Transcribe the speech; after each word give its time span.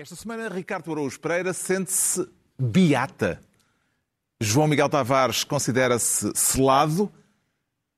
Esta 0.00 0.14
semana, 0.14 0.48
Ricardo 0.48 0.92
Araújo 0.92 1.18
Pereira 1.18 1.52
sente-se 1.52 2.24
beata. 2.56 3.40
João 4.40 4.68
Miguel 4.68 4.88
Tavares 4.88 5.42
considera-se 5.42 6.30
selado. 6.36 7.12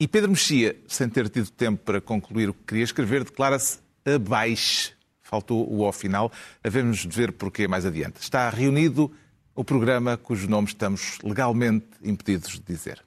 E 0.00 0.08
Pedro 0.08 0.30
Mexia, 0.30 0.80
sem 0.88 1.10
ter 1.10 1.28
tido 1.28 1.50
tempo 1.50 1.84
para 1.84 2.00
concluir 2.00 2.48
o 2.48 2.54
que 2.54 2.64
queria 2.68 2.84
escrever, 2.84 3.22
declara-se 3.22 3.80
abaixo. 4.02 4.96
Faltou 5.20 5.70
o 5.70 5.84
ao 5.84 5.92
final. 5.92 6.32
Havemos 6.64 7.00
de 7.00 7.08
ver 7.08 7.32
porquê 7.32 7.68
mais 7.68 7.84
adiante. 7.84 8.18
Está 8.18 8.48
reunido 8.48 9.12
o 9.54 9.62
programa 9.62 10.16
cujo 10.16 10.48
nome 10.48 10.68
estamos 10.68 11.18
legalmente 11.22 11.86
impedidos 12.02 12.52
de 12.52 12.60
dizer. 12.62 13.04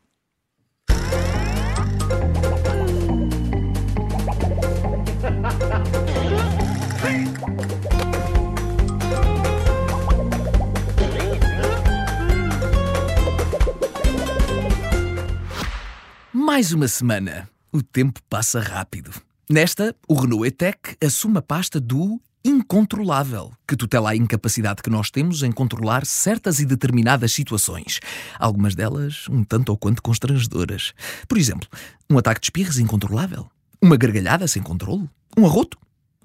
Mais 16.55 16.71
uma 16.71 16.87
semana. 16.87 17.49
O 17.71 17.81
tempo 17.81 18.19
passa 18.29 18.59
rápido. 18.59 19.11
Nesta, 19.49 19.95
o 20.07 20.13
Renault 20.13 20.45
E-Tech 20.45 20.77
assume 21.03 21.39
a 21.39 21.41
pasta 21.41 21.79
do 21.79 22.21
incontrolável, 22.45 23.51
que 23.67 23.75
tutela 23.75 24.11
a 24.11 24.15
incapacidade 24.15 24.83
que 24.83 24.89
nós 24.91 25.09
temos 25.09 25.41
em 25.41 25.51
controlar 25.51 26.05
certas 26.05 26.59
e 26.59 26.65
determinadas 26.67 27.33
situações. 27.33 27.99
Algumas 28.37 28.75
delas 28.75 29.25
um 29.31 29.43
tanto 29.43 29.69
ou 29.69 29.77
quanto 29.79 30.03
constrangedoras. 30.03 30.93
Por 31.27 31.39
exemplo, 31.39 31.67
um 32.07 32.19
ataque 32.19 32.41
de 32.41 32.45
espirros 32.45 32.77
incontrolável, 32.77 33.49
uma 33.81 33.97
gargalhada 33.97 34.47
sem 34.47 34.61
controle, 34.61 35.09
um 35.35 35.47
arroto 35.47 35.75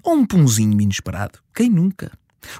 ou 0.03 0.13
um 0.13 0.27
punzinho 0.27 0.79
inesperado. 0.79 1.39
Quem 1.55 1.71
nunca? 1.71 2.11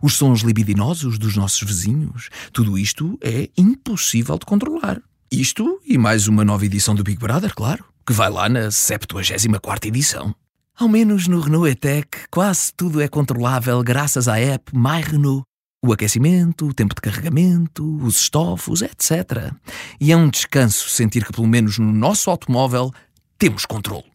Os 0.02 0.16
sons 0.16 0.42
libidinosos 0.42 1.20
dos 1.20 1.36
nossos 1.36 1.62
vizinhos, 1.62 2.30
tudo 2.52 2.80
isto 2.80 3.16
é 3.22 3.48
impossível 3.56 4.40
de 4.40 4.46
controlar. 4.48 5.00
Isto 5.32 5.80
e 5.86 5.96
mais 5.96 6.28
uma 6.28 6.44
nova 6.44 6.66
edição 6.66 6.96
do 6.96 7.04
Big 7.04 7.20
Brother, 7.20 7.54
claro, 7.54 7.86
que 8.04 8.12
vai 8.12 8.32
lá 8.32 8.50
na 8.50 8.72
74 8.72 9.88
edição. 9.88 10.34
Ao 10.76 10.88
menos 10.88 11.28
no 11.28 11.40
Renault 11.40 11.70
E-Tech, 11.70 12.08
quase 12.32 12.74
tudo 12.74 13.00
é 13.00 13.08
controlável 13.08 13.84
graças 13.84 14.28
à 14.28 14.40
app 14.40 14.76
My 14.76 15.04
Renault. 15.04 15.44
O 15.86 15.94
aquecimento, 15.94 16.68
o 16.68 16.74
tempo 16.74 16.96
de 16.96 17.02
carregamento, 17.02 18.04
os 18.04 18.22
estofos, 18.22 18.82
etc. 18.82 19.54
E 20.02 20.12
é 20.12 20.18
um 20.18 20.32
descanso 20.32 20.90
sentir 20.90 21.24
que, 21.24 21.32
pelo 21.32 21.48
menos 21.48 21.78
no 21.78 21.94
nosso 21.94 22.32
automóvel, 22.32 22.92
temos 23.38 23.68
controle. 23.68 24.12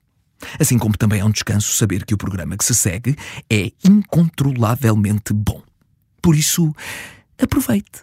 Assim 0.59 0.77
como 0.77 0.99
também 0.99 1.21
é 1.21 1.25
um 1.25 1.31
descanso 1.31 1.77
saber 1.77 2.05
que 2.05 2.15
o 2.15 2.19
programa 2.19 2.57
que 2.57 2.65
se 2.65 2.75
segue 2.75 3.17
é 3.49 3.71
incontrolavelmente 3.85 5.33
bom. 5.33 5.63
Por 6.21 6.35
isso, 6.35 6.75
aproveite. 7.41 8.03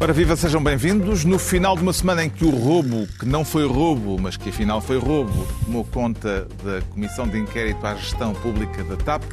Ora, 0.00 0.12
viva, 0.12 0.36
sejam 0.36 0.62
bem-vindos. 0.62 1.24
No 1.24 1.40
final 1.40 1.74
de 1.74 1.82
uma 1.82 1.92
semana 1.92 2.24
em 2.24 2.30
que 2.30 2.44
o 2.44 2.50
roubo, 2.50 3.08
que 3.18 3.26
não 3.26 3.44
foi 3.44 3.66
roubo, 3.66 4.16
mas 4.16 4.36
que 4.36 4.50
afinal 4.50 4.80
foi 4.80 4.96
roubo, 4.96 5.44
tomou 5.64 5.84
conta 5.84 6.46
da 6.62 6.80
Comissão 6.92 7.26
de 7.26 7.36
Inquérito 7.36 7.84
à 7.84 7.96
Gestão 7.96 8.32
Pública 8.32 8.84
da 8.84 8.96
TAP, 8.96 9.24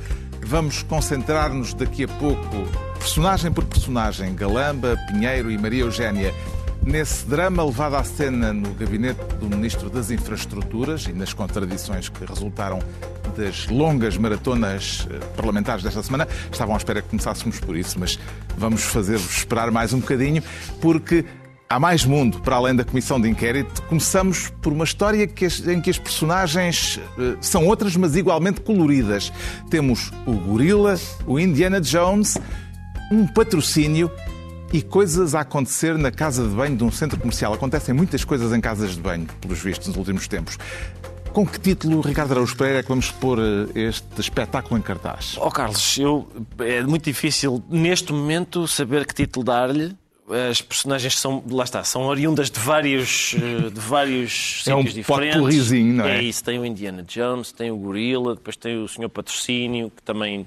vamos 0.44 0.81
concentrar-nos 0.81 1.75
daqui 1.75 2.05
a 2.05 2.07
pouco, 2.07 2.67
personagem 2.97 3.52
por 3.52 3.63
personagem, 3.66 4.33
Galamba, 4.33 4.97
Pinheiro 5.07 5.52
e 5.52 5.57
Maria 5.57 5.81
Eugénia, 5.81 6.33
nesse 6.86 7.25
drama 7.25 7.66
levado 7.66 7.95
à 7.95 8.03
cena 8.03 8.53
no 8.53 8.72
gabinete 8.75 9.19
do 9.39 9.50
Ministro 9.50 9.89
das 9.89 10.11
Infraestruturas 10.11 11.08
e 11.08 11.14
nas 11.14 11.33
contradições 11.33 12.09
que 12.09 12.23
resultaram 12.23 12.80
das 13.36 13.67
longas 13.67 14.17
maratonas 14.17 15.08
eh, 15.09 15.17
parlamentares 15.36 15.83
desta 15.83 16.03
semana. 16.03 16.28
Estavam 16.52 16.75
à 16.75 16.78
espera 16.78 17.02
que 17.02 17.09
começássemos 17.09 17.59
por 17.59 17.75
isso, 17.75 18.00
mas 18.00 18.19
vamos 18.56 18.83
fazer-vos 18.83 19.38
esperar 19.38 19.72
mais 19.72 19.94
um 19.94 20.00
bocadinho, 20.00 20.44
porque 20.80 21.25
há 21.67 21.80
mais 21.80 22.06
mundo 22.06 22.39
para 22.41 22.56
além 22.56 22.75
da 22.75 22.84
comissão 22.84 23.19
de 23.19 23.28
inquérito. 23.28 23.81
Começamos 23.84 24.53
por 24.62 24.72
uma 24.72 24.84
história 24.84 25.24
em 25.24 25.81
que 25.81 25.90
as 25.90 25.97
personagens 25.97 27.00
eh, 27.18 27.35
são 27.41 27.66
outras, 27.66 27.95
mas 27.95 28.16
igualmente 28.16 28.62
coloridas. 28.62 29.34
Temos 29.72 30.12
o 30.24 30.34
gorila, 30.34 30.95
o 31.25 31.40
Indiana 31.40 31.81
Jones, 31.81 32.38
um 33.12 33.25
patrocínio 33.25 34.12
e 34.75 34.81
coisas 34.81 35.34
a 35.34 35.40
acontecer 35.40 35.97
na 35.97 36.12
casa 36.12 36.46
de 36.46 36.53
banho 36.53 36.75
de 36.75 36.84
um 36.84 36.91
centro 36.91 37.18
comercial. 37.18 37.53
Acontecem 37.53 37.96
muitas 37.96 38.25
coisas 38.25 38.52
em 38.52 38.59
casas 38.59 38.96
de 38.96 39.00
banho, 39.00 39.25
pelos 39.40 39.59
vistos, 39.59 39.88
nos 39.88 39.96
últimos 39.96 40.28
tempos. 40.28 40.58
Com 41.31 41.47
que 41.47 41.58
título, 41.58 42.02
Ricardo 42.02 42.34
Araújo 42.34 42.58
Pereira, 42.58 42.80
é 42.80 42.84
que 42.84 42.90
vamos 42.90 43.09
pôr 43.09 43.40
eh, 43.40 43.88
este 43.88 44.19
espetáculo 44.19 44.78
em 44.78 44.81
cartaz? 44.81 45.38
Oh, 45.40 45.50
Carlos, 45.50 45.97
eu, 45.97 46.28
é 46.59 46.84
muito 46.84 47.06
difícil 47.06 47.63
neste 47.69 48.12
momento 48.12 48.68
saber 48.68 49.06
que 49.06 49.13
título 49.13 49.46
dar-lhe. 49.46 49.96
As 50.50 50.62
personagens 50.62 51.19
são, 51.19 51.42
lá 51.50 51.63
está, 51.63 51.81
são 51.86 52.02
oriundas 52.03 52.52
de 52.52 52.59
vários, 52.59 53.34
eh, 53.38 53.69
de 53.69 53.80
vários 53.80 54.63
é 54.68 54.75
sítios 54.75 54.92
um 54.92 54.94
diferentes. 54.94 55.72
não 55.72 56.06
é? 56.06 56.18
É 56.18 56.22
isso, 56.22 56.44
tem 56.44 56.59
o 56.59 56.66
Indiana 56.66 57.02
Jones, 57.02 57.53
tem 57.53 57.72
o 57.72 57.78
Gorila, 57.78 58.36
depois 58.36 58.57
tem 58.57 58.84
o 58.84 58.90
Senhor 58.90 59.07
Patrocínio, 59.07 59.90
que 59.90 60.03
também 60.03 60.46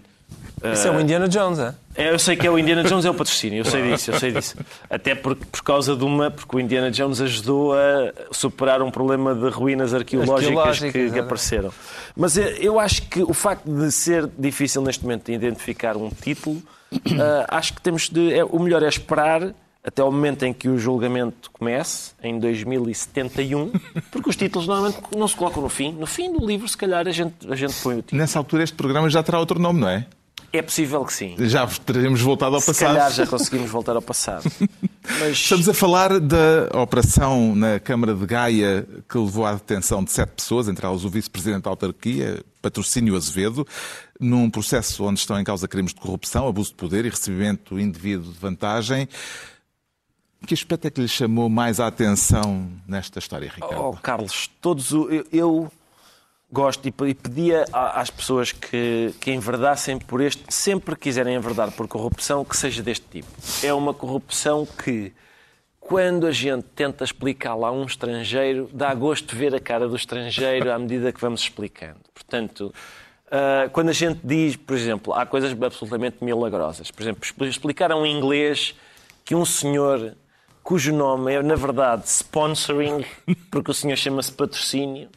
isso 0.72 0.88
é 0.88 0.90
o 0.90 1.00
Indiana 1.00 1.28
Jones, 1.28 1.58
é? 1.58 1.74
é? 1.94 2.12
Eu 2.12 2.18
sei 2.18 2.36
que 2.36 2.46
é 2.46 2.50
o 2.50 2.58
Indiana 2.58 2.82
Jones, 2.82 3.04
é 3.04 3.10
o 3.10 3.14
patrocínio, 3.14 3.60
eu 3.60 3.64
sei 3.64 3.90
disso, 3.90 4.10
eu 4.10 4.18
sei 4.18 4.32
disso. 4.32 4.56
Até 4.90 5.14
por, 5.14 5.36
por 5.36 5.62
causa 5.62 5.94
de 5.94 6.04
uma. 6.04 6.30
Porque 6.30 6.56
o 6.56 6.60
Indiana 6.60 6.90
Jones 6.90 7.20
ajudou 7.20 7.74
a 7.74 8.12
superar 8.32 8.82
um 8.82 8.90
problema 8.90 9.34
de 9.34 9.48
ruínas 9.48 9.94
arqueológicas 9.94 10.80
que, 10.80 11.10
que 11.10 11.18
apareceram. 11.18 11.72
Mas 12.16 12.36
eu 12.36 12.80
acho 12.80 13.02
que 13.02 13.22
o 13.22 13.32
facto 13.32 13.70
de 13.70 13.90
ser 13.92 14.28
difícil 14.38 14.82
neste 14.82 15.04
momento 15.04 15.26
de 15.26 15.32
identificar 15.32 15.96
um 15.96 16.10
título, 16.10 16.56
uh, 16.92 17.02
acho 17.48 17.74
que 17.74 17.80
temos 17.80 18.08
de. 18.08 18.34
É, 18.34 18.44
o 18.44 18.58
melhor 18.58 18.82
é 18.82 18.88
esperar 18.88 19.54
até 19.84 20.02
ao 20.02 20.10
momento 20.10 20.42
em 20.42 20.52
que 20.52 20.68
o 20.68 20.76
julgamento 20.76 21.50
comece, 21.52 22.12
em 22.22 22.38
2071, 22.38 23.72
porque 24.10 24.28
os 24.28 24.36
títulos 24.36 24.66
normalmente 24.66 24.98
não 25.16 25.26
se 25.26 25.36
colocam 25.36 25.62
no 25.62 25.68
fim. 25.68 25.92
No 25.92 26.06
fim 26.06 26.32
do 26.32 26.44
livro, 26.44 26.68
se 26.68 26.76
calhar, 26.76 27.06
a 27.06 27.10
gente, 27.12 27.34
a 27.50 27.54
gente 27.54 27.74
põe 27.82 27.94
o 27.94 28.02
título. 28.02 28.20
Nessa 28.20 28.38
altura, 28.38 28.64
este 28.64 28.76
programa 28.76 29.08
já 29.08 29.22
terá 29.22 29.38
outro 29.38 29.58
nome, 29.58 29.80
não 29.80 29.88
é? 29.88 30.06
É 30.52 30.62
possível 30.62 31.04
que 31.04 31.12
sim. 31.12 31.36
Já 31.38 31.66
teremos 31.66 32.20
voltado 32.20 32.54
ao 32.54 32.60
Se 32.60 32.68
passado. 32.68 32.88
Se 32.88 32.94
calhar 32.94 33.12
já 33.12 33.26
conseguimos 33.26 33.70
voltar 33.70 33.96
ao 33.96 34.02
passado. 34.02 34.50
Mas... 35.20 35.32
Estamos 35.32 35.68
a 35.68 35.74
falar 35.74 36.18
da 36.20 36.68
operação 36.74 37.54
na 37.54 37.78
Câmara 37.78 38.14
de 38.14 38.26
Gaia 38.26 38.86
que 39.08 39.18
levou 39.18 39.44
à 39.44 39.52
detenção 39.54 40.02
de 40.02 40.10
sete 40.10 40.30
pessoas, 40.30 40.68
entre 40.68 40.86
elas 40.86 41.04
o 41.04 41.10
vice-presidente 41.10 41.64
da 41.64 41.70
autarquia, 41.70 42.42
Patrocínio 42.62 43.16
Azevedo, 43.16 43.66
num 44.18 44.48
processo 44.50 45.04
onde 45.04 45.20
estão 45.20 45.38
em 45.38 45.44
causa 45.44 45.68
crimes 45.68 45.92
de 45.92 46.00
corrupção, 46.00 46.46
abuso 46.48 46.70
de 46.70 46.76
poder 46.76 47.04
e 47.04 47.10
recebimento 47.10 47.78
indevido 47.78 48.24
de 48.24 48.38
vantagem. 48.38 49.08
Que 50.46 50.54
aspecto 50.54 50.86
é 50.86 50.90
que 50.90 51.00
lhe 51.00 51.08
chamou 51.08 51.48
mais 51.48 51.80
a 51.80 51.86
atenção 51.88 52.70
nesta 52.86 53.18
história, 53.18 53.50
Ricardo? 53.52 53.82
Oh, 53.82 53.92
Carlos, 53.94 54.48
todos 54.60 54.92
eu, 54.92 55.26
eu 55.32 55.72
gosto 56.50 56.88
e 56.88 57.14
pedia 57.14 57.64
às 57.72 58.10
pessoas 58.10 58.52
que, 58.52 59.14
que 59.20 59.30
enverdassem 59.30 59.98
por 59.98 60.20
este, 60.20 60.42
sempre 60.48 60.96
quiserem 60.96 61.34
enverdar 61.34 61.70
por 61.72 61.86
corrupção, 61.86 62.44
que 62.44 62.56
seja 62.56 62.82
deste 62.82 63.06
tipo. 63.06 63.28
É 63.62 63.72
uma 63.72 63.92
corrupção 63.92 64.66
que, 64.66 65.12
quando 65.78 66.26
a 66.26 66.32
gente 66.32 66.64
tenta 66.74 67.04
explicá-la 67.04 67.68
a 67.68 67.72
um 67.72 67.84
estrangeiro, 67.84 68.68
dá 68.72 68.94
gosto 68.94 69.28
de 69.28 69.36
ver 69.36 69.54
a 69.54 69.60
cara 69.60 69.86
do 69.86 69.96
estrangeiro 69.96 70.72
à 70.72 70.78
medida 70.78 71.12
que 71.12 71.20
vamos 71.20 71.42
explicando. 71.42 72.00
Portanto, 72.14 72.72
uh, 73.26 73.68
quando 73.70 73.90
a 73.90 73.94
gente 73.94 74.20
diz, 74.24 74.56
por 74.56 74.74
exemplo, 74.74 75.12
há 75.12 75.26
coisas 75.26 75.52
absolutamente 75.52 76.24
milagrosas. 76.24 76.90
Por 76.90 77.02
exemplo, 77.02 77.22
explicar 77.46 77.92
a 77.92 77.96
um 77.96 78.06
inglês 78.06 78.74
que 79.22 79.34
um 79.34 79.44
senhor 79.44 80.14
cujo 80.68 80.92
nome 80.92 81.32
é, 81.32 81.42
na 81.42 81.54
verdade, 81.54 82.06
sponsoring, 82.06 83.02
porque 83.50 83.70
o 83.70 83.74
senhor 83.74 83.96
chama-se 83.96 84.30
patrocínio, 84.30 85.08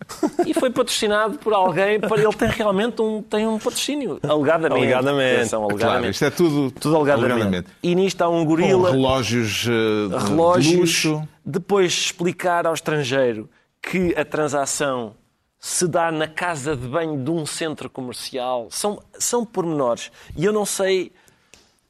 e 0.47 0.53
foi 0.53 0.71
patrocinado 0.71 1.37
por 1.39 1.53
alguém 1.53 1.99
para 1.99 2.21
ele 2.21 2.33
ter 2.33 2.47
realmente 2.51 3.01
um, 3.01 3.21
tem 3.21 3.45
um 3.45 3.59
patrocínio, 3.59 4.17
alegadamente. 4.23 4.81
Alegadamente. 4.81 5.35
Atenção, 5.35 5.63
alegadamente. 5.63 5.99
Claro, 5.99 6.09
isto 6.09 6.23
é 6.23 6.29
tudo, 6.29 6.71
tudo 6.71 6.95
alegadamente. 6.95 7.31
alegadamente. 7.33 7.69
E 7.83 7.93
nisto 7.95 8.21
há 8.21 8.29
um 8.29 8.45
gorila... 8.45 8.91
Com 8.91 8.95
relógios, 8.95 9.65
uh, 9.65 10.07
de, 10.07 10.25
relógios 10.29 10.71
de 10.71 10.77
luxo. 10.77 11.27
Depois 11.43 11.91
explicar 11.91 12.65
ao 12.65 12.73
estrangeiro 12.73 13.49
que 13.81 14.15
a 14.15 14.23
transação 14.23 15.15
se 15.59 15.85
dá 15.85 16.13
na 16.13 16.29
casa 16.29 16.77
de 16.77 16.87
banho 16.87 17.21
de 17.21 17.29
um 17.29 17.45
centro 17.45 17.89
comercial. 17.89 18.69
São, 18.71 19.03
são 19.19 19.45
pormenores. 19.45 20.13
E 20.33 20.45
eu 20.45 20.53
não 20.53 20.65
sei... 20.65 21.11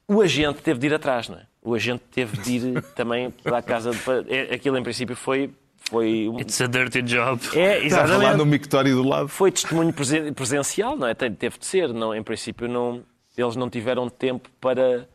O 0.07 0.19
agente 0.19 0.63
teve 0.63 0.79
de 0.79 0.87
ir 0.87 0.95
atrás, 0.95 1.29
não 1.29 1.37
é? 1.37 1.50
O 1.61 1.75
agente 1.75 2.03
teve 2.11 2.37
de 2.37 2.51
ir 2.51 2.81
também 2.95 3.29
para 3.29 3.59
a 3.59 3.61
casa. 3.61 3.91
De... 3.91 4.33
É, 4.33 4.53
aquilo, 4.53 4.77
em 4.77 4.83
princípio, 4.83 5.15
foi. 5.15 5.51
Foi 5.89 6.29
um... 6.29 6.39
It's 6.39 6.61
a 6.61 6.67
dirty 6.67 7.01
job. 7.01 7.41
É, 7.55 7.83
exatamente. 7.83 8.17
Está 8.17 8.31
lá 8.31 8.37
no 8.37 8.45
mictório 8.45 8.95
do 8.95 9.03
lado. 9.03 9.27
Foi 9.27 9.51
testemunho 9.51 9.91
presencial, 10.33 10.95
não 10.95 11.07
é? 11.07 11.13
Teve 11.13 11.57
de 11.57 11.65
ser. 11.65 11.91
Não, 11.91 12.15
em 12.15 12.21
princípio, 12.21 12.67
não, 12.67 13.03
eles 13.35 13.55
não 13.55 13.69
tiveram 13.69 14.07
tempo 14.07 14.49
para 14.61 15.09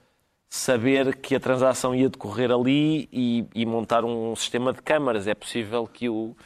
saber 0.48 1.16
que 1.16 1.34
a 1.34 1.40
transação 1.40 1.94
ia 1.94 2.08
decorrer 2.08 2.50
ali 2.50 3.08
e, 3.12 3.46
e 3.54 3.64
montar 3.64 4.04
um 4.04 4.34
sistema 4.34 4.72
de 4.72 4.82
câmaras. 4.82 5.26
É 5.26 5.34
possível 5.34 5.86
que 5.86 6.08
o, 6.08 6.36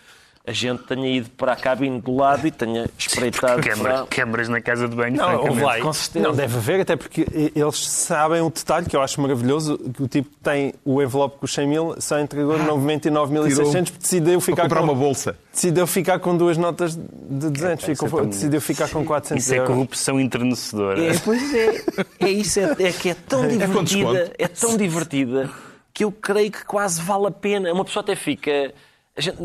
a 0.47 0.53
gente 0.53 0.83
tenha 0.85 1.07
ido 1.07 1.31
para 1.31 1.53
a 1.53 1.57
cabine 1.57 2.01
do 2.01 2.17
lado 2.17 2.47
e 2.47 2.51
tenha 2.51 2.89
espreitado 2.99 3.61
para... 3.63 3.75
Câmaras, 3.75 4.09
câmaras 4.09 4.49
na 4.49 4.61
casa 4.61 4.89
de 4.89 4.97
banho, 4.97 5.17
Não, 5.17 5.43
francamente. 5.43 5.83
com 5.83 5.93
certeza. 5.93 6.27
Não, 6.27 6.35
deve 6.35 6.57
haver, 6.57 6.81
até 6.81 6.97
porque 6.97 7.27
eles 7.55 7.87
sabem 7.87 8.41
um 8.41 8.49
detalhe 8.49 8.87
que 8.87 8.97
eu 8.97 9.03
acho 9.03 9.21
maravilhoso, 9.21 9.79
que 9.79 10.03
o 10.03 10.09
tipo 10.09 10.31
tem 10.43 10.75
o 10.85 11.03
envelope 11.03 11.39
com 11.39 11.45
os 11.45 11.53
100 11.53 11.69
mil, 11.69 11.95
só 11.99 12.19
entregou 12.19 12.59
99.600 12.59 13.85
porque 13.85 13.99
decidiu 13.99 14.41
ficar, 14.41 14.63
comprar 14.63 14.79
com, 14.81 14.85
uma 14.85 14.95
bolsa. 14.95 15.37
decidiu 15.53 15.87
ficar 15.87 16.19
com 16.19 16.37
duas 16.37 16.57
notas 16.57 16.97
de 16.97 17.51
200, 17.51 17.85
ficou, 17.85 18.09
isso 18.09 18.19
é 18.19 18.25
decidiu 18.27 18.61
ficar 18.61 18.89
com 18.89 19.05
400 19.05 19.45
Isso 19.45 19.55
é 19.55 19.61
corrupção 19.61 20.19
entrenecedora. 20.19 21.05
É, 21.05 21.19
pois 21.19 21.55
é. 21.55 21.85
É 22.19 22.31
isso, 22.31 22.61
é, 22.61 22.77
é 22.79 22.93
que 22.93 23.11
é 23.11 23.15
tão 23.15 23.43
com 23.43 23.49
divertida, 23.49 23.85
desconto. 23.85 24.33
é 24.39 24.49
tão 24.49 24.77
divertida 24.77 25.51
que 25.93 26.05
eu 26.05 26.11
creio 26.11 26.51
que 26.51 26.65
quase 26.65 27.01
vale 27.03 27.27
a 27.27 27.31
pena. 27.31 27.73
Uma 27.73 27.85
pessoa 27.85 28.03
até 28.03 28.17
fica. 28.17 28.73
A 29.17 29.21
gente- 29.21 29.39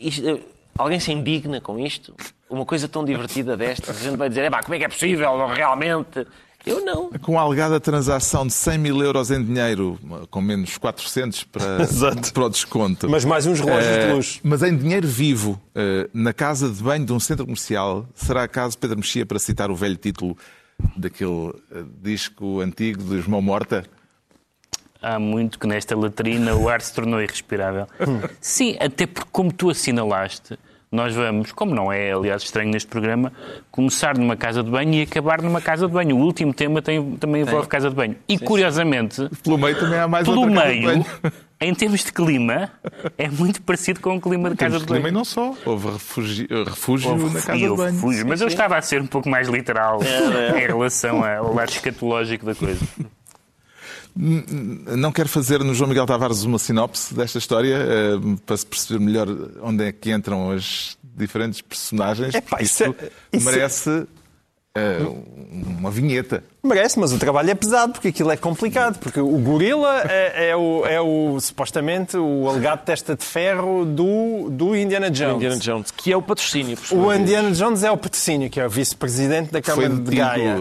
isto- 0.00 0.40
alguém 0.76 1.00
se 1.00 1.12
indigna 1.12 1.60
com 1.60 1.78
isto? 1.78 2.14
Uma 2.48 2.64
coisa 2.64 2.88
tão 2.88 3.04
divertida 3.04 3.56
destas, 3.56 3.96
a 3.98 4.00
gente 4.02 4.16
vai 4.16 4.28
dizer, 4.28 4.44
"Epá, 4.44 4.62
como 4.62 4.74
é 4.74 4.78
que 4.78 4.84
é 4.84 4.88
possível, 4.88 5.46
realmente? 5.48 6.26
Eu 6.66 6.84
não. 6.84 7.10
Com 7.22 7.38
a 7.38 7.42
alegada 7.42 7.78
transação 7.80 8.46
de 8.46 8.52
100 8.52 8.78
mil 8.78 9.00
euros 9.02 9.30
em 9.30 9.42
dinheiro, 9.42 9.98
com 10.30 10.40
menos 10.40 10.76
400 10.76 11.44
para, 11.44 11.62
Exato. 11.82 12.32
para 12.32 12.44
o 12.46 12.48
desconto. 12.50 13.08
Mas 13.08 13.24
mais 13.24 13.46
uns 13.46 13.60
relógios 13.60 13.86
Eh, 13.96 14.06
de 14.08 14.12
luxo. 14.14 14.40
Mas 14.42 14.62
em 14.62 14.76
dinheiro 14.76 15.06
vivo, 15.06 15.58
eh, 15.74 16.10
na 16.12 16.32
casa 16.32 16.68
de 16.68 16.82
banho 16.82 17.06
de 17.06 17.12
um 17.12 17.20
centro 17.20 17.44
comercial, 17.44 18.06
será 18.14 18.46
caso 18.48 18.76
Pedro 18.76 18.96
Mexia 18.98 19.24
para 19.24 19.38
citar 19.38 19.70
o 19.70 19.76
velho 19.76 19.96
título 19.96 20.36
daquele 20.96 21.52
eh, 21.72 21.84
disco 22.02 22.60
antigo 22.60 23.02
dos 23.04 23.26
Mão 23.26 23.40
Morta? 23.40 23.84
Há 25.00 25.18
muito 25.18 25.58
que 25.58 25.66
nesta 25.66 25.96
latrina 25.96 26.54
o 26.56 26.68
ar 26.68 26.80
se 26.80 26.92
tornou 26.92 27.20
irrespirável. 27.22 27.86
Sim, 28.40 28.76
até 28.80 29.06
porque, 29.06 29.28
como 29.30 29.52
tu 29.52 29.70
assinalaste, 29.70 30.58
nós 30.90 31.14
vamos, 31.14 31.52
como 31.52 31.74
não 31.74 31.92
é, 31.92 32.10
aliás, 32.12 32.42
estranho 32.42 32.70
neste 32.70 32.88
programa, 32.88 33.32
começar 33.70 34.16
numa 34.18 34.36
casa 34.36 34.62
de 34.62 34.70
banho 34.70 34.94
e 34.94 35.02
acabar 35.02 35.40
numa 35.42 35.60
casa 35.60 35.86
de 35.86 35.92
banho. 35.92 36.16
O 36.16 36.20
último 36.20 36.52
tema 36.52 36.80
tem- 36.82 37.12
também 37.16 37.42
envolve 37.42 37.68
casa 37.68 37.90
de 37.90 37.94
banho. 37.94 38.16
E, 38.28 38.38
curiosamente, 38.38 39.28
Pelo 39.44 39.56
meio 39.58 39.78
também 39.78 39.98
há 40.00 40.08
mais 40.08 40.26
pelo 40.26 40.40
outra 40.40 40.54
casa 40.56 40.72
de 40.72 40.80
meio, 40.80 40.86
banho. 41.04 41.06
em 41.60 41.74
termos 41.74 42.02
de 42.04 42.12
clima, 42.12 42.70
é 43.16 43.28
muito 43.28 43.60
parecido 43.62 44.00
com 44.00 44.16
o 44.16 44.20
clima 44.20 44.50
de 44.50 44.56
casa 44.56 44.78
de 44.80 44.84
clima 44.86 45.02
banho. 45.02 45.12
e 45.12 45.14
não 45.14 45.24
só. 45.24 45.54
Houve 45.64 45.90
refúgio, 45.90 46.46
refúgio 46.64 47.10
Houve 47.10 47.24
na 47.34 47.40
casa 47.42 47.58
de 47.58 47.68
banho. 47.68 47.92
refúgio, 47.94 48.26
mas 48.26 48.40
eu 48.40 48.48
estava 48.48 48.76
a 48.78 48.82
ser 48.82 49.00
um 49.02 49.06
pouco 49.06 49.28
mais 49.28 49.46
literal 49.48 50.00
em 50.56 50.66
relação 50.66 51.22
ao 51.24 51.54
lado 51.54 51.68
escatológico 51.70 52.46
da 52.46 52.54
coisa. 52.54 52.80
Não 54.96 55.12
quero 55.12 55.28
fazer 55.28 55.62
no 55.62 55.72
João 55.74 55.88
Miguel 55.88 56.04
Tavares 56.06 56.42
uma 56.42 56.58
sinopse 56.58 57.14
desta 57.14 57.38
história 57.38 57.76
eh, 57.76 58.36
para 58.44 58.56
se 58.56 58.66
perceber 58.66 58.98
melhor 59.04 59.28
onde 59.62 59.84
é 59.84 59.92
que 59.92 60.10
entram 60.10 60.50
as 60.50 60.98
diferentes 61.02 61.60
personagens. 61.60 62.34
Epá, 62.34 62.60
isso 62.60 62.82
é- 62.84 62.94
isso 63.32 63.48
é- 63.48 63.52
merece 63.52 64.06
eh, 64.74 64.98
uma 65.78 65.90
vinheta. 65.90 66.42
Merece, 66.64 66.98
mas 66.98 67.12
o 67.12 67.18
trabalho 67.18 67.50
é 67.50 67.54
pesado, 67.54 67.92
porque 67.92 68.08
aquilo 68.08 68.30
é 68.32 68.36
complicado. 68.36 68.98
Porque 68.98 69.20
o 69.20 69.38
gorila 69.38 70.02
é, 70.08 70.50
é 70.50 70.56
o, 70.56 70.84
é 70.84 71.00
o, 71.00 71.38
supostamente, 71.40 72.16
o 72.16 72.48
alegado 72.48 72.84
testa 72.84 73.14
de 73.14 73.24
ferro 73.24 73.84
do, 73.84 74.50
do 74.50 74.76
Indiana 74.76 75.10
Jones. 75.10 75.36
Indiana 75.36 75.56
Jones, 75.58 75.90
que 75.92 76.12
é 76.12 76.16
o 76.16 76.22
patrocínio. 76.22 76.76
por 76.76 76.98
O. 76.98 77.14
Indiana 77.14 77.52
Jones 77.52 77.84
é 77.84 77.90
o 77.90 77.96
patrocínio, 77.96 78.50
que 78.50 78.58
é 78.60 78.66
o 78.66 78.70
vice-presidente 78.70 79.52
da 79.52 79.62
Foi 79.62 79.74
Câmara 79.84 79.94
de 79.94 80.00
detido. 80.00 80.16
Gaia. 80.16 80.56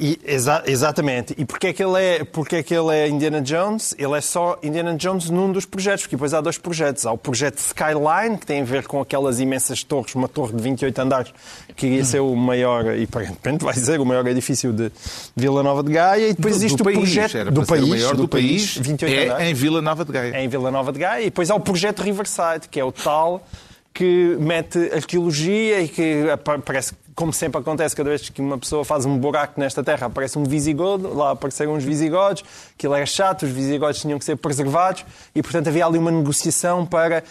E, 0.00 0.16
exa- 0.24 0.62
exatamente. 0.64 1.34
E 1.36 1.44
porquê 1.44 1.66
é, 1.68 1.72
que 1.72 1.82
ele 1.82 2.00
é, 2.00 2.22
porquê 2.22 2.56
é 2.56 2.62
que 2.62 2.72
ele 2.72 2.94
é 2.94 3.08
Indiana 3.08 3.40
Jones? 3.42 3.96
Ele 3.98 4.16
é 4.16 4.20
só 4.20 4.56
Indiana 4.62 4.94
Jones 4.94 5.28
num 5.28 5.50
dos 5.50 5.64
projetos, 5.64 6.02
porque 6.02 6.14
depois 6.14 6.32
há 6.32 6.40
dois 6.40 6.56
projetos. 6.56 7.04
Há 7.04 7.10
o 7.10 7.18
projeto 7.18 7.58
Skyline, 7.58 8.38
que 8.38 8.46
tem 8.46 8.60
a 8.60 8.64
ver 8.64 8.86
com 8.86 9.00
aquelas 9.00 9.40
imensas 9.40 9.82
torres, 9.82 10.14
uma 10.14 10.28
torre 10.28 10.54
de 10.54 10.62
28 10.62 10.98
andares, 11.00 11.34
que 11.74 11.86
iria 11.88 12.04
ser 12.04 12.20
o 12.20 12.32
maior, 12.36 12.96
e 12.96 13.02
aparentemente 13.02 13.64
vai 13.64 13.74
ser 13.74 13.98
o 13.98 14.06
maior 14.06 14.24
edifício 14.28 14.72
de 14.72 14.92
Vila 15.34 15.64
Nova 15.64 15.82
de 15.82 15.90
Gaia. 15.92 16.28
E 16.28 16.34
depois 16.34 16.54
do- 16.54 16.58
existe 16.58 16.76
do 16.76 16.82
o 16.82 16.84
país. 16.84 16.98
projeto 16.98 17.50
do 17.50 17.66
país, 17.66 17.82
o 17.84 17.88
maior 17.88 18.14
do, 18.16 18.28
país, 18.28 18.76
28 18.76 19.04
é 19.12 19.24
andares 19.24 19.46
em 19.48 19.54
Vila 19.54 19.82
Nova 19.82 20.04
de 20.04 20.12
Gaia. 20.12 20.36
é 20.36 20.44
em 20.44 20.48
Vila 20.48 20.70
Nova 20.70 20.92
de 20.92 20.98
Gaia. 21.00 21.22
E 21.22 21.24
depois 21.24 21.50
há 21.50 21.56
o 21.56 21.60
projeto 21.60 22.02
Riverside, 22.02 22.68
que 22.70 22.78
é 22.78 22.84
o 22.84 22.92
tal 22.92 23.44
que 23.92 24.36
mete 24.38 24.78
arqueologia 24.94 25.80
e 25.80 25.88
que 25.88 26.22
parece, 26.64 26.92
como 27.18 27.32
sempre 27.32 27.60
acontece, 27.60 27.96
cada 27.96 28.10
vez 28.10 28.28
que 28.28 28.40
uma 28.40 28.56
pessoa 28.56 28.84
faz 28.84 29.04
um 29.04 29.18
buraco 29.18 29.58
nesta 29.58 29.82
terra, 29.82 30.06
aparece 30.06 30.38
um 30.38 30.44
visigodo, 30.44 31.12
lá 31.12 31.32
apareceram 31.32 31.74
uns 31.74 31.82
visigodos, 31.82 32.44
aquilo 32.76 32.94
era 32.94 33.04
chato, 33.04 33.42
os 33.44 33.50
visigodos 33.50 34.00
tinham 34.00 34.20
que 34.20 34.24
ser 34.24 34.36
preservados 34.36 35.04
e, 35.34 35.42
portanto, 35.42 35.66
havia 35.66 35.84
ali 35.84 35.98
uma 35.98 36.12
negociação 36.12 36.86
para 36.86 37.24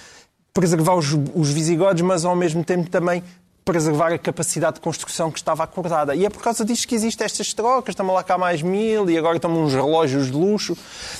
preservar 0.53 0.95
os, 0.95 1.07
os 1.33 1.49
visigodos, 1.53 2.01
mas 2.01 2.25
ao 2.25 2.35
mesmo 2.35 2.65
tempo 2.65 2.89
também 2.89 3.23
preservar 3.63 4.11
a 4.11 4.17
capacidade 4.17 4.75
de 4.75 4.81
construção 4.81 5.31
que 5.31 5.39
estava 5.39 5.63
acordada. 5.63 6.13
E 6.13 6.25
é 6.25 6.29
por 6.29 6.41
causa 6.41 6.65
disto 6.65 6.85
que 6.85 6.93
existem 6.95 7.23
estas 7.23 7.53
trocas, 7.53 7.93
estamos 7.93 8.13
lá 8.13 8.23
cá 8.23 8.37
mais 8.37 8.61
mil 8.61 9.09
e 9.09 9.17
agora 9.17 9.37
estão 9.37 9.51
uns 9.63 9.73
relógios 9.73 10.25
de 10.27 10.33
luxo. 10.33 10.75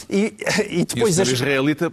E, 0.10 0.34
e 0.70 0.80
E 0.80 0.82
o 0.82 0.86
depois 0.86 1.18
as- 1.22 1.30
israelita, 1.30 1.90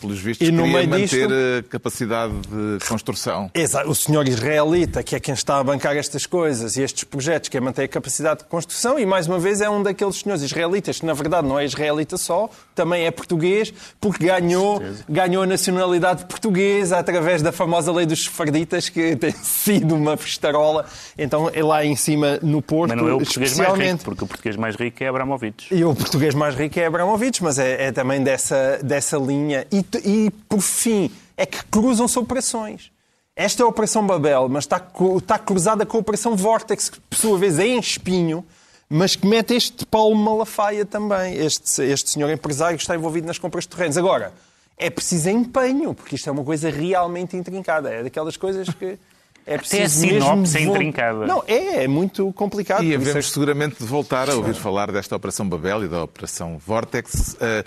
pelos 0.00 0.18
vistos, 0.18 0.48
E 0.48 0.50
no 0.50 0.64
queria 0.64 0.78
meio 0.78 0.90
manter 0.90 1.06
disto- 1.28 1.32
a 1.66 1.70
capacidade 1.70 2.32
de 2.34 2.84
construção. 2.88 3.50
Exato. 3.54 3.88
O 3.88 3.94
senhor 3.94 4.26
israelita, 4.26 5.02
que 5.02 5.14
é 5.14 5.20
quem 5.20 5.34
está 5.34 5.58
a 5.58 5.64
bancar 5.64 5.96
estas 5.96 6.26
coisas 6.26 6.76
e 6.76 6.82
estes 6.82 7.04
projetos, 7.04 7.48
quer 7.48 7.60
manter 7.60 7.84
a 7.84 7.88
capacidade 7.88 8.40
de 8.40 8.46
construção, 8.46 8.98
e 8.98 9.06
mais 9.06 9.26
uma 9.28 9.38
vez 9.38 9.60
é 9.60 9.70
um 9.70 9.82
daqueles 9.82 10.16
senhores 10.16 10.42
israelitas 10.42 10.98
que, 10.98 11.06
na 11.06 11.14
verdade, 11.14 11.46
não 11.46 11.58
é 11.58 11.64
israelita 11.64 12.16
só, 12.16 12.50
também 12.74 13.04
é 13.06 13.10
português, 13.10 13.72
porque 14.00 14.26
ganhou, 14.26 14.82
ganhou 15.08 15.42
a 15.44 15.46
nacionalidade 15.46 16.24
portuguesa 16.24 16.98
através 16.98 17.40
da 17.40 17.52
famosa 17.52 17.92
lei 17.92 18.04
dos 18.06 18.24
sefarditas, 18.24 18.88
que 18.88 19.14
tem 19.16 19.30
sido 19.32 19.94
uma 19.94 20.16
festarola. 20.16 20.86
Então, 21.16 21.48
é 21.52 21.62
lá 21.62 21.84
em 21.84 21.94
cima 21.94 22.38
no 22.42 22.60
Porto, 22.60 22.90
Mas 22.90 22.98
não 22.98 23.08
é 23.08 23.14
o 23.14 23.18
português 23.18 23.56
mais 23.56 23.78
rico, 23.78 24.04
porque 24.04 24.24
o 24.24 24.26
português 24.26 24.56
mais 24.56 24.74
rico 24.76 25.04
é 25.04 25.08
Abramovich. 25.08 25.68
E 25.70 25.84
o 25.84 25.94
português 25.94 26.34
mais 26.34 26.54
rico 26.56 26.80
é 26.80 26.86
Abramovich, 26.86 27.42
mas 27.44 27.58
é, 27.58 27.84
é 27.86 27.92
também 27.92 28.22
dessa, 28.22 28.80
dessa 28.82 29.16
linha. 29.16 29.51
E, 29.70 29.82
t- 29.82 29.98
e, 30.04 30.30
por 30.48 30.60
fim, 30.60 31.10
é 31.36 31.46
que 31.46 31.64
cruzam-se 31.66 32.18
operações. 32.18 32.90
Esta 33.34 33.62
é 33.62 33.64
a 33.64 33.68
Operação 33.68 34.06
Babel, 34.06 34.48
mas 34.48 34.64
está, 34.64 34.84
está 35.16 35.38
cruzada 35.38 35.86
com 35.86 35.96
a 35.96 36.00
Operação 36.00 36.36
Vortex, 36.36 36.90
que 36.90 37.00
por 37.00 37.16
sua 37.16 37.38
vez 37.38 37.58
é 37.58 37.66
em 37.66 37.78
espinho, 37.78 38.44
mas 38.88 39.16
que 39.16 39.26
mete 39.26 39.54
este 39.54 39.86
Paulo 39.86 40.14
Malafaia 40.14 40.84
também, 40.84 41.34
este, 41.36 41.82
este 41.82 42.10
senhor 42.10 42.30
empresário 42.30 42.76
que 42.76 42.82
está 42.84 42.94
envolvido 42.94 43.26
nas 43.26 43.38
compras 43.38 43.64
de 43.64 43.70
terrenos. 43.70 43.96
Agora, 43.96 44.34
é 44.76 44.90
preciso 44.90 45.30
empenho, 45.30 45.94
porque 45.94 46.16
isto 46.16 46.28
é 46.28 46.32
uma 46.32 46.44
coisa 46.44 46.68
realmente 46.68 47.36
intrincada. 47.36 47.88
É 47.90 48.02
daquelas 48.02 48.36
coisas 48.36 48.68
que 48.68 48.98
é 49.46 49.58
preciso 49.58 49.82
a 49.82 49.88
sinopse 49.88 50.54
mesmo 50.54 50.58
é 50.58 50.62
intrincada. 50.62 51.26
Não, 51.26 51.42
é, 51.46 51.84
é 51.84 51.88
muito 51.88 52.32
complicado. 52.32 52.84
E 52.84 52.94
isso 52.94 53.18
é 53.18 53.22
seguramente 53.22 53.76
de 53.78 53.84
voltar 53.84 54.30
a 54.30 54.34
ouvir 54.34 54.54
falar 54.54 54.92
desta 54.92 55.16
Operação 55.16 55.48
Babel 55.48 55.84
e 55.84 55.88
da 55.88 56.02
Operação 56.04 56.58
Vortex, 56.58 57.36
eh, 57.40 57.64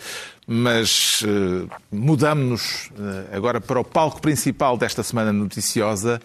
mas 0.48 1.24
eh, 1.26 1.68
mudamos-nos 1.92 2.90
eh, 2.98 3.36
agora 3.36 3.60
para 3.60 3.80
o 3.80 3.84
palco 3.84 4.22
principal 4.22 4.78
desta 4.78 5.04
semana 5.04 5.34
noticiosa 5.34 6.22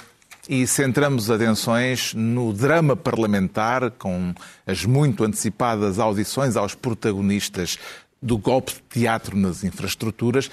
e 0.49 0.67
centramos 0.67 1.31
atenções 1.31 2.15
no 2.15 2.53
drama 2.53 2.97
parlamentar, 2.97 3.91
com 3.93 4.33
as 4.67 4.85
muito 4.85 5.25
antecipadas 5.25 5.99
audições 5.99 6.57
aos 6.57 6.75
protagonistas 6.75 7.79
do 8.23 8.39
golpe 8.39 8.73
de 8.73 9.01
teatro 9.01 9.37
nas 9.37 9.65
infraestruturas. 9.65 10.51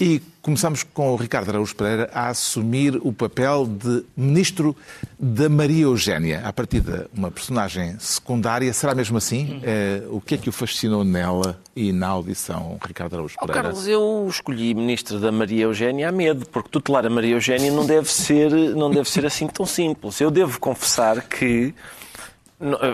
E 0.00 0.20
começamos 0.42 0.82
com 0.84 1.12
o 1.12 1.16
Ricardo 1.16 1.48
Araújo 1.48 1.74
Pereira 1.74 2.08
a 2.12 2.28
assumir 2.28 2.96
o 3.02 3.12
papel 3.12 3.66
de 3.66 4.04
ministro 4.16 4.76
da 5.18 5.48
Maria 5.48 5.84
Eugénia. 5.84 6.40
A 6.44 6.52
partir 6.52 6.80
de 6.80 7.06
uma 7.12 7.30
personagem 7.30 7.96
secundária, 7.98 8.72
será 8.72 8.94
mesmo 8.94 9.18
assim? 9.18 9.60
Eh, 9.64 10.02
o 10.10 10.20
que 10.20 10.34
é 10.34 10.38
que 10.38 10.48
o 10.48 10.52
fascinou 10.52 11.02
nela 11.04 11.60
e 11.74 11.90
na 11.92 12.06
audição, 12.08 12.78
Ricardo 12.86 13.14
Araújo 13.14 13.34
Oh, 13.38 13.46
Pereira? 13.46 13.62
Carlos, 13.68 13.88
eu 13.88 14.26
escolhi 14.30 14.72
ministro 14.72 15.18
da 15.18 15.32
Maria 15.32 15.64
Eugénia 15.64 16.08
a 16.08 16.12
medo, 16.12 16.46
porque 16.46 16.68
tutelar 16.68 17.04
a 17.04 17.10
Maria 17.10 17.34
Eugénia 17.34 17.72
não 17.72 17.84
deve 17.84 18.10
ser, 18.10 18.50
não 18.52 18.90
deve 18.90 19.10
ser 19.10 19.26
assim 19.26 19.48
tão 19.48 19.66
simples. 19.66 20.20
Eu 20.20 20.30
devo 20.30 20.60
confessar 20.60 21.22
que 21.22 21.74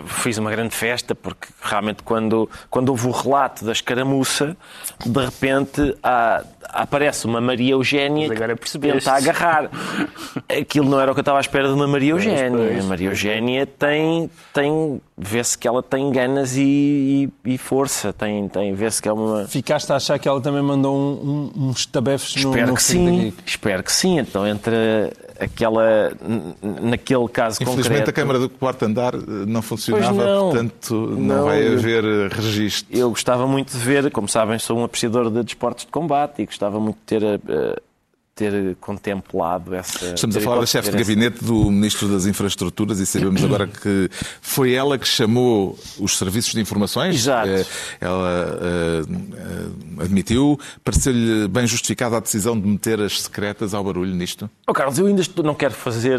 fiz 0.06 0.36
uma 0.38 0.50
grande 0.50 0.74
festa, 0.74 1.14
porque 1.14 1.48
realmente 1.62 2.02
quando, 2.02 2.48
quando 2.70 2.90
houve 2.90 3.06
o 3.08 3.10
relato 3.10 3.64
da 3.64 3.72
escaramuça, 3.72 4.56
de 5.04 5.24
repente 5.24 5.96
há- 6.02 6.44
aparece 6.68 7.24
uma 7.26 7.40
Maria 7.40 7.72
Eugénia 7.72 8.28
que 8.56 8.78
tenta 8.94 9.12
agarrar. 9.30 9.70
Aquilo 10.60 10.88
não 10.90 11.00
era 11.00 11.10
o 11.10 11.14
que 11.14 11.20
eu 11.20 11.22
estava 11.22 11.38
à 11.38 11.40
espera 11.40 11.68
de 11.68 11.74
uma 11.74 11.86
Maria 11.86 12.10
Eugénia. 12.12 12.80
A 12.80 12.82
Maria 12.84 13.08
Eugénia 13.08 13.66
tem, 13.66 14.30
tem 14.52 15.00
vê-se 15.16 15.56
que 15.56 15.66
ela 15.68 15.82
tem 15.82 16.10
ganas 16.10 16.56
e, 16.56 17.30
e- 17.46 17.52
e 17.54 17.58
força, 17.58 18.12
tem, 18.12 18.48
tem, 18.48 18.74
vê-se 18.74 19.00
que 19.00 19.08
é 19.08 19.12
uma... 19.12 19.46
Ficaste 19.46 19.90
a 19.92 19.96
achar 19.96 20.18
que 20.18 20.28
ela 20.28 20.40
também 20.40 20.62
mandou 20.62 20.94
um- 20.94 21.50
um- 21.56 21.68
uns 21.68 21.86
tabefes 21.86 22.34
no 22.42 22.50
Espero 22.50 22.66
no 22.68 22.74
que 22.74 22.82
sim, 22.82 23.32
espero 23.46 23.82
que 23.82 23.92
sim. 23.92 24.18
Então, 24.18 24.46
entre 24.46 24.74
aquela. 25.38 26.12
naquele 26.82 27.28
caso 27.28 27.62
Infelizmente 27.62 27.88
concreto. 27.88 28.10
a 28.10 28.12
Câmara 28.12 28.38
do 28.38 28.48
quarto 28.48 28.84
andar 28.84 29.14
eh, 29.14 29.18
não 29.46 29.62
funcionava, 29.62 30.24
não. 30.24 30.50
portanto 30.50 30.94
não, 30.94 31.36
Não, 31.36 31.44
vai 31.44 31.66
haver 31.66 32.04
eh, 32.04 32.28
registro. 32.30 32.96
Eu 32.96 33.10
gostava 33.10 33.46
muito 33.46 33.72
de 33.72 33.78
ver, 33.78 34.10
como 34.10 34.28
sabem, 34.28 34.58
sou 34.58 34.78
um 34.78 34.84
apreciador 34.84 35.30
de 35.30 35.42
desportos 35.42 35.84
de 35.84 35.90
combate 35.90 36.42
e 36.42 36.46
gostava 36.46 36.78
muito 36.78 36.96
de 36.96 37.02
ter 37.04 37.24
a, 37.24 37.80
ter 38.34 38.76
contemplado 38.80 39.74
essa. 39.74 40.06
Estamos 40.14 40.36
a 40.36 40.40
falar 40.40 40.58
da 40.60 40.66
chefe 40.66 40.90
de 40.90 40.96
essa- 40.96 41.04
gabinete 41.04 41.44
do 41.44 41.70
Ministro 41.70 42.08
das 42.08 42.26
Infraestruturas 42.26 42.98
e 42.98 43.06
sabemos 43.06 43.42
agora 43.44 43.66
que 43.68 44.10
foi 44.42 44.72
ela 44.74 44.98
que 44.98 45.06
chamou 45.06 45.78
os 46.00 46.18
serviços 46.18 46.52
de 46.52 46.60
informações. 46.60 47.14
Exato. 47.14 47.48
Eh, 47.48 47.64
Ela 48.00 48.58
eh, 48.60 49.02
eh, 50.00 50.02
admitiu. 50.04 50.58
Pareceu-lhe 50.82 51.46
bem 51.48 51.66
justificada 51.66 52.16
a 52.16 52.20
decisão 52.20 52.58
de 52.60 52.66
meter 52.66 53.00
as 53.00 53.22
secretas 53.22 53.72
ao 53.74 53.84
barulho 53.84 54.14
nisto? 54.14 54.50
Oh, 54.66 54.72
Carlos, 54.72 54.98
eu 54.98 55.06
ainda 55.06 55.20
estou, 55.20 55.44
não 55.44 55.54
quero 55.54 55.74
fazer, 55.74 56.18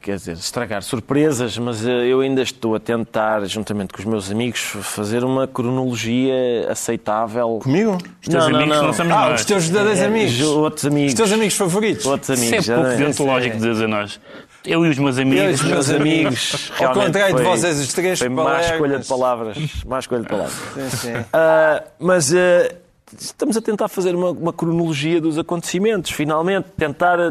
quer 0.00 0.16
dizer, 0.16 0.32
estragar 0.36 0.82
surpresas, 0.82 1.58
mas 1.58 1.84
eu 1.84 2.20
ainda 2.20 2.40
estou 2.42 2.74
a 2.74 2.80
tentar, 2.80 3.44
juntamente 3.46 3.92
com 3.92 3.98
os 3.98 4.04
meus 4.06 4.30
amigos, 4.30 4.60
fazer 4.60 5.22
uma 5.24 5.46
cronologia 5.46 6.34
aceitável. 6.70 7.58
Comigo? 7.62 7.98
Os 8.22 8.28
teus 8.28 8.44
amigos 8.44 8.68
não 8.68 8.92
somos 8.92 9.12
Ah, 9.12 9.28
nós. 9.30 9.40
os 9.40 9.46
teus 9.46 9.64
verdadeiros 9.66 10.00
É, 10.00 10.06
amigos. 10.06 10.40
Outros 10.40 10.86
amigos. 10.86 11.25
Os 11.26 11.30
teus 11.30 11.32
amigos 11.32 11.56
favoritos. 11.56 12.06
Outros 12.06 12.30
Isso 12.30 12.44
é 12.44 12.46
amigos. 12.48 12.66
pouco 12.68 12.96
deontológico 12.96 13.56
dizer 13.56 13.84
a 13.84 13.88
nós. 13.88 14.20
Eu 14.64 14.86
e 14.86 14.90
os 14.90 14.98
meus 14.98 15.18
amigos. 15.18 15.42
Eu 15.42 15.50
e 15.50 15.54
os 15.54 15.62
meus 15.62 15.90
amigos. 15.90 16.72
Ao 16.78 16.92
contrário 16.92 17.36
de 17.36 17.42
vocês, 17.42 17.80
os 17.80 17.92
três 17.92 18.18
Foi 18.18 18.28
má 18.28 18.60
escolha 18.60 18.98
de 18.98 19.06
palavras. 19.06 19.58
Má 19.84 19.98
escolha 19.98 20.22
de 20.22 20.28
palavras. 20.28 20.54
Sim, 20.74 20.96
sim. 20.96 21.24
Ah, 21.32 21.82
mas 21.98 22.32
ah, 22.32 22.72
estamos 23.20 23.56
a 23.56 23.60
tentar 23.60 23.88
fazer 23.88 24.14
uma, 24.14 24.30
uma 24.30 24.52
cronologia 24.52 25.20
dos 25.20 25.38
acontecimentos, 25.38 26.12
finalmente, 26.12 26.66
tentar, 26.76 27.18
ah, 27.18 27.30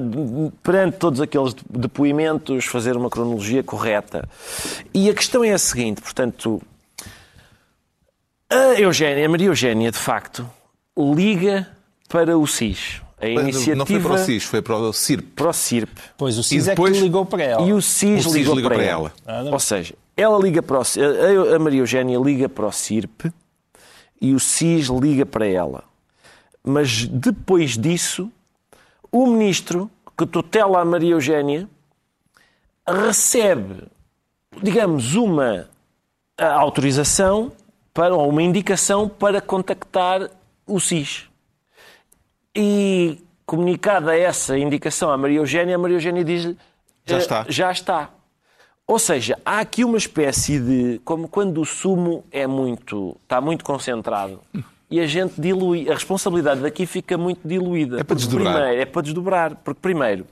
perante 0.62 0.98
todos 0.98 1.22
aqueles 1.22 1.54
depoimentos, 1.70 2.66
fazer 2.66 2.98
uma 2.98 3.10
cronologia 3.10 3.64
correta. 3.64 4.28
E 4.94 5.10
a 5.10 5.14
questão 5.14 5.44
é 5.44 5.54
a 5.54 5.58
seguinte, 5.58 6.02
portanto, 6.02 6.62
a 8.50 8.80
Eugénia, 8.80 9.26
a 9.26 9.30
Maria 9.30 9.48
Eugénia, 9.48 9.92
de 9.92 9.98
facto, 9.98 10.50
liga 10.98 11.68
para 12.10 12.38
o 12.38 12.46
SIS. 12.46 13.05
A 13.26 13.42
iniciativa 13.42 13.76
Não 13.76 13.86
foi 13.86 14.00
para 14.00 14.14
o 14.14 14.18
SIS, 14.18 14.44
foi 14.44 14.62
para 14.62 14.76
o 14.78 14.94
CIRP. 14.94 15.28
para 15.36 15.50
o 15.50 15.54
CIRP. 15.54 15.98
Pois 16.18 16.38
o 16.38 16.42
E 16.42 16.44
CIS 16.44 16.66
depois- 16.66 16.94
é 16.94 16.98
que 16.98 17.04
ligou 17.04 17.26
para 17.26 17.44
ela. 17.44 17.66
E 17.68 17.74
o 17.74 17.82
SIS, 17.82 18.26
O 18.26 18.30
SIS 18.30 18.34
ligou, 18.34 18.56
ligou 18.56 18.70
para, 18.70 18.80
para 18.80 18.88
ela. 18.88 19.14
ela. 19.26 19.52
Ou 19.52 19.60
seja, 19.60 19.96
ela 20.16 20.38
liga 20.40 20.62
para 20.62 20.78
o 20.80 20.82
a- 20.82 21.60
Maria 21.60 21.80
Eugénia 21.80 22.18
liga 22.20 22.48
para 22.50 22.66
o 22.68 22.72
CIRP 22.72 23.32
e 24.22 24.34
o 24.34 24.40
SIS 24.40 24.88
liga 24.88 25.26
para 25.26 25.46
ela. 25.48 25.84
Mas 26.64 27.06
depois 27.06 27.78
disso, 27.78 28.32
o 29.12 29.28
ministro 29.28 29.90
que 30.18 30.26
tutela 30.26 30.82
a 30.82 30.86
Maria 30.86 31.12
Eugénia 31.12 31.68
recebe, 32.88 33.84
digamos, 34.62 35.16
uma 35.16 35.68
autorização 36.38 37.52
para, 37.94 38.16
ou 38.16 38.30
uma 38.30 38.44
indicação 38.44 39.08
para 39.08 39.40
contactar 39.42 40.30
o 40.68 40.80
SIS. 40.80 41.26
E 42.56 43.20
comunicada 43.46 44.18
essa 44.18 44.58
indicação 44.58 45.12
à 45.12 45.18
Maria 45.18 45.38
Eugénia, 45.38 45.76
a 45.76 45.78
Maria 45.78 45.98
Eugénia 45.98 46.24
diz-lhe 46.24 46.58
Já 47.06 47.16
eh, 47.16 47.20
está. 47.20 47.46
Já 47.50 47.72
está. 47.72 48.10
Ou 48.88 49.00
seja, 49.00 49.38
há 49.44 49.60
aqui 49.60 49.84
uma 49.84 49.98
espécie 49.98 50.60
de. 50.60 51.02
como 51.04 51.28
quando 51.28 51.60
o 51.60 51.66
sumo 51.66 52.24
é 52.32 52.46
muito. 52.46 53.18
está 53.24 53.42
muito 53.42 53.66
concentrado 53.66 54.40
e 54.90 55.00
a 55.00 55.08
gente 55.08 55.40
dilui. 55.40 55.90
A 55.90 55.94
responsabilidade 55.94 56.62
daqui 56.62 56.86
fica 56.86 57.18
muito 57.18 57.46
diluída. 57.46 58.00
É 58.00 58.04
para 58.04 58.16
desdobrar. 58.16 58.54
Primeiro, 58.54 58.82
é 58.82 58.86
para 58.86 59.02
desdobrar. 59.02 59.56
Porque, 59.56 59.80
primeiro, 59.82 60.26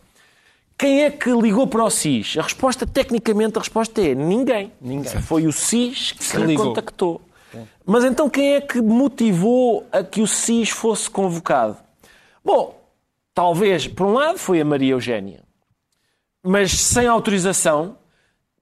quem 0.77 1.03
é 1.03 1.11
que 1.11 1.31
ligou 1.31 1.67
para 1.67 1.83
o 1.83 1.89
SIS? 1.89 2.37
A 2.37 2.43
resposta, 2.43 2.85
tecnicamente, 2.85 3.57
a 3.57 3.61
resposta 3.61 4.01
é 4.01 4.13
ninguém. 4.13 4.71
Ninguém. 4.79 5.21
Foi 5.21 5.47
o 5.47 5.51
SIS 5.51 6.11
que, 6.11 6.37
lhe 6.37 6.45
ligou. 6.45 6.67
contactou. 6.67 7.21
Mas 7.85 8.03
então 8.03 8.29
quem 8.29 8.55
é 8.55 8.61
que 8.61 8.81
motivou 8.81 9.85
a 9.91 10.03
que 10.03 10.21
o 10.21 10.27
SIS 10.27 10.69
fosse 10.69 11.09
convocado? 11.09 11.77
Bom, 12.43 12.79
talvez, 13.33 13.87
por 13.87 14.05
um 14.07 14.13
lado, 14.13 14.37
foi 14.37 14.59
a 14.61 14.65
Maria 14.65 14.91
Eugénia. 14.91 15.43
Mas 16.43 16.71
sem 16.71 17.07
autorização, 17.07 17.97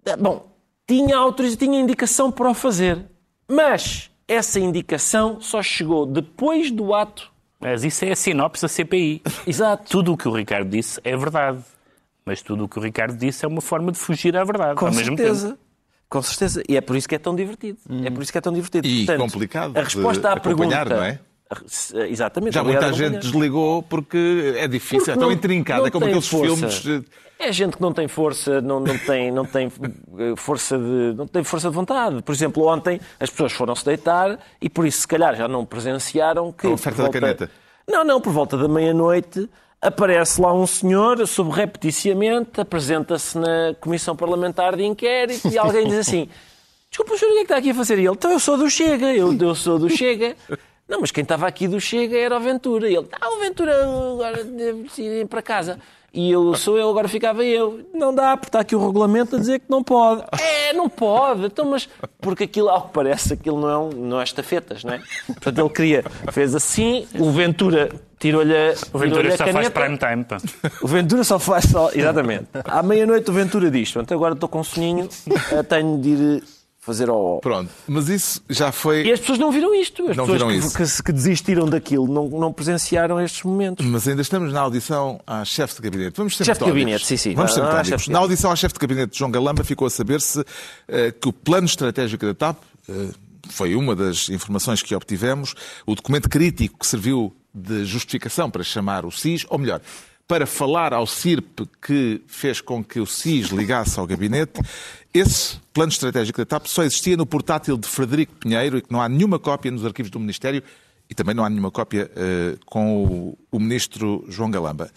eh, 0.05 0.15
bom, 0.15 0.47
tinha, 0.87 1.17
autoriza, 1.17 1.57
tinha 1.57 1.79
indicação 1.79 2.31
para 2.31 2.49
o 2.49 2.53
fazer. 2.53 3.05
Mas 3.47 4.09
essa 4.27 4.59
indicação 4.59 5.41
só 5.41 5.61
chegou 5.63 6.05
depois 6.05 6.69
do 6.71 6.93
ato. 6.93 7.31
Mas 7.59 7.83
isso 7.83 8.05
é 8.05 8.11
a 8.11 8.15
sinopse 8.15 8.61
da 8.61 8.67
CPI. 8.67 9.21
Exato. 9.45 9.89
Tudo 9.89 10.13
o 10.13 10.17
que 10.17 10.27
o 10.27 10.31
Ricardo 10.35 10.69
disse 10.69 10.99
é 11.03 11.15
verdade. 11.17 11.59
Mas 12.25 12.41
tudo 12.41 12.65
o 12.65 12.69
que 12.69 12.77
o 12.77 12.81
Ricardo 12.81 13.17
disse 13.17 13.45
é 13.45 13.47
uma 13.47 13.61
forma 13.61 13.91
de 13.91 13.97
fugir 13.97 14.35
à 14.37 14.43
verdade. 14.43 14.75
Com 14.75 14.85
ao 14.87 14.93
mesmo 14.93 15.17
certeza. 15.17 15.49
tempo. 15.49 15.59
Com 16.09 16.21
certeza. 16.21 16.63
E 16.67 16.75
é 16.75 16.81
por 16.81 16.95
isso 16.95 17.07
que 17.07 17.15
é 17.15 17.19
tão 17.19 17.35
divertido. 17.35 17.79
É 18.05 18.09
por 18.09 18.21
isso 18.21 18.31
que 18.31 18.37
é 18.37 18.41
tão 18.41 18.51
divertido. 18.53 18.87
E 18.87 19.05
Portanto, 19.05 19.19
complicado 19.31 19.77
A 19.77 19.83
resposta 19.83 20.21
de 20.21 20.27
à 20.27 20.39
pergunta. 20.39 20.85
não 20.85 21.03
é? 21.03 21.19
Exatamente. 22.09 22.53
Já 22.53 22.63
muita 22.63 22.93
gente 22.93 23.17
desligou 23.19 23.83
porque 23.83 24.53
é 24.57 24.67
difícil, 24.67 24.99
Porque 24.99 25.11
é 25.11 25.15
tão 25.15 25.23
não- 25.29 25.31
intrincado, 25.31 25.81
não 25.81 25.87
é 25.87 25.91
como 25.91 26.05
aqueles 26.05 26.27
força. 26.27 26.55
filmes. 26.69 27.05
eh, 27.39 27.47
É 27.47 27.51
gente 27.51 27.75
que 27.75 27.81
não 27.81 27.91
tem 27.91 28.07
força, 28.07 28.61
não, 28.61 28.79
não 28.79 28.97
tem, 28.99 29.31
não 29.31 29.45
tem 29.45 29.67
eh, 29.67 30.33
força 30.37 30.77
de, 30.77 31.13
não 31.17 31.25
tem 31.27 31.43
força 31.43 31.69
de 31.69 31.75
vontade. 31.75 32.21
Por 32.21 32.33
exemplo, 32.33 32.65
ontem 32.67 32.99
as 33.19 33.29
pessoas 33.29 33.51
foram-se 33.51 33.83
deitar 33.83 34.39
e 34.61 34.69
por 34.69 34.85
isso 34.85 35.01
se 35.01 35.07
calhar 35.07 35.35
já 35.35 35.47
não 35.47 35.65
presenciaram 35.65 36.51
que 36.51 36.67
A 36.67 36.69
oferta 36.69 36.97
por 37.03 37.11
da 37.11 37.19
volta- 37.19 37.19
caneta. 37.19 37.51
Não, 37.87 38.03
não, 38.03 38.21
por 38.21 38.31
volta 38.31 38.55
da 38.57 38.67
meia-noite 38.67 39.49
aparece 39.81 40.39
lá 40.39 40.53
um 40.53 40.67
senhor, 40.67 41.25
subrepeticiamente, 41.27 42.61
apresenta-se 42.61 43.37
na 43.37 43.73
Comissão 43.79 44.15
Parlamentar 44.15 44.75
de 44.75 44.83
Inquérito 44.83 45.47
e 45.49 45.57
alguém 45.57 45.87
diz 45.87 45.97
assim: 45.97 46.29
Desculpa, 46.91 47.17
senhor, 47.17 47.31
o 47.31 47.33
que 47.33 47.39
é 47.39 47.41
que 47.41 47.45
está 47.45 47.57
aqui 47.57 47.69
a 47.71 47.73
fazer? 47.73 47.97
E 47.97 48.01
ele, 48.05 48.09
então 48.13 48.31
eu 48.31 48.39
sou 48.39 48.57
do 48.57 48.69
Chega, 48.69 49.11
eu, 49.13 49.33
eu 49.33 49.55
sou 49.55 49.79
do 49.79 49.89
Chega. 49.89 50.35
Não, 50.91 50.99
mas 50.99 51.09
quem 51.09 51.21
estava 51.21 51.47
aqui 51.47 51.69
do 51.69 51.79
Chega 51.79 52.17
era 52.17 52.35
o 52.35 52.39
Ventura. 52.41 52.89
E 52.89 52.93
ele, 52.97 53.07
ah, 53.13 53.29
o 53.33 53.39
Ventura 53.39 53.73
agora 53.81 54.43
deve 54.43 54.85
ir 54.97 55.25
para 55.25 55.41
casa. 55.41 55.79
E 56.13 56.29
eu 56.29 56.53
sou 56.55 56.77
eu, 56.77 56.89
agora 56.89 57.07
ficava 57.07 57.45
eu. 57.45 57.79
Não 57.93 58.13
dá, 58.13 58.35
porque 58.35 58.49
está 58.49 58.59
aqui 58.59 58.75
o 58.75 58.85
regulamento 58.85 59.37
a 59.37 59.39
dizer 59.39 59.59
que 59.59 59.67
não 59.69 59.81
pode. 59.81 60.21
É, 60.37 60.73
não 60.73 60.89
pode. 60.89 61.45
Então, 61.45 61.63
mas 61.63 61.87
porque 62.19 62.43
aquilo, 62.43 62.67
ao 62.67 62.81
que 62.81 62.93
parece, 62.93 63.31
aquilo 63.35 63.61
não 63.61 63.69
é, 63.69 63.77
um, 63.77 63.89
não 63.91 64.19
é 64.19 64.23
estafetas, 64.25 64.83
não 64.83 64.95
é? 64.95 65.01
Portanto, 65.27 65.59
ele 65.59 65.69
queria, 65.69 66.03
fez 66.29 66.53
assim, 66.53 67.07
o 67.17 67.31
Ventura 67.31 67.89
tirou-lhe 68.19 68.53
a, 68.53 68.73
O 68.91 68.97
Ventura 68.97 69.33
a 69.33 69.37
só 69.37 69.47
faz 69.47 69.69
prime 69.69 69.97
time. 69.97 70.25
pá. 70.25 70.39
O 70.81 70.87
Ventura 70.89 71.23
só 71.23 71.39
faz 71.39 71.63
só. 71.71 71.89
Exatamente. 71.93 72.47
À 72.65 72.83
meia-noite 72.83 73.29
o 73.29 73.33
Ventura 73.33 73.71
diz: 73.71 73.89
Portanto, 73.93 74.13
agora 74.13 74.33
estou 74.33 74.49
com 74.49 74.59
um 74.59 74.63
soninho, 74.65 75.07
eh, 75.53 75.63
tenho 75.63 75.97
de 75.97 76.09
ir 76.09 76.43
fazer 76.81 77.09
ao. 77.09 77.39
Pronto, 77.39 77.69
mas 77.87 78.09
isso 78.09 78.43
já 78.49 78.71
foi. 78.71 79.03
E 79.05 79.11
as 79.11 79.19
pessoas 79.19 79.37
não 79.37 79.51
viram 79.51 79.73
isto. 79.73 80.01
As 80.09 80.17
Não 80.17 80.25
pessoas 80.25 80.41
viram 80.41 80.75
que, 80.75 80.83
isso. 80.83 80.97
que 80.97 81.03
que 81.03 81.13
desistiram 81.13 81.69
daquilo 81.69 82.07
não, 82.07 82.27
não 82.27 82.51
presenciaram 82.51 83.21
estes 83.21 83.43
momentos. 83.43 83.85
Mas 83.85 84.07
ainda 84.07 84.21
estamos 84.21 84.51
na 84.51 84.59
audição 84.59 85.21
à 85.25 85.45
chefe 85.45 85.75
de 85.75 85.81
gabinete. 85.83 86.17
Vamos 86.17 86.35
ser 86.35 86.43
Chefe 86.43 86.59
de 86.63 86.65
gabinete, 86.65 87.05
sim, 87.05 87.17
sim. 87.17 87.35
Vamos 87.35 87.53
ser 87.53 87.61
de 87.97 88.09
Na 88.09 88.19
audição 88.19 88.51
à 88.51 88.55
chefe 88.55 88.73
de 88.73 88.79
gabinete 88.79 89.11
de 89.13 89.19
João 89.19 89.29
Galamba 89.29 89.63
ficou 89.63 89.85
a 89.85 89.89
saber-se 89.91 90.43
eh, 90.87 91.11
que 91.11 91.29
o 91.29 91.33
plano 91.33 91.67
estratégico 91.67 92.25
da 92.25 92.33
TAP 92.33 92.57
eh, 92.89 93.09
foi 93.49 93.75
uma 93.75 93.95
das 93.95 94.29
informações 94.29 94.81
que 94.81 94.95
obtivemos. 94.95 95.53
O 95.85 95.93
documento 95.93 96.27
crítico 96.29 96.79
que 96.79 96.87
serviu 96.87 97.35
de 97.53 97.85
justificação 97.85 98.49
para 98.49 98.63
chamar 98.63 99.05
o 99.05 99.11
SIS, 99.11 99.45
ou 99.49 99.59
melhor, 99.59 99.81
para 100.31 100.45
falar 100.45 100.93
ao 100.93 101.05
CIRP 101.05 101.67
que 101.85 102.21
fez 102.25 102.61
com 102.61 102.81
que 102.81 103.01
o 103.01 103.05
SIS 103.05 103.47
ligasse 103.49 103.99
ao 103.99 104.07
gabinete. 104.07 104.61
Esse 105.13 105.57
plano 105.73 105.91
estratégico 105.91 106.37
da 106.37 106.45
TAP 106.45 106.67
só 106.67 106.83
existia 106.83 107.17
no 107.17 107.25
portátil 107.25 107.75
de 107.77 107.85
Frederico 107.85 108.33
Pinheiro 108.35 108.77
e 108.77 108.81
que 108.81 108.89
não 108.93 109.01
há 109.01 109.09
nenhuma 109.09 109.37
cópia 109.37 109.69
nos 109.69 109.85
arquivos 109.85 110.09
do 110.09 110.21
Ministério 110.21 110.63
e 111.09 111.13
também 111.13 111.35
não 111.35 111.43
há 111.43 111.49
nenhuma 111.49 111.69
cópia 111.69 112.09
eh, 112.15 112.55
com 112.65 113.03
o, 113.03 113.37
o 113.51 113.59
ministro 113.59 114.23
João 114.29 114.49
Galamba. 114.49 114.89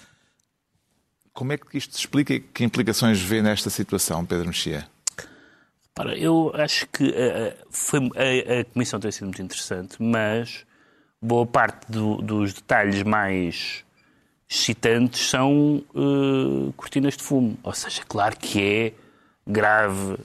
Como 1.32 1.52
é 1.52 1.58
que 1.58 1.76
isto 1.78 1.94
se 1.94 1.98
explica 2.02 2.32
e 2.32 2.38
que 2.38 2.62
implicações 2.62 3.20
vê 3.20 3.42
nesta 3.42 3.70
situação, 3.70 4.24
Pedro 4.24 4.46
Mexia? 4.46 4.86
Para, 5.96 6.16
eu 6.16 6.52
acho 6.54 6.86
que 6.92 7.12
eh, 7.12 7.56
foi, 7.70 7.98
a, 8.14 8.60
a 8.60 8.64
comissão 8.66 9.00
tem 9.00 9.10
sido 9.10 9.24
muito 9.24 9.42
interessante, 9.42 9.96
mas 9.98 10.64
boa 11.20 11.44
parte 11.44 11.90
do- 11.90 12.18
dos 12.22 12.52
detalhes 12.52 13.02
mais 13.02 13.82
excitantes 14.48 15.28
são 15.28 15.82
eh, 15.94 16.72
cortinas 16.76 17.16
de 17.16 17.22
fumo. 17.22 17.56
Ou 17.62 17.72
seja, 17.72 18.02
claro 18.06 18.36
que 18.36 18.62
é 18.62 18.92
grave 19.46 20.16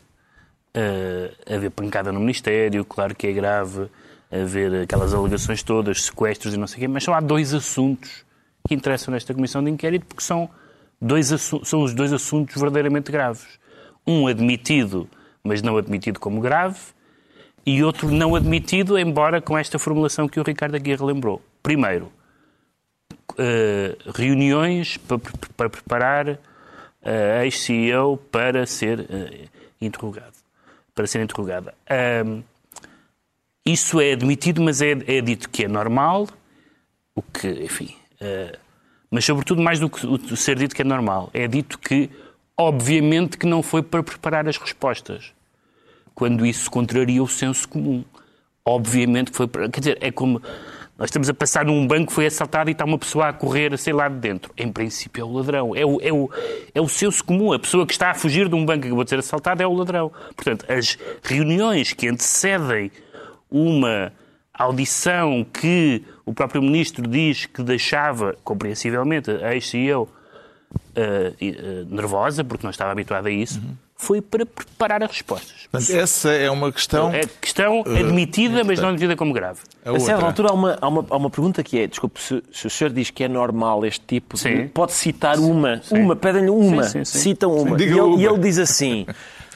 eh, 0.74 1.32
haver 1.50 1.72
pancada 1.72 2.12
no 2.12 2.20
Ministério, 2.20 2.86
claro 2.86 3.16
que 3.16 3.28
é 3.28 3.32
grave 3.32 3.88
haver 4.32 4.84
aquelas 4.84 5.14
alegações 5.14 5.64
todas, 5.64 6.04
sequestros 6.04 6.54
e 6.54 6.58
não 6.58 6.68
sei 6.68 6.78
o 6.78 6.80
quê, 6.82 6.88
mas 6.88 7.04
só 7.04 7.14
há 7.14 7.20
dois 7.20 7.54
assuntos 7.54 8.24
que 8.68 8.76
interessam 8.76 9.12
nesta 9.12 9.34
comissão 9.34 9.64
de 9.64 9.72
inquérito 9.72 10.06
porque 10.06 10.24
são, 10.24 10.50
dois 11.02 11.28
são 11.64 11.82
os 11.82 11.94
dois 11.94 12.14
assuntos 12.14 12.56
verdadeiramente 12.56 13.12
graves. 13.12 13.60
Um 14.06 14.28
admitido, 14.28 15.10
mas 15.44 15.62
não 15.62 15.78
admitido 15.78 16.20
como 16.20 16.40
grave, 16.42 16.80
e 17.66 17.84
outro 17.84 18.10
não 18.12 18.36
admitido, 18.36 18.98
embora 18.98 19.42
com 19.42 19.58
esta 19.58 19.78
formulação 19.78 20.28
que 20.28 20.40
o 20.40 20.44
Ricardo 20.44 20.76
aqui 20.76 20.96
relembrou. 20.96 21.42
Primeiro, 21.62 22.12
eh, 23.40 23.96
reuniões 24.14 24.98
para, 24.98 25.18
para 25.56 25.70
preparar 25.70 26.40
a 27.02 27.46
ex-CEO 27.46 28.18
para 28.18 28.66
ser 28.66 29.08
eh, 29.10 29.48
interrogado. 29.80 30.34
Para 30.94 31.08
ser 31.08 31.22
interrogada. 31.22 31.74
Ahm, 31.90 32.42
isso 33.66 34.02
é 34.02 34.12
admitido, 34.12 34.62
mas 34.62 34.82
é, 34.82 34.92
é 34.92 35.22
dito 35.22 35.50
que 35.50 35.64
é 35.64 35.68
normal, 35.68 36.28
o 37.16 37.22
que, 37.22 37.48
enfim, 37.48 37.96
eh, 38.20 38.58
Mas, 39.12 39.26
sobretudo, 39.26 39.62
mais 39.62 39.80
do 39.80 39.90
que 39.90 40.06
o 40.06 40.38
ser 40.38 40.58
dito 40.58 40.76
que 40.76 40.82
é 40.82 40.86
normal, 40.86 41.32
é 41.34 41.48
dito 41.48 41.80
que, 41.80 42.10
obviamente, 42.56 43.38
que 43.38 43.48
não 43.48 43.64
foi 43.64 43.82
para 43.82 44.04
preparar 44.04 44.48
as 44.48 44.58
respostas. 44.58 45.34
Quando 46.14 46.46
isso 46.46 46.70
contraria 46.70 47.24
o 47.24 47.28
senso 47.28 47.68
comum. 47.68 48.04
Obviamente 48.64 49.32
que 49.32 49.38
foi 49.38 49.48
para. 49.48 49.70
Quer 49.70 49.80
dizer, 49.80 49.98
é 50.02 50.12
como. 50.12 50.42
Nós 51.00 51.08
estamos 51.08 51.30
a 51.30 51.34
passar 51.34 51.64
num 51.64 51.88
banco, 51.88 52.12
foi 52.12 52.26
assaltado 52.26 52.70
e 52.70 52.74
está 52.74 52.84
uma 52.84 52.98
pessoa 52.98 53.30
a 53.30 53.34
correr, 53.34 53.78
sei 53.78 53.94
lá, 53.94 54.10
de 54.10 54.18
dentro. 54.18 54.52
Em 54.58 54.70
princípio 54.70 55.22
é 55.22 55.24
o 55.24 55.32
ladrão. 55.32 55.74
É 55.74 55.86
o, 55.86 55.98
é 56.02 56.12
o, 56.12 56.30
é 56.76 56.82
o 56.82 56.90
senso 56.90 57.24
comum. 57.24 57.54
A 57.54 57.60
pessoa 57.60 57.88
que 57.88 57.94
está 57.94 58.12
a 58.12 58.14
fugir 58.14 58.50
de 58.50 58.56
um 58.56 58.66
banco 58.66 58.82
que 58.82 58.88
acabou 58.88 59.06
de 59.06 59.10
ser 59.10 59.20
assaltado 59.20 59.64
é 59.64 59.66
o 59.66 59.74
ladrão. 59.74 60.12
Portanto, 60.36 60.66
as 60.70 60.98
reuniões 61.24 61.94
que 61.94 62.10
antecedem 62.10 62.92
uma 63.50 64.12
audição 64.54 65.46
que 65.46 66.04
o 66.26 66.34
próprio 66.34 66.62
ministro 66.62 67.08
diz 67.08 67.46
que 67.46 67.64
deixava, 67.64 68.36
compreensivelmente, 68.44 69.32
a 69.32 69.56
ex-CEO 69.56 70.04
uh, 70.04 70.08
uh, 70.92 71.96
nervosa, 71.96 72.44
porque 72.44 72.66
não 72.66 72.72
estava 72.72 72.92
habituado 72.92 73.28
a 73.28 73.32
isso, 73.32 73.60
uhum. 73.60 73.74
Foi 74.02 74.22
para 74.22 74.46
preparar 74.46 75.04
as 75.04 75.12
respostas. 75.12 75.68
Portanto, 75.70 75.92
essa 75.92 76.32
é 76.32 76.50
uma 76.50 76.72
questão... 76.72 77.14
É 77.14 77.20
questão 77.42 77.82
uh, 77.82 77.98
admitida, 77.98 78.64
mas 78.64 78.80
não 78.80 78.88
admitida 78.88 79.14
como 79.18 79.34
grave. 79.34 79.60
A, 79.84 79.92
a 79.92 80.00
certa 80.00 80.26
altura 80.26 80.50
há 80.52 80.54
uma, 80.54 80.78
há, 80.80 80.88
uma, 80.88 81.06
há 81.10 81.18
uma 81.18 81.30
pergunta 81.30 81.62
que 81.62 81.78
é, 81.78 81.86
desculpe, 81.86 82.20
se, 82.20 82.42
se, 82.50 82.66
o 82.66 82.70
senhor 82.70 82.92
diz 82.92 83.12
que 83.12 83.26
é 83.26 83.28
normal 83.28 83.86
este 83.86 84.06
tipo, 84.08 84.38
de, 84.38 84.70
pode 84.70 84.94
citar 84.94 85.38
uma, 85.38 85.82
sim. 85.84 86.00
uma, 86.00 86.16
pedem-lhe 86.16 86.50
uma, 86.50 86.86
sim, 86.86 87.04
sim, 87.04 87.20
citam 87.20 87.54
uma. 87.54 87.78
E 87.78 87.84
ele, 87.84 88.00
uma. 88.00 88.22
e 88.22 88.26
ele 88.26 88.38
diz 88.40 88.58
assim... 88.58 89.06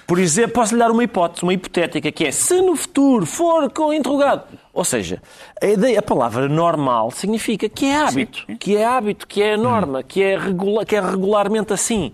Por 0.05 0.19
exemplo, 0.19 0.51
posso 0.55 0.73
lhe 0.73 0.79
dar 0.79 0.91
uma 0.91 1.01
hipótese, 1.01 1.43
uma 1.43 1.53
hipotética, 1.53 2.12
que 2.12 2.25
é 2.25 2.31
se 2.31 2.62
no 2.62 2.75
futuro 2.75 3.25
for 3.25 3.71
com 3.71 3.93
interrogado. 3.93 4.43
Ou 4.73 4.83
seja, 4.83 5.21
a, 5.62 5.65
ideia, 5.65 6.00
a 6.00 6.01
palavra 6.01 6.50
normal 6.50 7.09
significa 7.12 7.69
que 7.69 7.85
é 7.85 7.95
hábito, 7.95 8.43
sim. 8.45 8.57
que 8.57 8.75
é 8.75 8.85
hábito, 8.85 9.25
que 9.25 9.41
é 9.41 9.55
norma, 9.55 10.00
hum. 10.00 10.03
que, 10.05 10.21
é 10.21 10.38
regula, 10.38 10.85
que 10.85 10.97
é 10.97 11.00
regularmente 11.00 11.71
assim. 11.71 12.12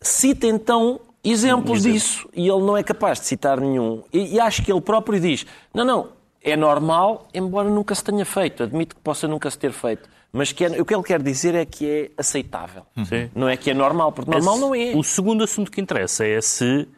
Cita 0.00 0.46
então 0.46 1.00
exemplos 1.32 1.82
disso 1.82 2.28
e 2.34 2.48
ele 2.48 2.62
não 2.62 2.76
é 2.76 2.82
capaz 2.82 3.20
de 3.20 3.26
citar 3.26 3.60
nenhum. 3.60 4.02
E, 4.12 4.34
e 4.34 4.40
acho 4.40 4.62
que 4.62 4.72
ele 4.72 4.80
próprio 4.80 5.18
diz: 5.18 5.46
não, 5.72 5.84
não, 5.84 6.08
é 6.42 6.56
normal, 6.56 7.28
embora 7.32 7.68
nunca 7.68 7.94
se 7.94 8.04
tenha 8.04 8.24
feito. 8.24 8.62
Admito 8.62 8.94
que 8.94 9.00
possa 9.00 9.26
nunca 9.26 9.50
se 9.50 9.58
ter 9.58 9.72
feito. 9.72 10.08
Mas 10.32 10.52
que 10.52 10.64
é, 10.64 10.80
o 10.80 10.84
que 10.84 10.94
ele 10.94 11.02
quer 11.02 11.22
dizer 11.22 11.54
é 11.54 11.64
que 11.64 11.88
é 11.88 12.10
aceitável. 12.18 12.82
Sim. 13.06 13.30
Não 13.34 13.48
é 13.48 13.56
que 13.56 13.70
é 13.70 13.74
normal, 13.74 14.10
porque 14.12 14.30
normal 14.30 14.54
Esse, 14.54 14.62
não 14.62 14.74
é. 14.74 14.96
O 14.96 15.02
segundo 15.02 15.44
assunto 15.44 15.70
que 15.70 15.80
interessa 15.80 16.26
é 16.26 16.40
se 16.40 16.88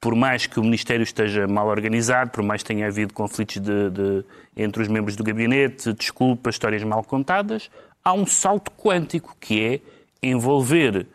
por 0.00 0.14
mais 0.14 0.46
que 0.46 0.60
o 0.60 0.62
Ministério 0.62 1.02
esteja 1.02 1.48
mal 1.48 1.66
organizado, 1.68 2.30
por 2.30 2.44
mais 2.44 2.62
que 2.62 2.68
tenha 2.68 2.86
havido 2.86 3.14
conflitos 3.14 3.56
de, 3.56 3.90
de, 3.90 4.24
entre 4.56 4.82
os 4.82 4.88
membros 4.88 5.16
do 5.16 5.24
gabinete, 5.24 5.92
desculpas, 5.92 6.54
histórias 6.54 6.84
mal 6.84 7.02
contadas, 7.02 7.70
há 8.04 8.12
um 8.12 8.26
salto 8.26 8.70
quântico 8.70 9.34
que 9.40 9.64
é 9.64 9.80
envolver 10.22 11.06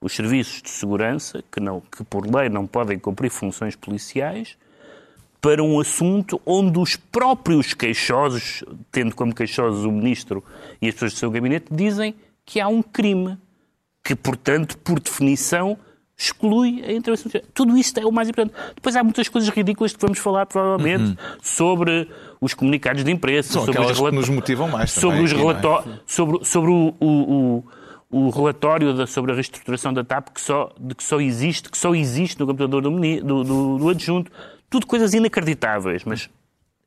os 0.00 0.14
serviços 0.14 0.62
de 0.62 0.70
segurança, 0.70 1.44
que, 1.50 1.60
não, 1.60 1.80
que 1.80 2.02
por 2.04 2.26
lei 2.26 2.48
não 2.48 2.66
podem 2.66 2.98
cumprir 2.98 3.30
funções 3.30 3.76
policiais, 3.76 4.56
para 5.40 5.62
um 5.62 5.80
assunto 5.80 6.40
onde 6.44 6.78
os 6.78 6.96
próprios 6.96 7.72
queixosos, 7.72 8.62
tendo 8.90 9.14
como 9.14 9.34
queixosos 9.34 9.84
o 9.84 9.90
ministro 9.92 10.44
e 10.80 10.88
as 10.88 10.94
pessoas 10.94 11.12
do 11.14 11.18
seu 11.18 11.30
gabinete, 11.30 11.66
dizem 11.70 12.14
que 12.44 12.60
há 12.60 12.68
um 12.68 12.82
crime, 12.82 13.38
que, 14.04 14.14
portanto, 14.14 14.76
por 14.78 15.00
definição, 15.00 15.78
exclui 16.16 16.82
a 16.84 16.92
intervenção. 16.92 17.40
Tudo 17.54 17.76
isto 17.78 17.98
é 17.98 18.04
o 18.04 18.12
mais 18.12 18.28
importante. 18.28 18.54
Depois 18.74 18.94
há 18.94 19.02
muitas 19.02 19.28
coisas 19.28 19.48
ridículas 19.48 19.94
que 19.94 20.00
vamos 20.00 20.18
falar, 20.18 20.44
provavelmente, 20.44 21.04
uhum. 21.04 21.16
sobre 21.42 22.08
os 22.40 22.52
comunicados 22.52 23.02
de 23.02 23.10
imprensa, 23.10 23.54
São 23.54 23.64
sobre 23.64 23.80
os 23.80 23.98
que 23.98 24.10
nos 24.10 24.28
motivam 24.28 24.68
mais 24.68 24.90
sobre 24.90 25.16
também, 25.16 25.24
os 25.24 25.32
relatórios, 25.32 25.94
é? 25.94 26.00
sobre, 26.06 26.44
sobre 26.44 26.70
o, 26.70 26.94
o, 27.00 27.06
o, 27.06 27.64
o 28.10 28.28
relatório 28.30 28.92
da, 28.92 29.06
sobre 29.06 29.30
a 29.30 29.34
reestruturação 29.34 29.92
da 29.92 30.02
TAP 30.02 30.30
que 30.30 30.40
só, 30.40 30.74
de 30.78 30.94
que 30.94 31.04
só 31.04 31.20
existe, 31.20 31.70
que 31.70 31.78
só 31.78 31.94
existe 31.94 32.40
no 32.40 32.46
computador 32.46 32.82
do, 32.82 32.90
do, 32.90 33.44
do, 33.44 33.78
do 33.78 33.88
adjunto. 33.88 34.32
Tudo 34.68 34.86
coisas 34.86 35.14
inacreditáveis, 35.14 36.04
mas 36.04 36.28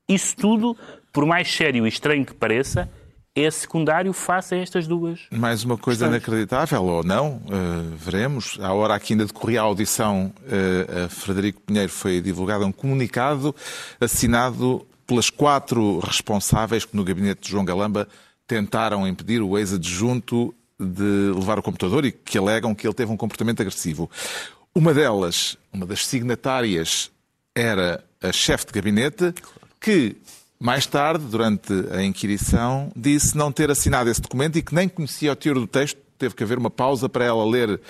isso 0.07 0.35
tudo, 0.35 0.75
por 1.13 1.25
mais 1.25 1.49
sério 1.53 1.85
e 1.85 1.89
estranho 1.89 2.25
que 2.25 2.33
pareça, 2.33 2.89
é 3.35 3.49
secundário 3.49 4.13
face 4.13 4.53
a 4.53 4.57
estas 4.57 4.85
duas. 4.85 5.21
Mais 5.31 5.63
uma 5.63 5.77
coisa 5.77 6.07
inacreditável, 6.07 6.83
ou 6.83 7.03
não, 7.03 7.37
uh, 7.37 7.95
veremos. 7.97 8.59
À 8.61 8.73
hora 8.73 8.99
que 8.99 9.13
ainda 9.13 9.25
decorria 9.25 9.61
a 9.61 9.63
audição 9.63 10.31
uh, 10.41 11.05
a 11.05 11.09
Frederico 11.09 11.61
Pinheiro 11.61 11.91
foi 11.91 12.21
divulgado 12.21 12.65
um 12.65 12.71
comunicado 12.71 13.55
assinado 13.99 14.85
pelas 15.07 15.29
quatro 15.29 15.99
responsáveis 15.99 16.85
que 16.85 16.95
no 16.95 17.03
gabinete 17.03 17.41
de 17.41 17.49
João 17.49 17.65
Galamba 17.65 18.07
tentaram 18.45 19.07
impedir 19.07 19.41
o 19.41 19.57
ex-adjunto 19.57 20.53
de 20.79 21.31
levar 21.33 21.59
o 21.59 21.63
computador 21.63 22.05
e 22.05 22.11
que 22.11 22.37
alegam 22.37 22.73
que 22.73 22.85
ele 22.85 22.93
teve 22.93 23.11
um 23.11 23.17
comportamento 23.17 23.61
agressivo. 23.61 24.09
Uma 24.75 24.93
delas, 24.93 25.57
uma 25.71 25.85
das 25.85 26.05
signatárias, 26.05 27.11
era 27.55 28.03
a 28.21 28.31
chefe 28.31 28.65
de 28.65 28.71
gabinete, 28.71 29.33
que 29.79 30.15
mais 30.59 30.85
tarde, 30.85 31.25
durante 31.25 31.73
a 31.91 32.01
inquirição, 32.01 32.91
disse 32.95 33.35
não 33.35 33.51
ter 33.51 33.69
assinado 33.69 34.09
esse 34.09 34.21
documento 34.21 34.57
e 34.57 34.61
que 34.61 34.73
nem 34.73 34.87
conhecia 34.87 35.33
o 35.33 35.35
teor 35.35 35.55
do 35.55 35.67
texto. 35.67 35.97
Teve 36.17 36.33
que 36.35 36.43
haver 36.43 36.57
uma 36.57 36.69
pausa 36.69 37.09
para 37.09 37.25
ela 37.25 37.45
ler 37.45 37.81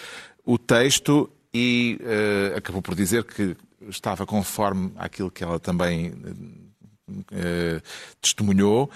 o 0.43 0.57
texto 0.57 1.29
e 1.53 1.99
uh, 2.01 2.57
acabou 2.57 2.81
por 2.81 2.95
dizer 2.95 3.23
que 3.25 3.55
estava 3.87 4.25
conforme 4.25 4.91
aquilo 4.97 5.29
que 5.29 5.43
ela 5.43 5.59
também 5.59 6.09
uh, 6.09 7.81
testemunhou. 8.19 8.89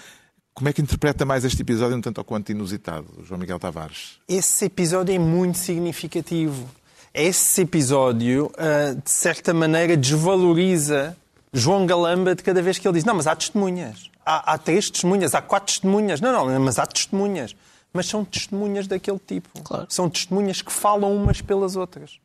Como 0.58 0.68
é 0.68 0.72
que 0.72 0.82
interpreta 0.82 1.24
mais 1.24 1.44
este 1.44 1.62
episódio, 1.62 1.96
um 1.96 2.00
tanto 2.00 2.18
ou 2.18 2.24
quanto 2.24 2.50
inusitado, 2.50 3.06
João 3.22 3.38
Miguel 3.38 3.60
Tavares? 3.60 4.18
Esse 4.28 4.64
episódio 4.64 5.14
é 5.14 5.18
muito 5.18 5.56
significativo. 5.56 6.68
Esse 7.14 7.60
episódio, 7.60 8.46
uh, 8.46 9.00
de 9.00 9.08
certa 9.08 9.54
maneira, 9.54 9.96
desvaloriza 9.96 11.16
João 11.52 11.86
Galamba 11.86 12.34
de 12.34 12.42
cada 12.42 12.60
vez 12.60 12.76
que 12.76 12.88
ele 12.88 12.94
diz: 12.94 13.04
Não, 13.04 13.14
mas 13.14 13.28
há 13.28 13.36
testemunhas. 13.36 14.10
Há, 14.26 14.54
há 14.54 14.58
três 14.58 14.90
testemunhas, 14.90 15.32
há 15.32 15.40
quatro 15.40 15.72
testemunhas. 15.72 16.20
Não, 16.20 16.32
não, 16.32 16.58
mas 16.58 16.76
há 16.76 16.86
testemunhas 16.86 17.54
mas 17.92 18.06
são 18.06 18.24
testemunhas 18.24 18.86
daquele 18.86 19.18
tipo. 19.18 19.48
Claro. 19.62 19.86
São 19.88 20.08
testemunhas 20.08 20.62
que 20.62 20.72
falam 20.72 21.14
umas 21.14 21.40
pelas 21.40 21.74
outras. 21.76 22.20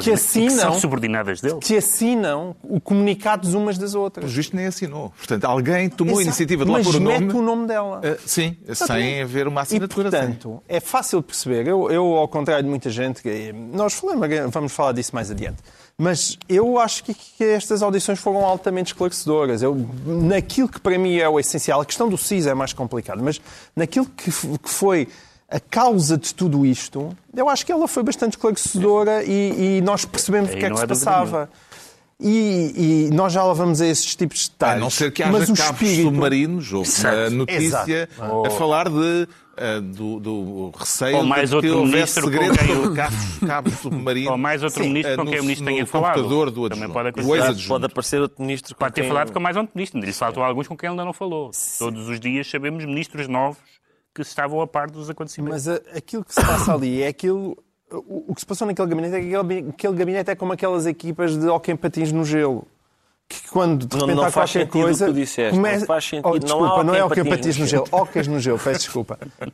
Que 0.00 0.12
assinam, 0.12 0.48
que 0.48 0.60
são 0.60 0.80
subordinadas 0.80 1.40
dele. 1.40 1.58
Que 1.60 1.76
assinam 1.76 2.54
o 2.62 2.80
comunicados 2.80 3.54
umas 3.54 3.78
das 3.78 3.94
outras. 3.94 4.26
O 4.26 4.28
juiz 4.28 4.50
nem 4.52 4.66
assinou. 4.66 5.12
Portanto, 5.16 5.44
alguém 5.44 5.88
tomou 5.88 6.14
Exato. 6.14 6.20
a 6.20 6.24
iniciativa 6.24 6.64
de 6.64 6.70
lá 6.70 6.80
pôr 6.80 6.96
o 6.96 7.00
nome. 7.00 7.18
mete 7.20 7.36
o 7.36 7.42
nome 7.42 7.66
dela. 7.66 8.00
Uh, 8.00 8.18
sim, 8.26 8.56
sem 8.72 9.22
haver 9.22 9.48
uma 9.48 9.62
assinatura. 9.62 10.08
E, 10.08 10.10
portanto, 10.10 10.62
é 10.68 10.80
fácil 10.80 11.20
de 11.20 11.26
perceber. 11.26 11.66
Eu, 11.66 11.90
eu, 11.90 12.04
ao 12.14 12.28
contrário 12.28 12.64
de 12.64 12.70
muita 12.70 12.90
gente, 12.90 13.22
nós 13.72 13.94
falamos, 13.94 14.28
vamos 14.52 14.72
falar 14.72 14.92
disso 14.92 15.14
mais 15.14 15.30
adiante. 15.30 15.58
Mas 15.98 16.38
eu 16.46 16.78
acho 16.78 17.02
que, 17.04 17.14
que, 17.14 17.42
estas 17.42 17.82
audições 17.82 18.18
foram 18.18 18.44
altamente 18.44 18.88
esclarecedoras. 18.88 19.62
Eu, 19.62 19.74
naquilo 20.04 20.68
que 20.68 20.78
para 20.78 20.98
mim 20.98 21.16
é 21.16 21.28
o 21.28 21.40
essencial, 21.40 21.80
a 21.80 21.86
questão 21.86 22.08
do 22.08 22.18
CIS 22.18 22.46
é 22.46 22.52
mais 22.52 22.74
complicada, 22.74 23.22
mas 23.22 23.40
naquilo 23.74 24.04
que, 24.04 24.30
que 24.30 24.68
foi 24.68 25.08
a 25.48 25.58
causa 25.58 26.18
de 26.18 26.34
tudo 26.34 26.66
isto, 26.66 27.16
eu 27.34 27.48
acho 27.48 27.64
que 27.64 27.72
ela 27.72 27.88
foi 27.88 28.02
bastante 28.02 28.32
esclarecedora 28.32 29.24
e, 29.24 29.78
e 29.78 29.80
nós 29.80 30.04
percebemos 30.04 30.50
o 30.52 30.56
que 30.56 30.66
é 30.66 30.70
que 30.70 30.78
se 30.78 30.86
passava. 30.86 31.48
E, 32.18 33.08
e, 33.10 33.14
nós 33.14 33.32
já 33.32 33.44
lá 33.44 33.52
vamos 33.52 33.80
a 33.80 33.86
esses 33.86 34.14
tipos 34.16 34.44
de 34.44 34.50
detalhes. 34.50 34.76
A 34.76 34.80
não 34.80 34.90
ser 34.90 35.12
que 35.12 35.22
haja 35.22 35.32
mas 35.32 35.50
cabos 35.50 35.82
espírito... 35.82 36.08
submarinos. 36.08 36.72
Houve 36.72 36.90
uma 37.00 37.30
notícia 37.30 38.08
Exato. 38.10 38.46
a 38.46 38.50
falar 38.50 38.88
de 38.88 39.28
uh, 39.56 39.80
do, 39.80 40.20
do, 40.20 40.70
receio 40.76 41.16
ou 41.16 41.24
mais 41.24 41.50
de 41.50 41.56
outro 41.56 41.70
que 41.70 41.76
houvesse 41.76 42.20
segredo 42.20 42.54
sobre 42.54 42.94
cabos, 42.94 43.38
cabos 43.46 43.72
submarinos. 43.74 44.30
Ou 44.30 44.38
mais 44.38 44.62
outro 44.62 44.82
Sim, 44.82 44.88
ministro 44.88 45.16
com 45.16 45.26
quem 45.26 45.40
o 45.40 45.42
ministro 45.42 45.66
tenha 45.66 45.86
falado. 45.86 46.50
Do 46.50 46.68
Também 46.68 46.88
pode, 46.90 47.08
acontecer. 47.08 47.68
pode 47.68 47.84
aparecer 47.86 48.20
outro 48.20 48.42
ministro 48.42 48.74
Pode 48.76 48.94
ter 48.94 49.00
quem... 49.02 49.10
falado 49.10 49.32
com 49.32 49.40
mais 49.40 49.56
um 49.56 49.66
ministro. 49.74 50.00
Lhe 50.00 50.12
faltam 50.12 50.42
alguns 50.42 50.68
com 50.68 50.76
quem 50.76 50.88
ele 50.88 50.92
ainda 50.92 51.04
não 51.04 51.12
falou. 51.12 51.50
Sim. 51.52 51.84
Todos 51.84 52.08
os 52.08 52.20
dias 52.20 52.48
sabemos 52.48 52.84
ministros 52.84 53.28
novos 53.28 53.58
que 54.14 54.22
estavam 54.22 54.60
a 54.60 54.66
par 54.66 54.90
dos 54.90 55.10
acontecimentos. 55.10 55.66
Mas 55.66 55.68
a, 55.68 55.80
aquilo 55.96 56.24
que 56.24 56.34
se 56.34 56.40
passa 56.40 56.74
ali 56.74 57.02
é 57.02 57.08
aquilo 57.08 57.56
o, 57.90 58.34
que 58.34 58.40
se 58.40 58.46
passou 58.46 58.66
naquele 58.66 58.88
gabinete 58.88 59.14
é 59.14 59.20
que 59.20 59.34
aquele, 59.34 59.70
aquele 59.70 59.94
gabinete 59.94 60.30
é 60.30 60.34
como 60.34 60.52
aquelas 60.52 60.86
equipas 60.86 61.36
de 61.36 61.46
hockey 61.46 61.74
patins 61.76 62.10
no 62.10 62.24
gelo 62.24 62.66
que 63.28 63.48
quando 63.50 63.86
de 63.86 63.94
repente 63.96 64.08
não, 64.08 64.22
não 64.22 64.24
há 64.24 64.32
qualquer 64.32 64.68
coisa. 64.68 65.06
Começa... 65.50 65.80
Não 65.80 65.86
faz 65.86 66.04
sentido. 66.04 66.28
Oh, 66.28 66.38
desculpa, 66.38 66.76
não, 66.76 66.84
não 66.84 66.94
é 66.94 67.04
o 67.04 67.10
que 67.10 67.24
patins 67.24 67.58
no 67.58 67.66
gelo. 67.66 67.86
Ocas 67.90 68.26
no 68.28 68.38
gelo, 68.38 68.58
peço 68.58 68.80
desculpa. 68.80 69.18
Uh, 69.42 69.48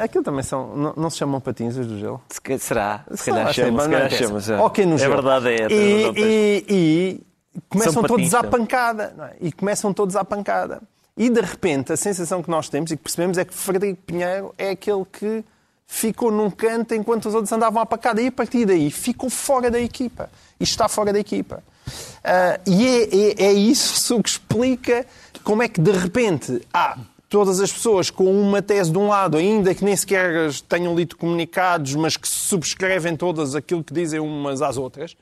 aquilo 0.04 0.22
também 0.22 0.42
são. 0.42 0.76
Não, 0.76 0.94
não, 0.96 1.10
se 1.10 1.16
chamam 1.16 1.40
patins 1.40 1.76
do 1.76 1.98
gelo? 1.98 2.20
Se, 2.28 2.58
será? 2.58 3.04
Se 3.14 3.30
calhar 3.30 3.52
chama, 3.54 3.82
se 3.84 3.88
calhar 3.88 4.10
chama. 4.10 4.64
Ok 4.64 4.84
no 4.84 4.98
gelo. 4.98 5.12
É 5.12 5.16
verdade, 5.16 5.48
é. 5.48 5.62
é 5.62 5.68
e, 5.70 6.64
e, 6.68 7.20
e 7.54 7.60
começam 7.70 8.02
todos 8.02 8.34
à 8.34 8.44
pancada. 8.44 9.14
É? 9.40 9.46
E 9.46 9.52
começam 9.52 9.94
todos 9.94 10.14
à 10.14 10.24
pancada. 10.24 10.82
E 11.16 11.30
de 11.30 11.40
repente 11.40 11.92
a 11.92 11.96
sensação 11.96 12.42
que 12.42 12.50
nós 12.50 12.68
temos 12.68 12.90
e 12.90 12.96
que 12.96 13.02
percebemos 13.02 13.38
é 13.38 13.44
que 13.46 13.54
Frederico 13.54 14.02
Pinheiro 14.02 14.54
é 14.58 14.70
aquele 14.70 15.04
que 15.10 15.42
ficou 15.86 16.30
num 16.30 16.50
canto 16.50 16.94
enquanto 16.94 17.26
os 17.26 17.34
outros 17.34 17.52
andavam 17.52 17.80
à 17.80 17.86
pancada. 17.86 18.20
E 18.20 18.26
a 18.26 18.32
partir 18.32 18.66
daí 18.66 18.90
ficou 18.90 19.30
fora 19.30 19.70
da 19.70 19.80
equipa. 19.80 20.28
E 20.58 20.64
está 20.64 20.86
fora 20.86 21.14
da 21.14 21.18
equipa. 21.18 21.62
Uh, 21.90 22.70
e 22.70 22.86
é, 22.86 23.44
é, 23.44 23.46
é, 23.46 23.52
isso 23.52 24.22
que 24.22 24.28
explica 24.28 25.06
como 25.42 25.62
é 25.62 25.68
que 25.68 25.80
de 25.80 25.92
repente 25.92 26.60
há 26.72 26.98
todas 27.28 27.60
as 27.60 27.72
pessoas 27.72 28.10
com 28.10 28.24
uma 28.24 28.60
tese 28.60 28.90
de 28.90 28.98
um 28.98 29.08
lado, 29.08 29.36
ainda 29.36 29.74
que 29.74 29.84
nem 29.84 29.96
sequer 29.96 30.52
tenham 30.68 30.94
lido 30.94 31.16
comunicados, 31.16 31.94
mas 31.94 32.16
que 32.16 32.28
subscrevem 32.28 33.16
todas 33.16 33.54
aquilo 33.54 33.84
que 33.84 33.94
dizem 33.94 34.18
umas 34.18 34.60
às 34.60 34.76
outras, 34.76 35.16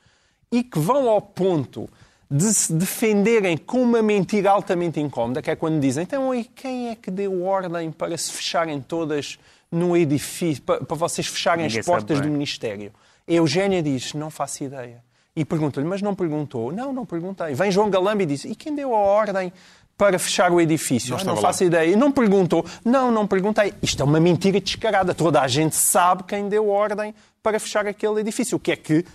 e 0.51 0.63
que 0.63 0.79
vão 0.79 1.07
ao 1.07 1.21
ponto 1.21 1.87
de 2.29 2.53
se 2.53 2.73
defenderem 2.73 3.57
com 3.57 3.81
uma 3.81 4.01
mentira 4.01 4.51
altamente 4.51 4.99
incómoda, 4.99 5.41
que 5.41 5.49
é 5.49 5.55
quando 5.55 5.79
dizem, 5.79 6.03
então 6.03 6.33
e 6.33 6.43
quem 6.43 6.89
é 6.89 6.95
que 6.95 7.09
deu 7.09 7.43
ordem 7.43 7.91
para 7.91 8.15
se 8.17 8.31
fecharem 8.31 8.81
todas 8.81 9.39
no 9.71 9.95
edifício, 9.95 10.61
para, 10.63 10.83
para 10.83 10.95
vocês 10.95 11.27
fecharem 11.27 11.65
Ninguém 11.65 11.79
as 11.79 11.85
portas 11.85 12.17
do 12.17 12.23
bem. 12.23 12.31
Ministério? 12.31 12.91
A 13.27 13.31
Eugénia 13.31 13.81
diz, 13.81 14.13
não 14.13 14.29
faço 14.29 14.63
ideia. 14.63 15.03
E 15.35 15.45
pergunta-lhe, 15.45 15.87
mas 15.87 16.01
não 16.01 16.15
perguntou? 16.15 16.71
Não, 16.71 16.91
não 16.91 17.05
perguntei. 17.05 17.53
Vem 17.53 17.71
João 17.71 17.89
Galamba 17.89 18.23
e 18.23 18.25
diz, 18.25 18.45
e 18.45 18.55
quem 18.55 18.75
deu 18.75 18.93
a 18.93 18.97
ordem 18.97 19.53
para 19.97 20.17
fechar 20.17 20.51
o 20.51 20.59
edifício? 20.59 21.11
Não 21.11 21.17
"Ah, 21.17 21.19
não 21.19 21.33
estava 21.33 21.41
lá." 21.41 21.47
faço 21.47 21.63
ideia. 21.63 21.91
E 21.91 21.95
não 21.95 22.11
perguntou? 22.11 22.65
Não, 22.83 23.11
não 23.11 23.27
perguntei. 23.27 23.73
Isto 23.81 24.01
é 24.01 24.05
uma 24.05 24.19
mentira 24.19 24.59
descarada. 24.59 25.13
Toda 25.13 25.41
a 25.41 25.47
gente 25.47 25.75
sabe 25.75 26.23
quem 26.23 26.49
deu 26.49 26.69
ordem 26.69 27.13
para 27.43 27.59
fechar 27.59 27.85
aquele 27.87 28.21
edifício. 28.21 28.57
O 28.57 28.59
que 28.59 28.71
é 28.71 28.75
que 28.75 29.05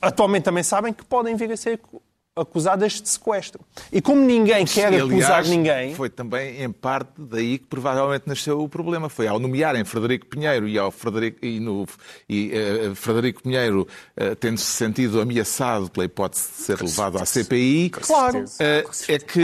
atualmente 0.00 0.44
também 0.44 0.62
sabem 0.62 0.92
que 0.92 1.04
podem 1.04 1.34
vir 1.36 1.50
a 1.52 1.56
ser 1.56 1.80
acusadas 2.36 3.00
de 3.00 3.08
sequestro. 3.08 3.60
E 3.92 4.00
como 4.02 4.20
ninguém 4.20 4.64
quer 4.64 4.92
E, 4.92 4.96
acusar 4.96 5.14
aliás, 5.38 5.48
ninguém. 5.48 5.94
Foi 5.94 6.10
também, 6.10 6.62
em 6.62 6.70
parte, 6.72 7.12
daí 7.16 7.58
que 7.58 7.66
provavelmente 7.66 8.24
nasceu 8.26 8.60
o 8.60 8.68
problema. 8.68 9.08
Foi 9.08 9.26
ao 9.28 9.38
nomearem 9.38 9.84
Frederico 9.84 10.26
Pinheiro 10.26 10.66
e, 10.66 10.78
ao 10.78 10.90
Frederico, 10.90 11.44
e, 11.44 11.60
no, 11.60 11.86
e 12.28 12.50
eh, 12.52 12.92
Frederico 12.94 13.42
Pinheiro, 13.42 13.86
eh, 14.16 14.34
tendo-se 14.34 14.64
sentido 14.66 15.20
ameaçado 15.20 15.90
pela 15.90 16.06
hipótese 16.06 16.48
de 16.48 16.54
ser 16.64 16.80
levado 16.82 17.18
à 17.18 17.24
CPI, 17.24 17.90
Claro. 17.90 18.44
eh, 18.58 18.84
é 19.08 19.18
que 19.18 19.40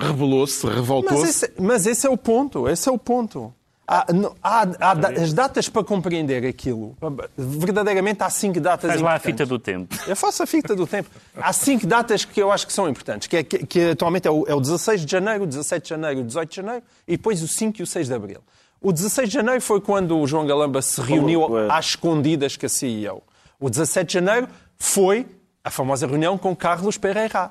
rebelou-se, 0.00 0.66
Mas 0.66 0.74
revoltou-se. 0.74 1.28
esse, 1.28 1.52
mas 1.60 1.86
esse 1.86 2.06
é 2.06 2.10
o 2.10 2.16
ponto. 2.16 2.68
Esse 2.68 2.88
é 2.88 2.92
o 2.92 2.98
ponto. 2.98 3.54
Há, 3.90 4.04
há- 4.42 4.66
há 4.80 4.94
da- 4.94 5.08
as 5.08 5.32
datas 5.32 5.66
para 5.66 5.82
compreender 5.82 6.44
aquilo. 6.46 6.94
Verdadeiramente 7.38 8.22
há 8.22 8.28
cinco 8.28 8.60
datas 8.60 8.90
Faz 8.90 9.00
lá 9.00 9.14
a 9.14 9.18
fita 9.18 9.46
do 9.46 9.58
tempo. 9.58 9.96
Eu 10.06 10.14
faço 10.14 10.42
a 10.42 10.46
fita 10.46 10.76
do 10.76 10.86
tempo. 10.86 11.08
Há 11.34 11.52
cinco 11.54 11.86
datas 11.86 12.22
que 12.22 12.38
eu 12.42 12.52
acho 12.52 12.66
que 12.66 12.72
são 12.74 12.86
importantes, 12.86 13.26
que, 13.28 13.38
é, 13.38 13.42
que, 13.42 13.64
que 13.66 13.90
atualmente 13.92 14.28
é 14.28 14.30
o, 14.30 14.44
é 14.46 14.54
o 14.54 14.60
16 14.60 15.06
de 15.06 15.10
janeiro, 15.10 15.44
o 15.44 15.46
17 15.46 15.84
de 15.84 15.88
janeiro, 15.88 16.20
o 16.20 16.24
18 16.24 16.50
de 16.50 16.56
janeiro 16.56 16.82
e 17.06 17.16
depois 17.16 17.42
o 17.42 17.48
5 17.48 17.80
e 17.80 17.82
o 17.82 17.86
6 17.86 18.08
de 18.08 18.14
abril. 18.14 18.40
O 18.78 18.92
16 18.92 19.28
de 19.30 19.34
janeiro 19.34 19.62
foi 19.62 19.80
quando 19.80 20.18
o 20.18 20.26
João 20.26 20.46
Galamba 20.46 20.82
se 20.82 21.00
reuniu 21.00 21.58
é. 21.58 21.68
às 21.72 21.86
escondidas 21.86 22.58
com 22.58 22.66
a 22.66 22.68
CEO. 22.68 23.22
O 23.58 23.70
17 23.70 24.06
de 24.06 24.12
janeiro 24.14 24.48
foi 24.78 25.26
a 25.64 25.70
famosa 25.70 26.06
reunião 26.06 26.36
com 26.36 26.54
Carlos 26.54 26.98
Pereira. 26.98 27.50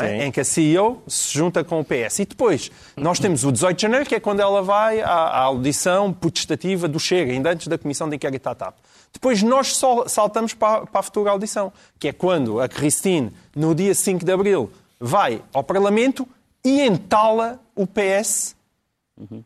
É? 0.00 0.26
Em 0.26 0.30
que 0.30 0.40
a 0.40 0.44
CEO 0.44 1.02
se 1.08 1.36
junta 1.36 1.64
com 1.64 1.80
o 1.80 1.84
PS. 1.84 2.20
E 2.20 2.24
depois, 2.24 2.70
nós 2.96 3.18
temos 3.18 3.42
o 3.44 3.50
18 3.50 3.76
de 3.76 3.82
janeiro, 3.82 4.06
que 4.06 4.14
é 4.14 4.20
quando 4.20 4.38
ela 4.38 4.62
vai 4.62 5.00
à, 5.00 5.08
à 5.08 5.40
audição 5.40 6.12
potestativa 6.12 6.86
do 6.86 7.00
Chega, 7.00 7.32
ainda 7.32 7.50
antes 7.50 7.66
da 7.66 7.76
Comissão 7.76 8.08
de 8.08 8.14
Inquérito 8.14 8.46
à 8.46 8.54
TAP. 8.54 8.76
Depois 9.12 9.42
nós 9.42 9.78
saltamos 10.06 10.54
para, 10.54 10.86
para 10.86 11.00
a 11.00 11.02
futura 11.02 11.32
audição, 11.32 11.72
que 11.98 12.08
é 12.08 12.12
quando 12.12 12.60
a 12.60 12.68
Christine, 12.68 13.32
no 13.56 13.74
dia 13.74 13.94
5 13.94 14.24
de 14.24 14.30
abril, 14.30 14.70
vai 15.00 15.42
ao 15.52 15.64
Parlamento 15.64 16.28
e 16.64 16.80
entala 16.82 17.60
o 17.74 17.84
PS 17.84 18.54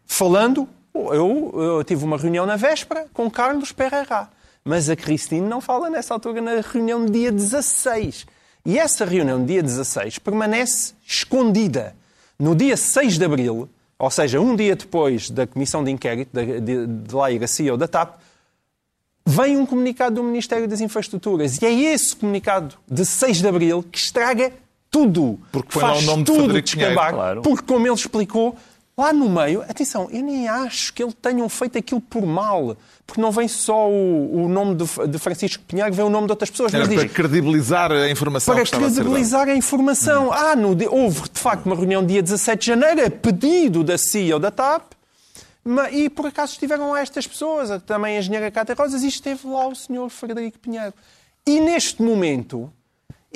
falando. 0.05 0.68
Eu, 0.94 1.53
eu 1.55 1.85
tive 1.85 2.05
uma 2.05 2.18
reunião 2.18 2.44
na 2.44 2.57
véspera 2.57 3.07
com 3.12 3.31
Carlos 3.31 3.72
Pereira. 3.72 4.29
Mas 4.64 4.90
a 4.90 4.96
Cristine 4.96 5.46
não 5.46 5.61
fala 5.61 5.88
nessa 5.88 6.12
altura 6.12 6.40
na 6.40 6.61
reunião 6.61 7.07
de 7.07 7.12
dia 7.12 7.33
16. 7.33 8.27
E 8.67 8.81
essa 8.81 9.05
reunião 9.05 9.41
de 9.41 9.53
dia 9.53 9.63
16 9.63 10.19
permanece 10.19 10.95
escondida. 11.07 11.95
No 12.37 12.53
dia 12.53 12.77
6 12.77 13.17
de 13.17 13.25
abril, 13.25 13.71
ou 13.97 14.11
seja, 14.11 14.41
um 14.41 14.57
dia 14.57 14.75
depois 14.75 15.31
da 15.31 15.47
comissão 15.47 15.85
de 15.85 15.93
inquérito 15.93 16.31
de, 16.33 16.61
de, 16.61 16.87
de 16.87 17.15
lá 17.15 17.31
ir 17.31 17.43
a 17.45 17.47
CEO 17.47 17.77
da 17.77 17.87
TAP, 17.87 18.19
vem 19.25 19.57
um 19.57 19.65
comunicado 19.65 20.17
do 20.17 20.25
Ministério 20.25 20.67
das 20.67 20.81
Infraestruturas. 20.81 21.63
E 21.63 21.65
é 21.65 21.73
esse 21.73 22.17
comunicado 22.17 22.75
de 22.91 23.07
6 23.07 23.37
de 23.39 23.47
abril 23.47 23.85
que 23.85 23.99
estraga 23.99 24.53
tudo. 24.91 25.39
Porque 25.53 25.79
lá 25.79 25.91
Faz 25.91 26.03
o 26.03 26.07
nome 26.07 26.25
de 26.25 26.27
tudo 26.27 26.45
Frederico 26.45 26.71
Pinheiro, 26.73 26.91
descambar. 26.95 27.15
claro. 27.15 27.43
Porque, 27.43 27.65
como 27.65 27.87
ele 27.87 27.95
explicou, 27.95 28.57
lá 28.99 29.13
no 29.13 29.29
meio, 29.29 29.63
atenção, 29.63 30.09
eu 30.11 30.23
nem 30.23 30.49
acho 30.49 30.93
que 30.93 31.03
ele 31.03 31.13
tenham 31.13 31.49
feito 31.49 31.77
aquilo 31.77 32.01
por 32.01 32.25
mal. 32.25 32.77
Porque 33.07 33.21
não 33.21 33.31
vem 33.31 33.47
só 33.47 33.89
o, 33.89 34.45
o 34.45 34.49
nome 34.49 34.75
de, 34.75 34.85
de 35.09 35.19
Francisco 35.19 35.63
Pinheiro, 35.65 35.93
vem 35.93 36.05
o 36.05 36.11
nome 36.11 36.27
de 36.27 36.33
outras 36.33 36.51
pessoas. 36.51 36.75
Era 36.75 36.87
para 36.87 37.05
diz, 37.05 37.13
credibilizar 37.13 37.93
a 37.93 38.11
informação 38.11 38.55
para 38.55 38.65
estava 38.65 38.87
a 38.87 38.91
credibilizar 38.91 39.49
a 39.49 39.55
informação. 39.55 40.33
Ah, 40.33 40.57
no 40.57 40.77
houve 40.91 41.29
de 41.29 41.39
facto 41.39 41.67
uma 41.67 41.77
reunião 41.77 42.05
dia 42.05 42.23
17 42.23 42.59
de 42.59 42.67
janeiro, 42.67 43.07
a 43.07 43.11
pedido 43.11 43.85
da 43.85 43.97
CEO 43.97 44.41
da 44.41 44.51
TAP, 44.51 44.93
e 45.93 46.09
por 46.09 46.27
acaso 46.27 46.55
estiveram 46.55 46.91
lá 46.91 47.01
estas 47.01 47.27
pessoas, 47.27 47.71
também 47.83 48.17
a 48.17 48.19
engenheira 48.21 48.51
Cátia 48.51 48.75
Rosas, 48.75 49.03
e 49.03 49.09
esteve 49.09 49.47
lá 49.47 49.69
o 49.69 49.75
senhor 49.75 50.09
Frederico 50.09 50.59
Pinheiro. 50.59 50.95
E 51.47 51.61
neste 51.61 52.03
momento, 52.03 52.73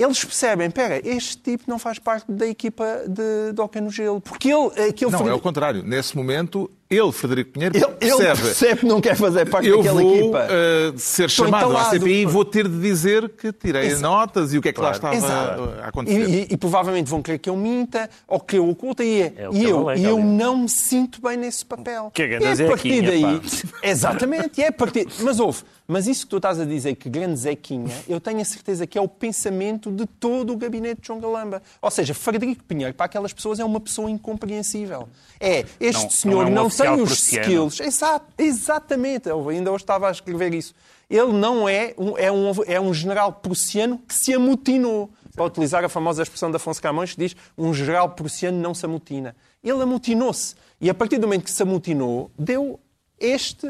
eles 0.03 0.25
percebem, 0.25 0.67
espera, 0.69 1.01
este 1.07 1.37
tipo 1.39 1.65
não 1.67 1.79
faz 1.79 1.99
parte 1.99 2.31
da 2.31 2.47
equipa 2.47 3.05
de, 3.09 3.53
de 3.53 3.61
Oca 3.61 3.81
no 3.81 3.91
Gelo, 3.91 4.21
porque 4.21 4.49
ele... 4.53 4.67
Aquele 4.89 5.11
Não, 5.11 5.19
é 5.19 5.23
o 5.23 5.25
Frederico- 5.25 5.41
contrário. 5.41 5.83
Nesse 5.85 6.17
momento, 6.17 6.71
ele, 6.89 7.13
Frederico 7.13 7.53
Pinheiro, 7.53 7.77
ele, 7.77 7.85
ele 8.01 8.17
percebe. 8.17 8.41
percebe 8.43 8.81
que 8.81 8.87
não 8.87 9.01
quer 9.01 9.15
fazer 9.17 9.49
parte 9.49 9.69
Eu 9.69 9.79
daquela 9.79 10.01
vou 10.03 10.17
equipa. 10.17 10.47
eh, 10.51 10.93
ser 10.97 11.27
Estou 11.27 11.47
chamado 11.47 11.77
à. 11.77 11.85
CPI 11.85 12.23
e 12.23 12.27
vou 12.27 12.45
ter 12.45 12.67
de 12.67 12.81
dizer 12.81 13.29
que 13.31 13.53
tirei 13.53 13.87
Exato. 13.87 14.03
notas 14.03 14.53
e 14.53 14.59
o 14.59 14.63
que 14.63 14.71
é 14.71 14.73
que 14.73 14.81
lá 14.81 14.91
estava 14.91 15.15
Exato. 15.15 15.63
a 15.83 15.87
acontecer. 15.89 16.29
E, 16.29 16.33
e- 16.43 16.47
e 16.51 16.57
provavelmente 16.57 17.09
vão 17.09 17.23
querer 17.23 17.39
que 17.39 17.49
eu 17.49 17.57
minta 17.57 18.11
ou 18.27 18.41
que 18.41 18.57
eu 18.59 18.69
oculte. 18.69 19.03
E, 19.05 19.23
É 19.23 19.49
e 19.53 19.65
eu, 19.65 19.81
ela 19.81 19.93
é, 19.95 19.99
e 19.99 20.05
eu 20.05 20.17
Cália. 20.17 20.33
não 20.33 20.59
me 20.59 20.69
sinto 20.69 21.21
bem 21.23 21.37
nesse 21.37 21.65
papel. 21.65 22.11
Que 22.13 22.23
é 22.23 22.25
e 22.25 22.29
grande 22.29 22.65
a 22.65 22.67
partir 22.69 23.03
daí. 23.03 23.23
pá. 23.23 23.41
Exatamente, 23.83 24.61
e 24.61 24.65
é 24.65 24.69
a 24.69 24.73
partir. 24.73 25.07
Mas 25.21 25.39
ouve, 25.39 25.63
mas 25.91 26.07
isso 26.07 26.25
que 26.25 26.31
tu 26.31 26.37
estás 26.37 26.61
a 26.61 26.65
dizer, 26.65 26.95
que 26.97 27.09
grande 27.09 27.37
Zequinha, 27.37 27.95
eu 28.09 28.21
tenho 28.21 28.41
a 28.41 28.45
certeza 28.45 28.87
que 28.87 28.97
é 28.97 29.01
o 29.01 29.09
pensamento 29.09 29.91
de 29.91 30.07
todo 30.07 30.53
o 30.53 30.57
gabinete 30.57 31.01
de 31.01 31.07
João 31.09 31.21
Galamba. 31.21 31.63
Ou 31.83 31.91
seja, 31.91 32.15
Frederico 32.15 32.63
Pinheiro, 32.65 32.95
para 32.95 33.07
aquelas 33.07 33.33
pessoas, 33.33 33.59
é 33.59 33.65
uma 33.65 33.81
pessoa 33.81 34.11
incompreensível. 34.11 35.09
É, 35.39 35.65
este 35.81 36.03
Não- 36.03 36.11
senhor 36.11 36.43
não 36.45 36.49
é 36.49 36.51
um 36.51 36.55
não, 36.65 36.71
tem 36.71 36.91
os 36.93 37.09
prussiano. 37.11 37.47
skills. 37.69 37.81
Exato, 37.81 38.27
exatamente. 38.39 39.29
Eu 39.29 39.49
ainda 39.49 39.71
hoje 39.73 39.83
estava 39.83 40.09
a 40.09 40.11
escrever 40.11 40.55
isso. 40.55 40.75
Ele 41.09 41.33
não 41.33 41.69
é 41.69 41.95
um, 41.99 42.17
é 42.17 42.31
um, 42.31 42.53
é 42.67 42.81
um 42.81 42.95
general 42.95 43.33
prussiano 43.33 43.99
que 44.07 44.15
se 44.15 44.33
amotinou. 44.33 45.11
Para 45.35 45.45
utilizar 45.45 45.85
a 45.85 45.89
famosa 45.89 46.23
expressão 46.23 46.51
de 46.51 46.57
Afonso 46.57 46.83
Camões, 46.83 47.13
que 47.15 47.19
diz 47.21 47.37
um 47.57 47.73
general 47.73 48.11
prussiano 48.11 48.59
não 48.61 48.75
se 48.75 48.85
amotina. 48.85 49.35
Ele 49.63 49.83
amotinou-se. 49.83 50.55
E 50.81 50.91
a 50.91 50.95
partir 50.95 51.19
do 51.19 51.27
momento 51.27 51.45
que 51.45 51.51
se 51.51 51.63
amotinou, 51.63 52.31
deu 52.39 52.79
este, 53.19 53.67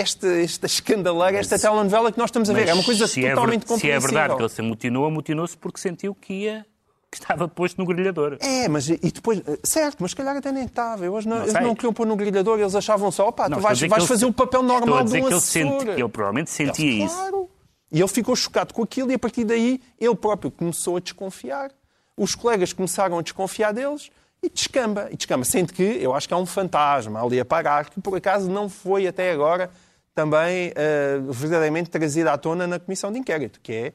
este, 0.00 0.26
esta 0.42 0.66
escandaleira, 0.66 1.38
esta 1.38 1.58
telenovela 1.58 2.10
que 2.12 2.18
nós 2.18 2.28
estamos 2.28 2.48
a 2.50 2.52
ver. 2.52 2.68
É 2.68 2.74
uma 2.74 2.84
coisa 2.84 3.04
é 3.04 3.30
totalmente 3.30 3.60
ver- 3.66 3.66
Se 3.78 3.90
é 3.90 3.94
compreensível. 3.96 4.00
verdade 4.00 4.36
que 4.36 4.42
ele 4.42 4.48
se 4.48 4.60
amotinou, 4.60 5.04
amotinou-se 5.06 5.56
porque 5.56 5.80
sentiu 5.80 6.14
que 6.14 6.32
ia 6.32 6.66
que 7.10 7.18
estava 7.18 7.46
posto 7.46 7.78
no 7.78 7.86
grelhador. 7.86 8.36
É, 8.40 8.66
mas 8.68 8.88
e 8.88 8.96
depois, 8.98 9.40
certo, 9.62 9.98
mas 10.00 10.10
se 10.10 10.16
calhar 10.16 10.36
até 10.36 10.50
nem 10.50 10.64
estava. 10.64 11.06
Eles 11.06 11.24
não, 11.24 11.36
Não 11.36 11.42
eles 11.44 11.52
não 11.54 11.74
queriam 11.74 11.92
pôr 11.92 12.06
no 12.06 12.16
grelhador, 12.16 12.58
eles 12.58 12.74
achavam 12.74 13.12
só, 13.12 13.28
opá, 13.28 13.44
Não, 13.48 13.58
tu 13.58 13.60
estou 13.60 13.68
vais, 13.68 13.80
vais 13.80 14.02
ele 14.02 14.08
fazer 14.08 14.26
o 14.26 14.32
papel 14.32 14.62
Estou 14.62 14.80
normal 14.80 14.98
a 14.98 15.02
de 15.04 15.20
um 15.20 15.26
que 15.28 15.32
ele, 15.32 15.40
sente, 15.40 15.88
ele 15.90 16.08
provavelmente 16.08 16.50
sentia 16.50 17.04
isso. 17.04 17.14
Claro. 17.14 17.48
E 17.92 18.00
ele 18.00 18.08
ficou 18.08 18.34
chocado 18.34 18.74
com 18.74 18.82
aquilo 18.82 19.12
e 19.12 19.14
a 19.14 19.18
partir 19.18 19.44
daí 19.44 19.80
ele 20.00 20.16
próprio 20.16 20.50
começou 20.50 20.96
a 20.96 21.00
desconfiar. 21.00 21.70
Os 22.16 22.34
colegas 22.34 22.72
começaram 22.72 23.16
a 23.16 23.22
desconfiar 23.22 23.72
deles 23.72 24.10
e 24.42 24.50
descamba. 24.50 25.08
E 25.12 25.16
descamba, 25.16 25.44
sendo 25.44 25.72
que 25.72 25.82
eu 25.82 26.12
acho 26.12 26.26
que 26.26 26.34
há 26.34 26.36
um 26.36 26.46
fantasma 26.46 27.24
ali 27.24 27.38
a 27.38 27.44
parar 27.44 27.88
que 27.88 28.00
por 28.00 28.16
acaso 28.16 28.50
não 28.50 28.68
foi 28.68 29.06
até 29.06 29.30
agora 29.30 29.70
também 30.14 30.72
eh, 30.74 31.18
verdadeiramente 31.28 31.90
trazido 31.90 32.28
à 32.28 32.38
tona 32.38 32.66
na 32.66 32.78
comissão 32.78 33.10
de 33.12 33.18
inquérito, 33.18 33.60
que 33.62 33.72
é 33.72 33.92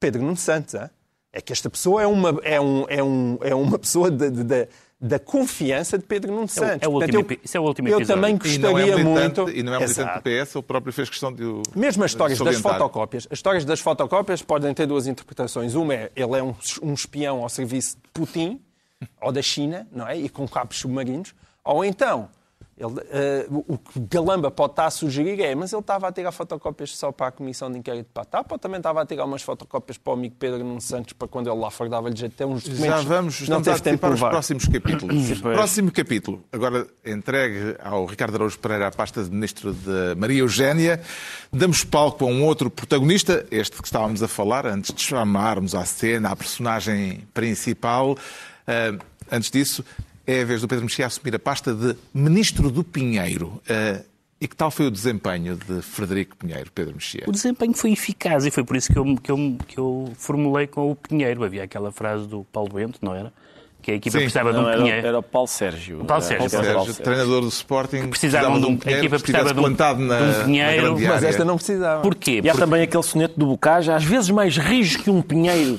Pedro 0.00 0.22
Nuno 0.22 0.36
Santos. 0.36 0.74
hã? 0.74 0.90
É 1.32 1.40
que 1.40 1.52
esta 1.52 1.68
pessoa 1.68 2.02
é 2.02 2.06
uma, 2.06 2.38
é 2.42 2.60
um, 2.60 2.84
é 2.88 3.02
um, 3.02 3.38
é 3.40 3.54
uma 3.54 3.78
pessoa 3.78 4.10
da- 4.10 4.28
da- 4.28 4.66
da 5.00 5.18
confiança 5.18 5.98
de 5.98 6.04
Pedro 6.04 6.32
Nuno 6.32 6.48
Santos. 6.48 6.78
é 6.82 6.88
o 6.88 6.92
último 6.92 7.12
Portanto, 7.12 7.32
epi- 7.32 7.40
isso 7.44 7.56
é 7.56 7.60
o 7.60 7.64
último 7.64 7.88
eu 7.88 7.98
episódio. 7.98 8.22
também 8.22 8.30
E 8.36 8.58
não 8.58 8.68
é 8.68 8.72
gostaria 8.72 8.96
militante, 9.04 9.40
muito. 9.40 9.58
e 9.58 9.62
não 9.62 9.74
é 9.74 9.78
militante 9.80 10.00
Exato. 10.00 10.18
do 10.18 10.22
PS, 10.22 10.54
ele 10.56 10.62
próprio 10.64 10.92
fez 10.92 11.10
questão 11.10 11.32
de 11.32 11.44
o 11.44 11.62
Mesmo 11.74 12.04
as 12.04 12.10
histórias 12.12 12.38
de 12.38 12.44
das 12.44 12.56
fotocópias. 12.56 13.26
As 13.30 13.38
histórias 13.38 13.64
das 13.64 13.80
fotocópias 13.80 14.40
podem 14.42 14.72
ter 14.72 14.86
duas 14.86 15.06
interpretações. 15.06 15.74
Uma 15.74 15.94
é 15.94 16.12
ele 16.16 16.38
é 16.38 16.42
um, 16.42 16.54
um 16.82 16.94
espião 16.94 17.42
ao 17.42 17.48
serviço 17.48 17.96
de 17.96 18.02
Putin 18.12 18.60
ou 19.20 19.30
da 19.32 19.42
China, 19.42 19.86
não 19.92 20.06
é? 20.08 20.16
E 20.16 20.28
com 20.28 20.46
cabos 20.48 20.78
submarinos. 20.78 21.34
Ou 21.64 21.84
então, 21.84 22.28
ele, 22.76 23.00
eh, 23.10 23.46
o 23.50 23.78
que 23.78 24.00
Galamba 24.00 24.50
pode 24.50 24.72
estar 24.72 24.86
a 24.86 24.90
sugerir 24.90 25.40
é, 25.40 25.54
mas 25.54 25.72
ele 25.72 25.80
estava 25.80 26.08
a 26.08 26.12
tirar 26.12 26.32
fotocópias 26.32 26.96
só 26.96 27.12
para 27.12 27.28
a 27.28 27.30
Comissão 27.30 27.70
de 27.70 27.78
Inquérito 27.78 28.10
para 28.12 28.24
a 28.24 28.26
TAP 28.26 28.50
ou 28.50 28.58
também 28.58 28.78
estava 28.78 29.00
a 29.00 29.06
tirar 29.06 29.24
umas 29.24 29.42
fotocópias 29.42 29.96
para 29.96 30.10
o 30.10 30.14
amigo 30.14 30.34
Pedro 30.38 30.64
Nuno 30.64 30.80
Santos 30.80 31.12
para 31.12 31.28
quando 31.28 31.48
ele 31.48 31.58
lá 31.58 31.70
for 31.70 31.88
dava-lhe 31.88 32.16
jeito 32.16 32.34
ter 32.34 32.44
uns 32.44 32.64
documentos. 32.64 33.02
Já 33.02 33.08
vamos, 33.08 33.48
não 33.48 33.58
estamos 33.58 33.80
tempo 33.80 34.08
de 34.08 34.14
os 34.14 34.20
próximos 34.20 34.66
capítulos. 34.66 35.40
Próximo 35.40 35.92
capítulo, 35.92 36.42
agora 36.50 36.86
entregue 37.04 37.76
ao 37.82 38.06
Ricardo 38.06 38.34
Araújo 38.34 38.58
Pereira 38.58 38.88
a 38.88 38.90
pasta 38.90 39.22
de 39.22 39.30
Ministro 39.30 39.72
de 39.72 40.16
Maria 40.16 40.40
Eugénia. 40.40 41.00
Damos 41.52 41.84
palco 41.84 42.24
a 42.24 42.28
um 42.28 42.42
outro 42.44 42.68
protagonista, 42.70 43.46
este 43.52 43.80
que 43.80 43.86
estávamos 43.86 44.20
a 44.20 44.26
falar, 44.26 44.66
antes 44.66 44.92
de 44.92 45.00
chamarmos 45.00 45.76
à 45.76 45.84
cena 45.84 46.30
a 46.30 46.36
personagem 46.36 47.20
principal. 47.32 48.16
Ah, 48.66 48.98
antes 49.30 49.50
disso, 49.50 49.84
é 50.26 50.42
a 50.42 50.44
vez 50.44 50.60
do 50.60 50.68
Pedro 50.68 50.84
Mexia 50.84 51.06
assumir 51.06 51.34
a 51.34 51.38
pasta 51.38 51.74
de 51.74 51.96
Ministro 52.12 52.70
do 52.70 52.82
Pinheiro. 52.82 53.60
Uh, 53.68 54.04
e 54.40 54.48
que 54.48 54.56
tal 54.56 54.70
foi 54.70 54.86
o 54.86 54.90
desempenho 54.90 55.56
de 55.56 55.80
Frederico 55.80 56.36
Pinheiro, 56.36 56.70
Pedro 56.72 56.94
Mexia? 56.94 57.24
O 57.26 57.32
desempenho 57.32 57.72
foi 57.72 57.92
eficaz 57.92 58.44
e 58.44 58.50
foi 58.50 58.64
por 58.64 58.76
isso 58.76 58.92
que 58.92 58.98
eu, 58.98 59.16
que 59.16 59.30
eu, 59.30 59.56
que 59.66 59.78
eu 59.78 60.12
formulei 60.16 60.66
com 60.66 60.90
o 60.90 60.96
Pinheiro. 60.96 61.44
Havia 61.44 61.64
aquela 61.64 61.90
frase 61.92 62.26
do 62.26 62.44
Paulo 62.44 62.74
Bento, 62.74 62.98
não 63.00 63.14
era? 63.14 63.32
Que 63.84 63.90
a 63.90 63.94
equipa 63.96 64.12
Sim. 64.12 64.24
precisava 64.24 64.50
não, 64.50 64.60
de 64.60 64.64
um 64.64 64.68
era, 64.68 64.78
Pinheiro. 64.78 65.06
Era 65.06 65.18
o 65.18 65.22
Paulo 65.22 65.46
Sérgio. 65.46 66.00
O 66.00 66.04
Paulo 66.06 66.22
Sérgio, 66.22 66.50
Paulo 66.50 66.64
Sérgio, 66.64 66.84
Sérgio 66.86 67.04
treinador 67.04 67.40
do 67.42 67.48
Sporting. 67.48 68.08
Precisavam 68.08 68.58
de 68.58 68.66
um, 68.66 68.76
Pinheiro, 68.78 69.02
a 69.02 69.04
equipa 69.04 69.18
precisava 69.18 69.52
de 69.52 69.60
um, 69.60 70.06
na, 70.06 70.18
de 70.18 70.40
um 70.40 70.44
Pinheiro. 70.44 70.98
Mas 71.00 71.22
esta 71.22 71.44
não 71.44 71.56
precisava. 71.56 72.00
Porquê? 72.00 72.40
E 72.42 72.48
há 72.48 72.54
também 72.54 72.82
aquele 72.82 73.02
soneto 73.02 73.38
do 73.38 73.46
Bocage, 73.46 73.90
às 73.90 74.02
vezes 74.02 74.30
mais 74.30 74.56
rijo 74.56 75.02
que 75.02 75.10
um 75.10 75.20
Pinheiro. 75.20 75.78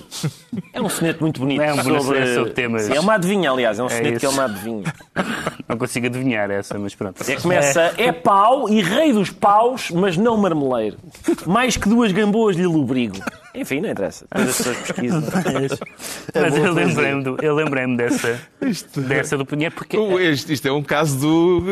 É 0.71 0.81
um 0.81 0.87
soneto 0.87 1.21
muito 1.21 1.39
bonito. 1.39 1.61
É 1.61 1.73
um 1.73 1.83
sobre, 1.83 2.35
sobre 2.35 2.49
temas. 2.51 2.83
Sim, 2.83 2.93
é 2.93 2.99
uma 2.99 3.15
adivinha, 3.15 3.49
aliás. 3.49 3.79
É 3.79 3.83
um 3.83 3.87
é 3.87 3.89
soneto 3.89 4.09
isso. 4.09 4.19
que 4.19 4.25
é 4.25 4.29
uma 4.29 4.45
adivinha. 4.45 4.83
Não 5.67 5.77
consigo 5.77 6.05
adivinhar 6.05 6.51
essa, 6.51 6.77
mas 6.77 6.93
pronto. 6.93 7.21
É, 7.27 7.35
começa, 7.37 7.93
é 7.97 8.11
pau 8.11 8.69
e 8.69 8.81
rei 8.81 9.11
dos 9.11 9.31
paus, 9.31 9.89
mas 9.89 10.15
não 10.15 10.37
marmeleiro. 10.37 10.97
Mais 11.47 11.75
que 11.75 11.89
duas 11.89 12.11
gamboas 12.11 12.55
lhe 12.55 12.67
lubrigo. 12.67 13.17
Enfim, 13.55 13.81
não 13.81 13.89
interessa. 13.89 14.25
Depois 14.29 14.49
as 14.49 14.57
pessoas 14.57 14.77
pesquisam. 14.79 15.21
Mas, 15.55 15.79
mas 16.33 16.57
eu 16.57 16.73
lembrei-me 16.73 17.23
lembrei 17.53 17.95
dessa, 17.95 18.41
isto, 18.61 19.01
dessa 19.01 19.37
do 19.37 19.45
Pinheiro 19.45 19.73
porque... 19.73 19.97
Isto, 19.97 20.51
isto 20.51 20.67
é 20.67 20.71
um 20.71 20.83
caso 20.83 21.19
do... 21.19 21.63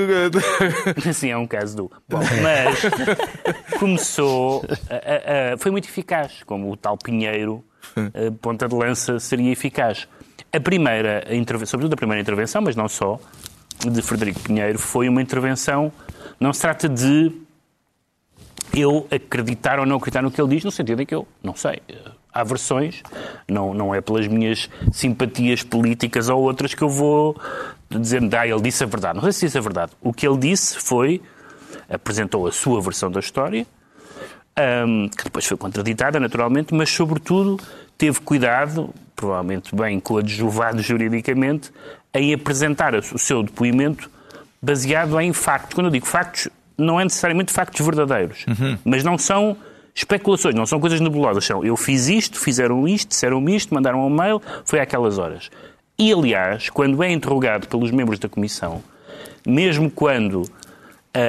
Sim, 1.13 1.29
é 1.29 1.37
um 1.37 1.47
caso 1.47 1.75
do... 1.75 1.91
Bom, 2.07 2.19
mas 2.41 2.79
começou... 3.79 4.63
A, 4.89 4.95
a, 4.95 5.53
a, 5.53 5.57
foi 5.57 5.71
muito 5.71 5.85
eficaz, 5.85 6.43
como 6.45 6.71
o 6.71 6.77
tal 6.77 6.97
Pinheiro, 6.97 7.63
a 7.97 8.31
ponta 8.41 8.67
de 8.67 8.75
lança, 8.75 9.19
seria 9.19 9.51
eficaz. 9.51 10.07
A 10.51 10.59
primeira 10.59 11.25
intervenção, 11.35 11.71
sobretudo 11.71 11.93
a 11.93 11.97
primeira 11.97 12.21
intervenção, 12.21 12.61
mas 12.61 12.75
não 12.75 12.87
só, 12.87 13.19
de 13.85 14.01
Frederico 14.01 14.39
Pinheiro, 14.39 14.79
foi 14.79 15.09
uma 15.09 15.21
intervenção... 15.21 15.91
Não 16.39 16.51
se 16.51 16.61
trata 16.61 16.89
de 16.89 17.31
eu 18.73 19.07
acreditar 19.11 19.79
ou 19.79 19.85
não 19.85 19.97
acreditar 19.97 20.21
no 20.21 20.31
que 20.31 20.41
ele 20.41 20.55
diz, 20.55 20.63
no 20.63 20.71
sentido 20.71 21.01
em 21.01 21.05
que 21.05 21.13
eu 21.13 21.27
não 21.43 21.55
sei. 21.55 21.81
Há 22.33 22.43
versões, 22.43 23.03
não, 23.47 23.73
não 23.73 23.93
é 23.93 24.01
pelas 24.01 24.27
minhas 24.27 24.67
simpatias 24.91 25.61
políticas 25.61 26.29
ou 26.29 26.41
outras 26.41 26.73
que 26.73 26.81
eu 26.81 26.89
vou 26.89 27.39
dizer, 27.89 28.21
ah, 28.35 28.47
ele 28.47 28.61
disse 28.61 28.83
a 28.83 28.87
verdade. 28.87 29.15
Não 29.15 29.23
sei 29.23 29.31
se 29.33 29.45
disse 29.45 29.57
a 29.57 29.61
verdade. 29.61 29.91
O 30.01 30.11
que 30.11 30.27
ele 30.27 30.37
disse 30.37 30.77
foi, 30.79 31.21
apresentou 31.87 32.47
a 32.47 32.51
sua 32.51 32.81
versão 32.81 33.11
da 33.11 33.19
história, 33.19 33.67
um, 34.87 35.09
que 35.09 35.23
depois 35.23 35.45
foi 35.45 35.57
contraditada, 35.57 36.19
naturalmente, 36.19 36.73
mas, 36.73 36.89
sobretudo, 36.89 37.59
teve 37.97 38.19
cuidado, 38.21 38.93
provavelmente 39.15 39.75
bem 39.75 39.99
coadjuvado 39.99 40.81
juridicamente, 40.81 41.71
em 42.13 42.33
apresentar 42.33 42.95
o 42.95 43.19
seu 43.19 43.43
depoimento 43.43 44.09
baseado 44.61 45.19
em 45.19 45.33
factos. 45.33 45.73
Quando 45.75 45.87
eu 45.87 45.91
digo 45.91 46.05
factos, 46.05 46.47
não 46.77 46.99
é 46.99 47.03
necessariamente 47.03 47.51
factos 47.51 47.85
verdadeiros, 47.85 48.45
uhum. 48.47 48.77
mas 48.83 49.03
não 49.03 49.17
são 49.17 49.55
especulações, 49.95 50.55
não 50.55 50.65
são 50.65 50.79
coisas 50.79 50.99
nebulosas. 50.99 51.45
São 51.45 51.63
eu 51.63 51.77
fiz 51.77 52.07
isto, 52.07 52.39
fizeram 52.39 52.87
isto, 52.87 53.09
disseram 53.09 53.47
isto, 53.49 53.73
mandaram 53.73 54.05
um 54.05 54.09
mail, 54.09 54.41
foi 54.65 54.79
àquelas 54.79 55.17
horas. 55.17 55.49
E, 55.97 56.11
aliás, 56.11 56.69
quando 56.69 57.03
é 57.03 57.11
interrogado 57.11 57.67
pelos 57.67 57.91
membros 57.91 58.17
da 58.17 58.27
Comissão, 58.27 58.81
mesmo 59.45 59.91
quando 59.91 60.41
uh, 60.41 60.49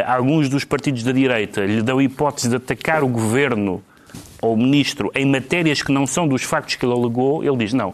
alguns 0.07 0.49
dos 0.49 0.65
partidos 0.65 1.03
da 1.03 1.13
direita 1.13 1.65
lhe 1.65 1.83
dão 1.83 2.01
hipótese 2.01 2.49
de 2.49 2.57
atacar 2.57 3.05
o 3.05 3.09
governo 3.09 3.83
ou 4.41 4.55
o 4.55 4.57
ministro 4.57 5.11
em 5.15 5.27
matérias 5.27 5.83
que 5.83 5.93
não 5.93 6.07
são 6.07 6.27
dos 6.27 6.43
factos 6.43 6.77
que 6.77 6.85
ele 6.87 6.95
alegou, 6.95 7.45
ele 7.45 7.57
diz: 7.59 7.73
não, 7.73 7.93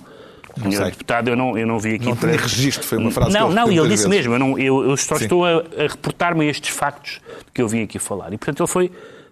Senhor 0.70 0.90
deputado, 0.90 1.28
eu 1.28 1.36
não, 1.36 1.56
eu 1.56 1.66
não 1.66 1.78
vi 1.78 1.94
aqui. 1.94 2.06
Não 2.06 2.16
tenho 2.16 2.36
registro, 2.36 2.86
foi 2.86 2.98
uma 2.98 3.10
frase 3.10 3.32
não, 3.32 3.48
que 3.48 3.54
Não, 3.54 3.66
não, 3.66 3.72
ele 3.72 3.88
disse 3.88 3.88
vezes. 3.88 4.06
mesmo. 4.06 4.34
Eu, 4.34 4.38
não, 4.38 4.58
eu, 4.58 4.90
eu 4.90 4.96
só 4.96 5.16
Sim. 5.16 5.24
estou 5.24 5.44
a, 5.44 5.62
a 5.78 5.82
reportar-me 5.88 6.46
estes 6.48 6.70
factos 6.70 7.20
que 7.54 7.62
eu 7.62 7.68
vim 7.68 7.82
aqui 7.82 7.98
falar. 7.98 8.32
E, 8.32 8.38
portanto, 8.38 8.60
ele 8.60 8.68
foi 8.68 8.90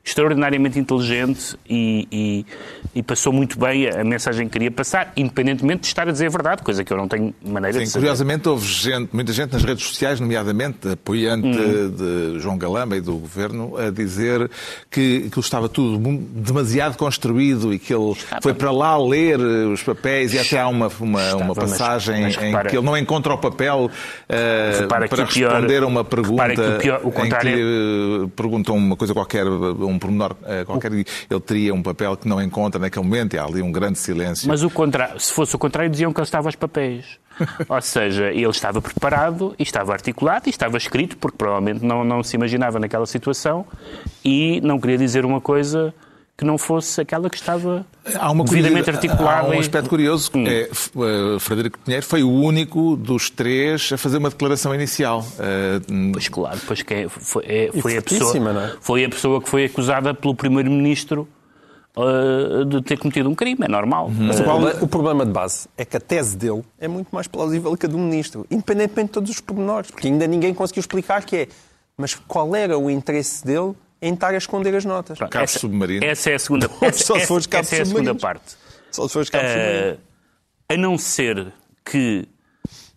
extraordinariamente 0.09 0.79
inteligente 0.79 1.55
e, 1.69 2.09
e, 2.11 2.47
e, 2.95 3.03
passou 3.03 3.31
muito 3.31 3.59
bem 3.59 3.89
a 3.89 4.03
mensagem 4.03 4.47
que 4.47 4.53
queria 4.55 4.71
passar, 4.71 5.13
independentemente 5.17 5.83
de 5.83 5.87
estar 5.87 6.09
a 6.09 6.13
dizer 6.13 6.27
a 6.27 6.31
verdade, 6.31 6.63
coisa 6.63 6.83
que 6.83 6.91
eu 6.91 6.97
não 6.97 7.07
tenho 7.07 7.35
maneira 7.45 7.79
Sim, 7.79 7.85
de 7.85 7.91
saber. 7.91 8.07
Curiosamente, 8.07 8.49
houve 8.49 8.67
gente, 8.67 9.11
muita 9.13 9.33
gente 9.35 9.53
nas 9.53 9.63
redes 9.63 9.87
sociais, 9.87 10.19
nomeadamente 10.19 10.89
apoiante 10.89 11.47
hum. 11.47 11.91
de 11.91 12.41
João 12.41 12.57
Galamba 12.57 12.97
e 12.97 13.03
do 13.03 13.17
governo, 13.17 13.77
a 13.77 13.91
dizer 13.91 14.51
que 14.91 15.25
aquilo 15.27 15.41
estava 15.41 15.69
tudo 15.69 15.99
demasiado 16.33 16.97
construído 16.97 17.75
e 17.75 17.79
que 17.79 17.93
ele 17.93 18.13
Estava. 18.13 18.41
foi 18.41 18.55
para 18.55 18.71
lá 18.71 18.97
ler 18.97 19.39
os 19.39 19.83
papéis 19.83 20.33
e 20.33 20.39
até 20.39 20.59
há 20.59 20.69
uma, 20.69 20.91
uma, 21.01 21.23
Estava, 21.23 21.45
uma 21.45 21.55
passagem 21.55 22.23
mas, 22.23 22.37
mas 22.37 22.45
em 22.45 22.69
que 22.69 22.77
ele 22.77 22.87
não 22.87 22.97
encontra 22.97 23.35
o 23.35 23.39
papel 23.39 23.91
uh, 23.91 24.89
para 24.89 25.07
responder 25.07 25.67
pior, 25.67 25.83
a 25.83 25.87
uma 25.87 26.05
pergunta 26.05 26.79
pior, 26.81 27.03
em 27.05 27.29
que 27.29 27.47
lhe 27.47 28.25
é- 28.25 28.29
perguntam 28.35 28.75
uma 28.75 28.97
coisa 28.97 29.13
qualquer, 29.13 29.47
um 29.47 29.98
um 29.99 30.01
pormenor 30.01 30.33
uh, 30.33 30.65
qualquer, 30.65 30.93
ele 30.93 31.05
teria 31.45 31.75
um 31.75 31.83
papel 31.83 32.17
que 32.17 32.29
não 32.29 32.41
encontra 32.41 32.81
naquele 32.81 33.05
momento 33.05 33.35
e 33.35 33.39
há 33.39 33.45
ali 33.45 33.61
um 33.61 33.73
grande 33.73 33.99
silêncio. 33.99 34.49
Mas 34.49 34.63
o 34.63 34.71
contrário, 34.71 35.19
se 35.21 35.33
fosse 35.33 35.55
o 35.55 35.59
contrário, 35.59 35.91
diziam 35.91 36.13
que 36.13 36.21
ele 36.21 36.25
estava 36.25 36.49
aos 36.49 36.57
papéis. 36.57 37.19
Ou 37.69 37.81
seja, 37.81 38.31
ele 38.31 38.49
estava 38.49 38.81
preparado 38.81 39.55
e 39.59 39.63
estava 39.63 39.93
articulado 39.93 40.49
e 40.49 40.51
estava 40.51 40.77
escrito, 40.77 41.17
porque 41.19 41.37
provavelmente 41.37 41.85
não, 41.85 42.05
não 42.05 42.23
se 42.23 42.37
imaginava 42.37 42.79
naquela 42.79 43.07
situação 43.07 43.67
e 44.25 44.61
não 44.63 44.79
queria 44.79 44.99
dizer 44.99 45.25
uma 45.25 45.41
coisa 45.41 45.95
que 46.39 46.45
não 46.45 46.57
fosse 46.57 47.01
aquela 47.01 47.29
que 47.29 47.37
estava 47.37 47.85
há 48.15 48.31
uma 48.31 48.45
devidamente 48.45 48.89
articulada. 48.89 49.49
Há 49.49 49.57
um 49.57 49.59
aspecto 49.59 49.91
curioso, 49.91 50.31
hum. 50.37 50.45
é, 50.47 50.71
uh, 50.95 51.41
Frederico 51.41 51.81
Pinheiro 51.81 52.07
foi 52.07 52.23
o 52.23 52.31
único 52.31 52.97
dos 52.97 53.29
três 53.29 53.91
a 53.93 53.99
fazer 53.99 54.19
uma 54.19 54.31
declaração 54.31 54.73
inicial. 54.73 55.27
Uh, 55.35 56.13
pois 56.13 56.29
claro, 56.29 56.61
pois 56.65 56.83
que 56.83 56.95
é, 56.95 57.09
foi, 57.09 57.45
é, 57.45 57.71
foi 57.73 57.97
a 57.99 58.03
pessoa, 58.03 58.37
é? 58.37 58.77
foi 58.81 59.05
a 59.05 59.09
pessoa 59.09 59.43
que 59.43 59.49
foi 59.49 59.65
acusada 59.65 60.15
pelo 60.15 60.33
primeiro-ministro 60.33 61.29
uh, 61.97 62.65
de 62.65 62.83
ter 62.83 62.99
cometido 62.99 63.29
um 63.29 63.35
crime, 63.35 63.65
é 63.65 63.69
normal. 63.69 64.07
Uhum. 64.07 64.29
Mas 64.29 64.39
o, 64.39 64.85
o 64.85 64.87
problema 64.87 65.27
de 65.27 65.33
base 65.33 65.69
é 65.77 65.85
que 65.85 65.97
a 65.97 66.01
tese 66.01 66.37
dele 66.37 66.63
é 66.79 66.87
muito 66.87 67.09
mais 67.11 67.27
plausível 67.27 67.77
que 67.77 67.87
a 67.87 67.89
do 67.89 67.99
ministro, 67.99 68.47
independentemente 68.49 69.09
de 69.09 69.13
todos 69.15 69.31
os 69.31 69.41
pormenores, 69.41 69.91
porque 69.91 70.07
ainda 70.07 70.25
ninguém 70.29 70.55
conseguiu 70.55 70.83
explicar 70.83 71.25
que 71.25 71.37
é. 71.37 71.49
Mas 71.97 72.15
qual 72.15 72.55
era 72.55 72.79
o 72.79 72.89
interesse 72.89 73.45
dele 73.45 73.75
em 74.01 74.15
estar 74.15 74.35
a 74.35 74.37
esconder 74.37 74.75
as 74.75 74.85
notas. 74.85 75.19
Pronto, 75.19 75.31
cabos 75.31 75.51
submarinos. 75.53 76.05
Essa 76.05 76.31
é 76.31 76.35
a 76.35 76.39
segunda, 76.39 76.71
essa, 76.81 77.05
Só 77.05 77.19
se 77.19 77.27
for 77.27 77.41
essa, 77.41 77.59
essa 77.59 77.77
é 77.77 77.81
a 77.81 77.87
segunda 77.87 78.15
parte. 78.15 78.57
Só 78.91 79.07
se 79.07 79.13
for 79.13 79.29
cabos 79.29 79.51
uh, 79.51 80.01
A 80.69 80.77
não 80.77 80.97
ser 80.97 81.53
que 81.85 82.29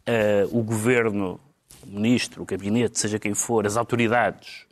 uh, 0.07 0.57
o 0.57 0.63
governo, 0.63 1.39
o 1.83 1.87
ministro, 1.87 2.43
o 2.43 2.45
gabinete, 2.45 2.99
seja 2.99 3.19
quem 3.19 3.33
for, 3.33 3.65
as 3.65 3.77
autoridades, 3.77 4.65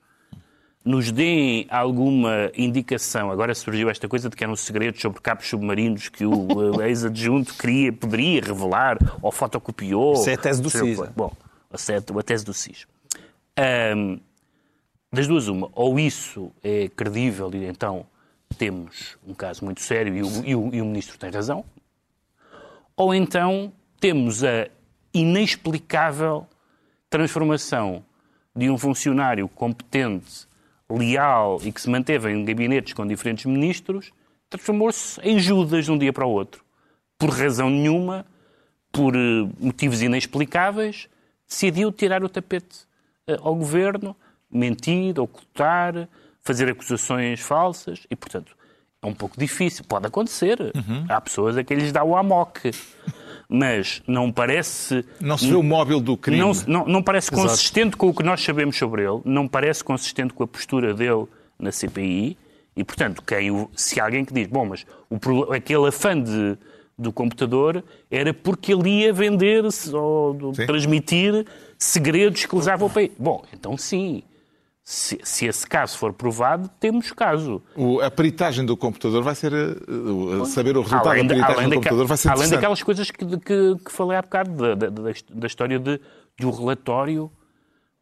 nos 0.83 1.11
deem 1.11 1.67
alguma 1.69 2.51
indicação. 2.55 3.31
Agora 3.31 3.53
surgiu 3.53 3.89
esta 3.89 4.07
coisa 4.07 4.29
de 4.29 4.35
que 4.35 4.43
eram 4.43 4.55
segredos 4.55 5.01
sobre 5.01 5.21
cabos 5.21 5.47
submarinos 5.47 6.09
que 6.09 6.25
o 6.25 6.81
ex-adjunto 6.81 7.53
queria, 7.55 7.91
poderia 7.91 8.41
revelar 8.41 8.97
ou 9.21 9.31
fotocopiou. 9.31 10.13
Isso 10.13 10.29
é 10.29 10.33
a 10.33 10.37
tese 10.37 10.61
do 10.61 10.69
CIS. 10.69 10.99
Bom, 11.15 11.31
a 11.71 12.23
tese 12.23 12.45
do 12.45 12.53
CIS. 12.53 12.87
Um, 13.95 14.19
das 15.11 15.27
duas, 15.27 15.47
uma, 15.47 15.69
ou 15.73 15.99
isso 15.99 16.51
é 16.63 16.87
credível 16.89 17.49
e 17.53 17.65
então 17.65 18.05
temos 18.57 19.17
um 19.25 19.33
caso 19.33 19.63
muito 19.65 19.81
sério 19.81 20.15
e 20.15 20.21
o, 20.21 20.45
e 20.45 20.55
o, 20.55 20.75
e 20.75 20.81
o 20.81 20.85
Ministro 20.85 21.17
tem 21.17 21.29
razão, 21.29 21.63
ou 22.95 23.13
então 23.13 23.71
temos 23.99 24.43
a 24.43 24.67
inexplicável 25.13 26.47
transformação 27.09 28.03
de 28.55 28.69
um 28.69 28.77
funcionário 28.77 29.47
competente, 29.47 30.47
leal 30.89 31.59
e 31.63 31.71
que 31.71 31.81
se 31.81 31.89
manteve 31.89 32.31
em 32.31 32.43
gabinetes 32.43 32.93
com 32.93 33.05
diferentes 33.05 33.45
ministros, 33.45 34.11
transformou-se 34.49 35.19
em 35.21 35.39
Judas 35.39 35.85
de 35.85 35.91
um 35.91 35.97
dia 35.97 36.11
para 36.11 36.25
o 36.25 36.31
outro. 36.31 36.63
Por 37.17 37.29
razão 37.29 37.69
nenhuma, 37.69 38.25
por 38.91 39.15
eh, 39.15 39.47
motivos 39.59 40.01
inexplicáveis, 40.01 41.07
decidiu 41.47 41.91
tirar 41.91 42.23
o 42.23 42.29
tapete 42.29 42.87
eh, 43.27 43.37
ao 43.41 43.55
governo 43.55 44.15
mentir, 44.51 45.19
ocultar, 45.19 46.07
fazer 46.41 46.69
acusações 46.69 47.39
falsas 47.39 48.05
e, 48.09 48.15
portanto, 48.15 48.55
é 49.01 49.07
um 49.07 49.13
pouco 49.13 49.39
difícil. 49.39 49.85
Pode 49.87 50.07
acontecer. 50.07 50.59
Uhum. 50.59 51.05
Há 51.07 51.21
pessoas 51.21 51.57
a 51.57 51.63
quem 51.63 51.77
lhes 51.77 51.91
dá 51.91 52.03
o 52.03 52.15
amok. 52.15 52.71
Mas 53.47 54.03
não 54.05 54.31
parece. 54.31 55.03
Não 55.19 55.37
se 55.37 55.47
vê 55.47 55.55
o 55.55 55.63
móvel 55.63 55.99
do 55.99 56.15
crime. 56.15 56.39
Não, 56.39 56.51
não, 56.67 56.85
não 56.85 57.03
parece 57.03 57.33
Exato. 57.33 57.47
consistente 57.47 57.97
com 57.97 58.09
o 58.09 58.13
que 58.13 58.21
nós 58.21 58.43
sabemos 58.43 58.77
sobre 58.77 59.03
ele, 59.03 59.21
não 59.25 59.47
parece 59.47 59.83
consistente 59.83 60.33
com 60.33 60.43
a 60.43 60.47
postura 60.47 60.93
dele 60.93 61.25
na 61.57 61.71
CPI. 61.71 62.37
E, 62.75 62.83
portanto, 62.83 63.23
quem, 63.23 63.67
se 63.75 63.99
alguém 63.99 64.23
que 64.23 64.33
diz, 64.33 64.47
bom, 64.47 64.65
mas 64.65 64.85
o, 65.09 65.51
aquele 65.51 65.87
afã 65.87 66.21
de, 66.21 66.55
do 66.95 67.11
computador 67.11 67.83
era 68.11 68.33
porque 68.33 68.71
ele 68.71 68.89
ia 69.01 69.11
vender 69.11 69.63
ou 69.93 70.53
Sim. 70.53 70.65
transmitir 70.67 71.45
segredos 71.77 72.45
que 72.45 72.55
lesavam 72.55 72.87
o 72.87 72.91
país. 72.91 73.11
Bom, 73.17 73.43
então 73.51 73.75
sim, 73.75 74.21
se, 74.91 75.19
se, 75.21 75.45
esse 75.45 75.67
caso 75.67 75.95
for 75.99 76.11
provado, 76.11 76.67
temos 76.79 77.11
caso. 77.11 77.61
O, 77.75 78.01
a 78.01 78.09
peritagem 78.09 78.65
do 78.65 78.75
computador 78.75 79.21
vai 79.21 79.35
ser. 79.35 79.53
Uh, 79.53 80.43
saber 80.47 80.75
o 80.75 80.81
resultado 80.81 81.09
além 81.09 81.27
da 81.27 81.35
peritagem 81.35 81.69
do 81.69 81.75
computador 81.75 82.07
vai 82.07 82.17
ser 82.17 82.29
Além 82.29 82.49
daquelas 82.49 82.81
coisas 82.81 83.11
que, 83.11 83.23
que, 83.23 83.75
que 83.85 83.91
falei 83.91 84.17
há 84.17 84.23
bocado, 84.23 84.75
da, 84.75 84.89
da, 84.89 85.11
da, 85.31 85.45
história 85.45 85.77
de 85.77 86.01
do 86.39 86.49
relatório 86.49 87.31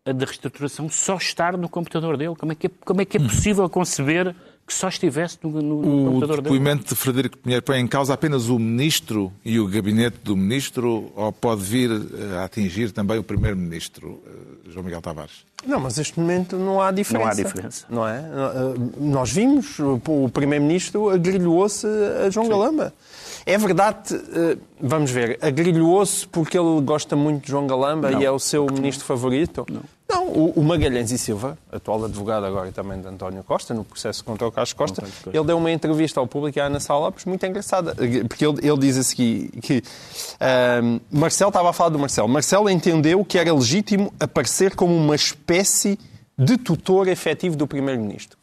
da 0.05 0.25
reestruturação 0.25 0.87
só 0.87 1.17
estar 1.17 1.57
no 1.57 1.67
computador 1.67 2.15
dele? 2.15 2.37
Como 2.37 2.53
é 2.53 2.55
que 2.55 2.67
é, 2.67 2.71
como 2.85 3.01
é, 3.01 3.05
que 3.05 3.17
é 3.17 3.19
possível 3.19 3.69
conceber 3.69 4.33
que 4.67 4.73
só 4.73 4.89
estivesse 4.89 5.37
no, 5.41 5.49
no, 5.49 5.61
no 5.61 5.77
O 5.79 6.05
computador 6.11 6.41
dele? 6.41 6.41
depoimento 6.43 6.89
de 6.93 6.95
Frederico 6.95 7.37
Pinheiro 7.37 7.63
põe 7.63 7.79
em 7.79 7.87
causa 7.87 8.13
apenas 8.13 8.49
o 8.49 8.59
ministro 8.59 9.31
e 9.45 9.59
o 9.61 9.65
gabinete 9.67 10.17
do 10.23 10.35
ministro 10.35 11.09
ou 11.15 11.31
pode 11.31 11.61
vir 11.61 11.89
eh, 11.89 12.35
a 12.37 12.43
atingir 12.43 12.91
também 12.91 13.17
o 13.17 13.23
primeiro-ministro, 13.23 14.21
eh, 14.27 14.69
João 14.71 14.83
Miguel 14.83 15.01
Tavares? 15.01 15.47
Não, 15.65 15.79
mas 15.79 15.97
neste 15.97 16.19
momento 16.19 16.57
não 16.57 16.81
há 16.81 16.91
diferença. 16.91 17.23
Não 17.23 17.31
há 17.31 17.33
diferença. 17.33 17.85
Não 17.89 18.07
é? 18.07 18.23
Nós 18.99 19.31
vimos, 19.31 19.79
o 19.79 20.29
Primeiro-Ministro 20.29 21.09
agrilhoou-se 21.09 21.87
a 22.25 22.29
João 22.29 22.47
Galamba. 22.47 22.93
É 23.47 23.57
verdade, 23.57 24.13
eh, 24.13 24.57
vamos 24.77 25.09
ver, 25.09 25.39
agrilhoou-se 25.41 26.27
porque 26.27 26.59
ele 26.59 26.81
gosta 26.81 27.15
muito 27.15 27.45
de 27.45 27.51
João 27.51 27.65
Galamba 27.65 28.11
Não. 28.11 28.21
e 28.21 28.25
é 28.25 28.29
o 28.29 28.37
seu 28.37 28.65
ministro 28.65 29.05
favorito? 29.05 29.65
Não. 29.71 29.81
Não, 30.09 30.27
o 30.31 30.63
Magalhães 30.63 31.11
e 31.11 31.17
Silva, 31.17 31.57
atual 31.71 32.05
advogado 32.05 32.45
agora 32.45 32.71
também 32.71 32.99
de 32.99 33.07
António 33.07 33.43
Costa, 33.43 33.73
no 33.73 33.83
processo 33.83 34.23
contra 34.23 34.47
o 34.47 34.51
Carlos 34.51 34.71
Costa, 34.71 35.03
ele 35.25 35.43
deu 35.43 35.57
uma 35.57 35.69
entrevista 35.71 36.19
ao 36.19 36.27
público 36.27 36.59
à 36.61 36.63
Ana 36.63 36.79
Sá 36.79 36.97
Lopes 36.97 37.25
muito 37.25 37.45
engraçada, 37.45 37.93
porque 38.27 38.45
ele, 38.45 38.65
ele 38.65 38.77
diz 38.79 38.97
a 38.97 39.03
seguir 39.03 39.49
que 39.61 39.83
ahm, 40.39 40.99
Marcelo 41.11 41.49
estava 41.49 41.69
a 41.69 41.73
falar 41.73 41.89
do 41.89 41.99
Marcelo. 41.99 42.27
Marcelo 42.27 42.69
entendeu 42.69 43.23
que 43.25 43.37
era 43.37 43.53
legítimo 43.53 44.13
aparecer 44.19 44.75
como 44.75 44.95
uma 44.95 45.15
espécie 45.15 45.99
de 46.37 46.57
tutor 46.57 47.09
efetivo 47.09 47.55
do 47.57 47.67
Primeiro-Ministro. 47.67 48.37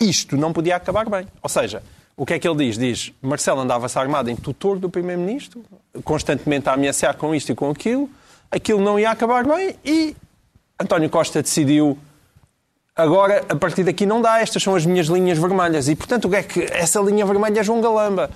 Isto 0.00 0.36
não 0.36 0.52
podia 0.54 0.76
acabar 0.76 1.08
bem. 1.08 1.26
Ou 1.42 1.48
seja, 1.50 1.82
o 2.18 2.26
que 2.26 2.34
é 2.34 2.38
que 2.38 2.46
ele 2.46 2.66
diz? 2.66 2.76
Diz, 2.76 3.12
Marcelo 3.22 3.60
andava-se 3.60 3.98
armado 3.98 4.28
em 4.28 4.36
tutor 4.36 4.78
do 4.78 4.90
Primeiro-Ministro, 4.90 5.64
constantemente 6.04 6.68
a 6.68 6.72
ameaçar 6.74 7.16
com 7.16 7.34
isto 7.34 7.52
e 7.52 7.54
com 7.54 7.70
aquilo, 7.70 8.10
aquilo 8.50 8.80
não 8.82 8.98
ia 8.98 9.10
acabar 9.10 9.46
bem 9.46 9.76
e 9.84 10.14
António 10.80 11.08
Costa 11.08 11.40
decidiu 11.42 11.96
Agora, 12.96 13.44
a 13.48 13.54
partir 13.54 13.84
daqui 13.84 14.04
não 14.04 14.20
dá, 14.20 14.40
estas 14.40 14.60
são 14.60 14.74
as 14.74 14.84
minhas 14.84 15.06
linhas 15.06 15.38
vermelhas. 15.38 15.86
E, 15.86 15.94
portanto, 15.94 16.24
o 16.24 16.30
que 16.30 16.34
é 16.34 16.42
que 16.42 16.62
essa 16.64 16.98
linha 17.00 17.24
vermelha 17.24 17.60
é 17.60 17.62
João 17.62 17.80
Galamba? 17.80 18.28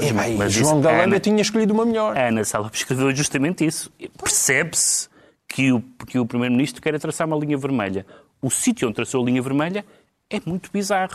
E, 0.00 0.12
bem, 0.12 0.34
mas 0.36 0.52
João 0.52 0.72
isso- 0.72 0.82
Galamba 0.82 1.04
Ana- 1.04 1.14
eu 1.16 1.20
tinha 1.20 1.40
escolhido 1.40 1.72
uma 1.72 1.84
melhor. 1.86 2.18
A 2.18 2.26
Ana 2.26 2.42
Salva 2.44 2.68
escreveu 2.74 3.14
justamente 3.14 3.64
isso. 3.64 3.92
Percebe-se 4.20 5.08
que 5.48 5.70
o, 5.70 5.80
que 6.04 6.18
o 6.18 6.26
Primeiro-Ministro 6.26 6.82
quer 6.82 6.98
traçar 6.98 7.28
uma 7.28 7.36
linha 7.36 7.56
vermelha. 7.56 8.04
O 8.40 8.50
sítio 8.50 8.88
onde 8.88 8.96
traçou 8.96 9.22
a 9.22 9.24
linha 9.24 9.40
vermelha 9.40 9.84
é 10.32 10.40
muito 10.44 10.70
bizarro. 10.72 11.14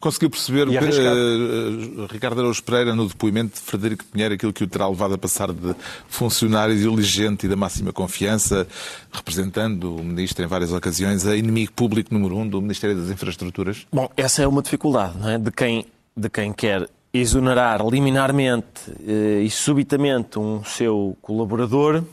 Conseguiu 0.00 0.30
perceber, 0.30 0.68
E 0.68 0.76
eh, 0.76 0.80
eh, 0.80 2.06
Ricardo 2.10 2.40
Araújo 2.40 2.62
Pereira, 2.62 2.94
no 2.94 3.08
depoimento 3.08 3.54
de 3.54 3.60
Frederico 3.60 4.04
Pinheiro, 4.04 4.34
aquilo 4.34 4.52
que 4.52 4.64
o 4.64 4.66
terá 4.66 4.88
levado 4.88 5.14
a 5.14 5.18
passar 5.18 5.52
de 5.52 5.74
funcionário 6.08 6.76
diligente 6.76 7.46
e 7.46 7.48
da 7.48 7.56
máxima 7.56 7.92
confiança, 7.92 8.66
representando 9.12 9.96
o 9.96 10.04
ministro 10.04 10.44
em 10.44 10.46
várias 10.46 10.72
ocasiões, 10.72 11.26
a 11.26 11.36
inimigo 11.36 11.72
público 11.72 12.14
número 12.14 12.36
um 12.36 12.48
do 12.48 12.60
Ministério 12.62 12.96
das 12.96 13.10
Infraestruturas? 13.10 13.86
Bom, 13.92 14.08
essa 14.16 14.42
é 14.42 14.46
uma 14.46 14.62
dificuldade, 14.62 15.18
não 15.18 15.28
é? 15.28 15.38
De 15.38 15.50
quem, 15.50 15.86
de 16.16 16.28
quem 16.28 16.52
quer 16.52 16.88
exonerar 17.12 17.84
liminarmente 17.86 18.92
eh, 19.06 19.42
e 19.42 19.50
subitamente 19.50 20.38
um 20.38 20.62
seu 20.64 21.16
colaborador. 21.20 22.04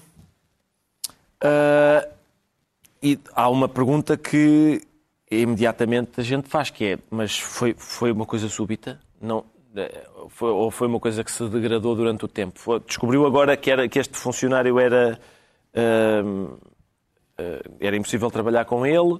Ah, 1.41 2.07
e 3.03 3.19
há 3.35 3.49
uma 3.49 3.67
pergunta 3.67 4.15
que 4.15 4.81
imediatamente 5.41 6.19
a 6.19 6.23
gente 6.23 6.47
faz, 6.49 6.69
que 6.69 6.85
é, 6.85 6.99
mas 7.09 7.37
foi, 7.39 7.75
foi 7.77 8.11
uma 8.11 8.25
coisa 8.25 8.47
súbita? 8.49 8.99
Não, 9.21 9.45
eh, 9.75 10.07
foi, 10.29 10.49
ou 10.49 10.69
foi 10.71 10.87
uma 10.87 10.99
coisa 10.99 11.23
que 11.23 11.31
se 11.31 11.47
degradou 11.49 11.95
durante 11.95 12.25
o 12.25 12.27
tempo? 12.27 12.59
Foi- 12.59 12.79
descobriu 12.79 13.25
agora 13.25 13.55
que, 13.57 13.69
era, 13.71 13.87
que 13.87 13.99
este 13.99 14.17
funcionário 14.17 14.79
era... 14.79 15.19
ah, 15.75 16.23
eh, 17.37 17.61
era 17.79 17.95
impossível 17.95 18.29
trabalhar 18.29 18.65
com 18.65 18.85
ele. 18.85 19.19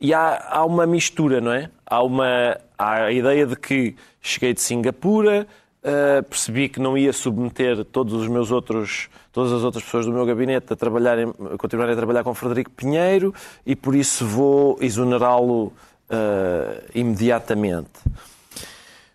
E 0.00 0.14
há, 0.14 0.46
há 0.50 0.64
uma 0.64 0.86
mistura, 0.86 1.40
não 1.40 1.52
é? 1.52 1.70
Há, 1.84 2.02
uma, 2.02 2.56
há 2.78 3.04
a 3.06 3.12
ideia 3.12 3.46
de 3.46 3.56
que 3.56 3.96
cheguei 4.20 4.54
de 4.54 4.60
Singapura, 4.60 5.46
eh, 5.88 6.22
percebi 6.22 6.68
que 6.68 6.78
não 6.78 6.96
ia 6.98 7.12
submeter 7.12 7.84
todos 7.84 8.12
os 8.12 8.28
meus 8.28 8.50
outros, 8.50 9.08
todas 9.32 9.52
as 9.52 9.62
outras 9.64 9.82
pessoas 9.82 10.04
do 10.04 10.12
meu 10.12 10.26
gabinete 10.26 10.72
a, 10.72 10.76
trabalharem, 10.76 11.32
a 11.54 11.56
continuarem 11.56 11.94
a 11.94 11.96
trabalhar 11.96 12.22
com 12.22 12.34
Frederico 12.34 12.70
Pinheiro 12.70 13.32
e 13.64 13.74
por 13.74 13.94
isso 13.94 14.26
vou 14.26 14.76
exonerá-lo 14.80 15.72
eh, 16.10 16.84
imediatamente. 16.94 17.90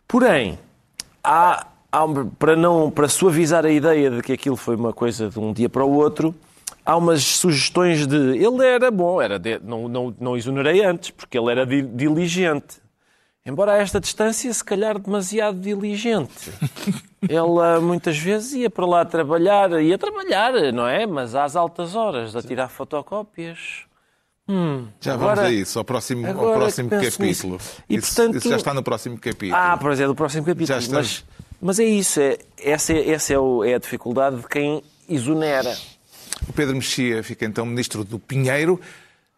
Porém, 0.07 0.57
há, 1.23 1.65
há 1.91 2.03
para, 2.38 2.55
não, 2.55 2.89
para 2.91 3.07
suavizar 3.07 3.65
a 3.65 3.71
ideia 3.71 4.09
de 4.12 4.21
que 4.21 4.33
aquilo 4.33 4.55
foi 4.55 4.75
uma 4.75 4.93
coisa 4.93 5.29
de 5.29 5.39
um 5.39 5.53
dia 5.53 5.69
para 5.69 5.83
o 5.83 5.91
outro, 5.93 6.33
há 6.86 6.95
umas 6.97 7.23
sugestões 7.23 8.05
de. 8.05 8.15
Ele 8.38 8.65
era 8.65 8.91
bom, 8.91 9.21
era 9.21 9.39
de- 9.39 9.59
não, 9.63 9.88
não, 9.88 10.15
não 10.19 10.38
exonerei 10.38 10.83
antes, 10.83 11.12
porque 11.12 11.38
ele 11.38 11.51
era 11.51 11.65
di- 11.65 11.81
diligente. 11.81 12.83
Embora 13.45 13.73
a 13.73 13.77
esta 13.77 13.99
distância, 13.99 14.53
se 14.53 14.63
calhar 14.63 14.97
demasiado 14.97 15.60
diligente. 15.60 16.51
Ele 17.21 17.79
muitas 17.82 18.17
vezes 18.17 18.53
ia 18.53 18.69
para 18.69 18.86
lá 18.86 19.03
trabalhar, 19.06 19.82
ia 19.82 19.97
trabalhar, 19.97 20.53
não 20.73 20.88
é? 20.88 21.06
Mas 21.06 21.36
às 21.36 21.56
altas 21.56 21.93
horas, 21.95 22.36
a 22.36 22.41
tirar 22.41 22.69
fotocópias. 22.69 23.58
Já 24.99 25.13
Agora- 25.13 25.36
vamos 25.36 25.49
a 25.49 25.53
isso, 25.53 25.79
ao 25.79 25.86
próximo, 25.86 26.27
ao 26.27 26.34
próximo 26.53 26.89
capítulo. 26.89 27.58
E, 27.89 27.95
isso, 27.95 28.08
portanto- 28.15 28.38
isso 28.38 28.49
já 28.49 28.58
está 28.58 28.73
no 28.73 28.84
próximo 28.84 29.17
capítulo. 29.17 29.56
Ah, 29.56 29.77
pois 29.82 29.99
é, 29.99 30.06
do 30.08 30.15
próximo 30.15 30.43
capítulo. 30.45 30.67
Já 30.67 30.79
estamos. 30.79 31.23
Mas, 31.27 31.45
mas 31.62 31.79
é 31.79 31.86
isso, 31.86 32.19
é, 32.19 32.38
essa, 32.62 32.91
é, 32.93 33.10
essa 33.12 33.34
é, 33.34 33.39
o- 33.39 33.63
é 33.63 33.75
a 33.75 33.79
dificuldade 33.79 34.38
de 34.38 34.47
quem 34.47 34.84
exonera. 35.10 35.73
O 36.47 36.51
Pedro 36.51 36.75
Mexia 36.75 37.23
fica 37.23 37.45
então 37.45 37.65
ministro 37.65 38.03
do 38.03 38.19
Pinheiro. 38.19 38.79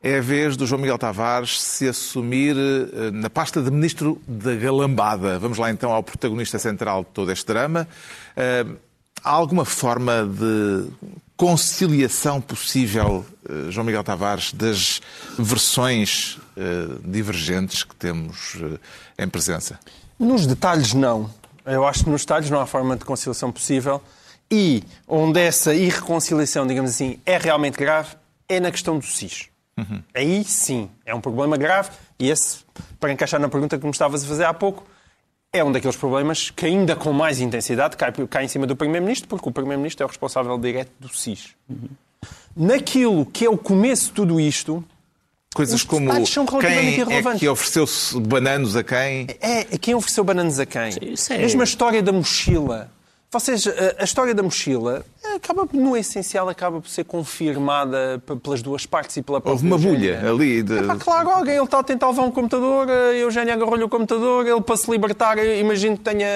É 0.08 0.20
a 0.20 0.22
vez 0.22 0.56
do 0.56 0.68
João 0.68 0.80
Miguel 0.80 1.00
Tavares 1.00 1.60
se 1.60 1.88
assumir 1.88 2.56
eh, 2.56 3.10
na 3.10 3.28
pasta 3.28 3.60
de 3.60 3.72
ministro 3.72 4.22
da 4.28 4.54
Galambada. 4.54 5.40
Vamos 5.40 5.58
lá 5.58 5.72
então 5.72 5.92
ao 5.92 6.04
protagonista 6.04 6.60
central 6.60 7.04
de 7.04 7.10
todo 7.10 7.32
este 7.32 7.48
drama. 7.48 7.88
Eh, 8.38 8.68
Há 9.24 9.32
alguma 9.32 9.66
forma 9.66 10.24
de 10.24 10.86
conciliação 11.36 12.40
possível, 12.40 13.26
eh, 13.50 13.72
João 13.72 13.84
Miguel 13.84 14.04
Tavares, 14.04 14.54
das 14.54 15.02
versões 15.40 16.38
divergentes 17.04 17.84
que 17.84 17.96
temos 17.96 18.58
em 19.18 19.28
presença? 19.28 19.80
Nos 20.20 20.46
detalhes, 20.46 20.94
não. 20.94 21.32
Eu 21.66 21.88
acho 21.88 22.04
que 22.04 22.12
nos 22.12 22.22
detalhes 22.22 22.52
não 22.52 22.60
há 22.62 22.68
forma 22.68 22.96
de 22.96 23.04
conciliação 23.04 23.52
possível. 23.52 24.00
E 24.52 24.84
onde 25.08 25.40
essa 25.40 25.74
irreconciliação, 25.74 26.68
digamos 26.68 26.92
assim, 26.92 27.20
é 27.26 27.40
realmente 27.40 27.80
grave, 27.80 28.10
é 28.48 28.60
na 28.60 28.70
questão 28.70 29.00
do 29.00 29.06
SIS. 29.06 29.50
Aí 30.14 30.44
sim, 30.44 30.90
é 31.06 31.14
um 31.14 31.20
problema 31.22 31.58
grave. 31.58 31.90
E 32.18 32.30
esse, 32.30 32.60
para 33.00 33.12
encaixar 33.12 33.40
na 33.40 33.50
pergunta 33.50 33.78
que 33.78 33.84
me 33.86 33.92
estavas 33.92 34.24
a 34.24 34.28
fazer 34.28 34.46
há 34.46 34.54
pouco, 34.54 34.86
é 35.52 35.64
um 35.64 35.72
daqueles 35.72 35.96
problemas 35.96 36.50
que 36.50 36.66
ainda 36.66 36.96
com 36.96 37.12
mais 37.14 37.40
intensidade 37.40 37.96
cai, 37.98 38.12
cai 38.30 38.46
em 38.46 38.48
cima 38.48 38.66
do 38.68 38.76
Primeiro-Ministro, 38.76 39.28
porque 39.28 39.48
o 39.50 39.52
Primeiro-Ministro 39.52 40.04
é 40.04 40.06
o 40.06 40.10
responsável 40.10 40.58
direto 40.58 40.92
do 41.00 41.10
SIS. 41.10 41.56
Naquilo 42.56 43.26
que 43.26 43.46
é 43.46 43.50
o 43.50 43.58
começo 43.58 44.08
de 44.08 44.12
tudo 44.14 44.40
isto, 44.40 44.84
Coisas 45.54 45.76
Os 45.76 45.84
como 45.84 46.08
detalhes 46.08 46.28
são 46.30 46.44
relativamente 46.44 47.06
quem 47.06 47.16
é 47.18 47.38
que 47.40 47.48
ofereceu 47.48 47.86
bananos 48.20 48.76
a 48.76 48.84
quem? 48.84 49.26
É, 49.40 49.64
quem 49.78 49.96
ofereceu 49.96 50.22
bananas 50.26 50.60
a 50.60 50.66
quem? 50.66 50.90
isso 51.14 51.32
é- 51.32 51.38
Mesmo 51.38 51.62
a 51.62 51.64
história 51.64 52.04
da 52.04 52.12
mochila. 52.12 52.92
Vocês, 53.32 53.68
a, 53.68 54.02
a 54.02 54.04
história 54.06 54.34
da 54.34 54.42
mochila, 54.42 55.04
acaba, 55.36 55.68
no 55.74 55.98
essencial, 55.98 56.48
acaba 56.48 56.80
por 56.80 56.88
ser 56.90 57.04
confirmada 57.04 58.22
pelas 58.42 58.62
duas 58.62 58.86
partes 58.86 59.18
e 59.18 59.22
pela 59.22 59.42
própria 59.42 59.52
Houve 59.54 59.68
uma 59.68 59.78
bulha 59.78 60.30
ali 60.30 60.64
de... 60.64 60.76
Claro, 61.00 61.30
alguém 61.30 61.56
ele 61.56 61.66
está 61.66 61.80
a 61.80 61.84
tentar 61.84 62.08
levar 62.10 62.22
um 62.24 62.32
computador, 62.32 62.90
a 62.90 63.14
Eugénia 63.14 63.54
agarrou-lhe 63.56 63.84
o 63.84 63.90
computador, 63.90 64.48
ele 64.48 64.62
para 64.62 64.78
se 64.78 64.90
libertar, 64.90 65.38
imagino 65.38 65.98
que 65.98 66.04
tenha 66.04 66.28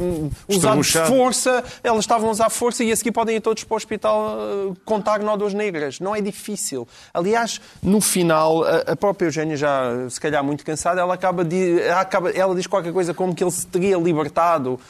hum, 0.00 0.30
usado 0.48 0.82
força, 1.06 1.62
elas 1.84 2.00
estavam 2.00 2.28
a 2.28 2.32
usar 2.32 2.48
força 2.48 2.82
e 2.82 2.92
a 2.92 2.96
seguir 2.96 3.12
podem 3.12 3.36
ir 3.36 3.40
todos 3.40 3.64
para 3.64 3.74
o 3.74 3.76
hospital 3.76 4.38
eh, 4.38 4.74
contar 4.86 5.20
nódoas 5.20 5.52
negras. 5.52 6.00
Não 6.00 6.14
é 6.16 6.20
difícil. 6.22 6.88
Aliás, 7.12 7.60
no 7.82 8.00
final, 8.00 8.64
a, 8.64 8.96
própria 8.96 9.26
Eugénia, 9.26 9.56
já 9.56 10.08
se 10.08 10.18
calhar 10.20 10.42
muito 10.42 10.64
cansada, 10.64 11.00
ela 11.00 11.12
acaba 11.12 11.44
de. 11.44 11.80
ela 11.82 12.00
acaba- 12.00 12.30
ela 12.30 12.54
diz 12.54 12.66
qualquer 12.66 12.92
coisa 12.92 13.12
como 13.12 13.34
que 13.34 13.44
ele 13.44 13.50
se 13.50 13.66
teria 13.66 13.98
libertado 13.98 14.80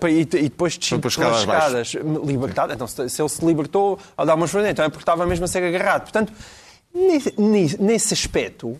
para- 0.00 0.10
e, 0.10 0.20
e 0.20 0.24
depois 0.24 0.76
descido 0.90 1.08
pelas 1.20 1.40
escadas. 1.40 1.94
Libertado? 2.24 2.72
Então, 2.72 2.86
se, 2.86 3.08
se 3.08 3.22
ele 3.22 3.28
se 3.28 3.44
libertou 3.44 3.98
ao 4.16 4.26
dar 4.26 4.34
umas 4.34 4.50
forças, 4.50 4.70
então 4.70 4.84
é 4.84 4.88
porque 4.88 5.02
estava 5.02 5.26
mesmo 5.26 5.44
a 5.44 5.48
ser 5.48 5.62
agarrado. 5.62 6.02
Portanto, 6.02 6.32
nesse, 7.78 8.14
aspecto, 8.14 8.78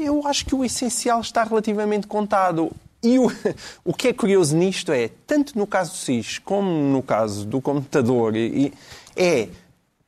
eu 0.00 0.26
acho 0.26 0.44
que 0.44 0.54
o 0.54 0.64
essencial 0.64 1.20
está 1.20 1.44
relativamente 1.44 2.06
contado. 2.06 2.70
E 3.02 3.18
o, 3.18 3.32
o 3.84 3.92
que 3.92 4.08
é 4.08 4.12
curioso 4.12 4.56
nisto 4.56 4.92
é, 4.92 5.10
tanto 5.26 5.58
no 5.58 5.66
caso 5.66 5.92
do 5.92 5.96
SIS 5.96 6.38
como 6.38 6.70
no 6.70 7.02
caso 7.02 7.44
do 7.44 7.60
computador, 7.60 8.36
e- 8.36 8.72
é 9.16 9.48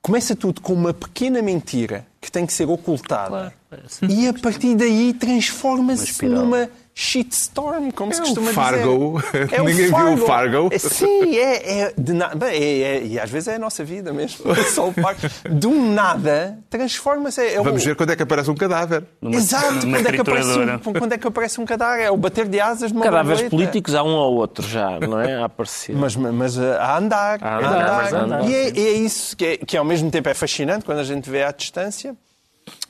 começa 0.00 0.36
tudo 0.36 0.60
com 0.60 0.74
uma 0.74 0.92
pequena 0.92 1.40
mentira 1.40 2.06
que 2.20 2.30
tem 2.30 2.44
que 2.44 2.52
ser 2.52 2.68
ocultada. 2.68 3.54
Claro, 3.70 3.84
é. 4.02 4.06
E 4.06 4.28
a 4.28 4.34
partir 4.34 4.74
daí 4.74 5.14
transforma-se 5.14 6.04
espiral. 6.04 6.44
numa 6.44 6.68
shitstorm, 6.94 7.90
como 7.90 8.12
se 8.14 8.20
É 8.20 8.22
o 8.22 8.26
costuma 8.26 8.52
Fargo. 8.52 9.20
dizer. 9.20 9.48
É 9.54 9.58
Ninguém 9.64 9.86
viu 9.86 10.12
o 10.14 10.16
Fargo. 10.18 10.68
É, 10.70 10.78
sim, 10.78 11.36
é, 11.36 11.80
é, 11.80 11.94
de 11.98 12.12
na... 12.12 12.28
Bem, 12.34 12.50
é, 12.62 12.82
é- 12.98 13.04
e 13.04 13.18
às 13.18 13.28
vezes 13.28 13.48
é 13.48 13.56
a 13.56 13.58
nossa 13.58 13.82
vida 13.84 14.12
mesmo. 14.12 14.54
Só 14.72 14.88
o 14.88 14.92
Fargo. 14.92 15.20
Do 15.50 15.70
nada, 15.74 16.58
transforma-se. 16.70 17.40
É, 17.40 17.54
é 17.54 17.60
o- 17.60 17.64
Vamos 17.64 17.84
ver 17.84 17.96
quando 17.96 18.10
é 18.10 18.16
que 18.16 18.22
aparece 18.22 18.48
um 18.50 18.54
cadáver. 18.54 19.04
Numa- 19.20 19.34
Exato, 19.36 19.86
numa 19.86 19.98
quando 19.98 20.06
é, 20.06 20.12
que 20.12 20.20
aparece 20.20 20.58
um, 20.58 20.92
quando 20.92 21.12
é 21.12 21.18
que 21.18 21.26
aparece 21.26 21.60
um 21.60 21.64
cadáver? 21.66 22.04
É 22.04 22.10
o 22.10 22.16
bater 22.16 22.46
de 22.48 22.60
asas 22.60 22.90
de 22.92 22.96
uma 22.96 23.04
Cadáveres 23.04 23.40
borboleta. 23.42 23.50
políticos 23.72 23.94
há 23.94 24.02
um 24.04 24.14
ou 24.14 24.34
outro 24.36 24.66
já, 24.66 25.00
não 25.00 25.20
é? 25.20 25.34
A 25.34 25.46
aparecer. 25.46 25.96
Mas, 25.96 26.14
mas 26.14 26.56
uh, 26.56 26.62
a 26.78 26.96
andar. 26.98 27.38
A 27.42 27.48
a 27.48 27.58
andar, 27.58 27.68
andar. 27.74 28.02
mas 28.04 28.14
a 28.14 28.20
andar. 28.20 28.48
E 28.48 28.54
é, 28.54 28.68
é 28.68 28.92
isso 28.92 29.36
que, 29.36 29.44
é, 29.44 29.56
que 29.56 29.76
ao 29.76 29.84
mesmo 29.84 30.10
tempo 30.10 30.28
é 30.28 30.34
fascinante 30.34 30.84
quando 30.84 30.98
a 31.00 31.04
gente 31.04 31.28
vê 31.28 31.42
à 31.42 31.50
distância, 31.50 32.14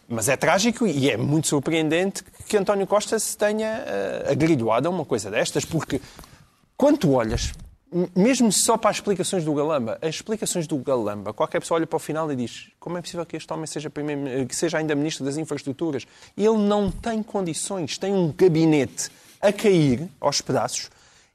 mas 0.07 0.29
é 0.29 0.37
trágico 0.37 0.87
e 0.87 1.11
é 1.11 1.17
muito 1.17 1.47
surpreendente 1.49 2.23
que 2.47 2.57
António 2.57 2.87
Costa 2.87 3.19
se 3.19 3.37
tenha 3.37 3.85
uh, 4.29 4.87
a 4.87 4.91
uma 4.91 5.05
coisa 5.05 5.31
destas, 5.31 5.65
porque 5.65 6.01
quando 6.77 7.13
olhas, 7.13 7.53
mesmo 8.15 8.51
só 8.51 8.77
para 8.77 8.91
as 8.91 8.97
explicações 8.97 9.45
do 9.45 9.55
Galamba, 9.55 9.99
as 10.03 10.17
explicações 10.17 10.67
do 10.67 10.77
Galamba, 10.79 11.33
qualquer 11.33 11.61
pessoa 11.61 11.79
olha 11.79 11.87
para 11.87 11.97
o 11.97 12.01
final 12.01 12.31
e 12.33 12.37
diz 12.37 12.71
como 12.81 12.99
é 12.99 13.01
possível 13.01 13.25
que 13.25 13.37
este 13.37 13.53
homem 13.53 13.67
seja, 13.67 13.89
primeiro, 13.89 14.47
que 14.47 14.57
seja 14.57 14.79
ainda 14.79 14.95
Ministro 14.95 15.25
das 15.25 15.37
Infraestruturas? 15.37 16.07
Ele 16.37 16.59
não 16.59 16.91
tem 16.91 17.23
condições, 17.23 17.97
tem 17.97 18.13
um 18.13 18.33
gabinete 18.33 19.11
a 19.41 19.53
cair 19.53 20.09
aos 20.21 20.41
pedaços 20.41 20.91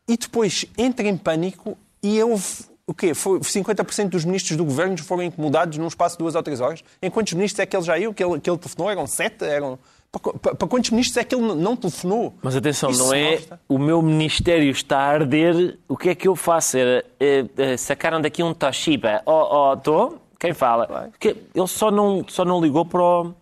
e 0.07 0.17
depois 0.17 0.65
entra 0.77 1.07
em 1.07 1.15
pânico 1.15 1.77
e 2.03 2.21
houve 2.21 2.69
o 2.89 2.93
quê? 2.93 3.13
Foi 3.13 3.39
50% 3.39 4.09
dos 4.09 4.25
ministros 4.25 4.57
do 4.57 4.65
governo 4.65 4.97
foram 4.97 5.21
incomodados 5.21 5.77
num 5.77 5.87
espaço 5.87 6.17
de 6.17 6.23
duas 6.23 6.33
ou 6.33 6.41
três 6.41 6.59
horas. 6.59 6.83
Em 6.99 7.11
quantos 7.11 7.33
ministros 7.33 7.59
é 7.59 7.65
que 7.67 7.77
ele 7.77 7.85
já 7.85 7.99
ia? 7.99 8.11
Que 8.11 8.23
ele, 8.23 8.39
que 8.39 8.49
ele 8.49 8.57
telefonou? 8.57 8.89
Eram 8.89 9.05
sete? 9.05 9.45
Eram... 9.45 9.77
Para, 10.11 10.55
para- 10.55 10.67
quantos 10.67 10.89
ministros 10.89 11.17
é 11.17 11.23
que 11.23 11.35
ele 11.35 11.53
não 11.53 11.75
telefonou? 11.75 12.33
Mas 12.41 12.55
atenção, 12.55 12.89
Isso 12.89 13.03
não 13.05 13.13
é 13.13 13.31
mostra. 13.33 13.59
o 13.69 13.77
meu 13.77 14.01
ministério 14.01 14.71
está 14.71 14.97
a 14.97 15.07
arder, 15.07 15.77
o 15.87 15.95
que 15.95 16.09
é 16.09 16.15
que 16.15 16.27
eu 16.27 16.35
faço? 16.35 16.77
Era, 16.77 17.05
eh, 17.19 17.45
eh, 17.57 17.77
sacaram 17.77 18.19
daqui 18.19 18.41
um 18.41 18.51
Toshiba. 18.53 19.21
Oh, 19.25 19.71
oh, 19.71 19.77
tô? 19.77 20.15
Quem 20.39 20.51
fala? 20.53 21.09
Porque 21.11 21.35
ele 21.53 21.67
só 21.67 21.91
não, 21.91 22.25
só 22.27 22.43
não 22.43 22.59
ligou 22.59 22.85
para 22.85 23.01
o... 23.01 23.33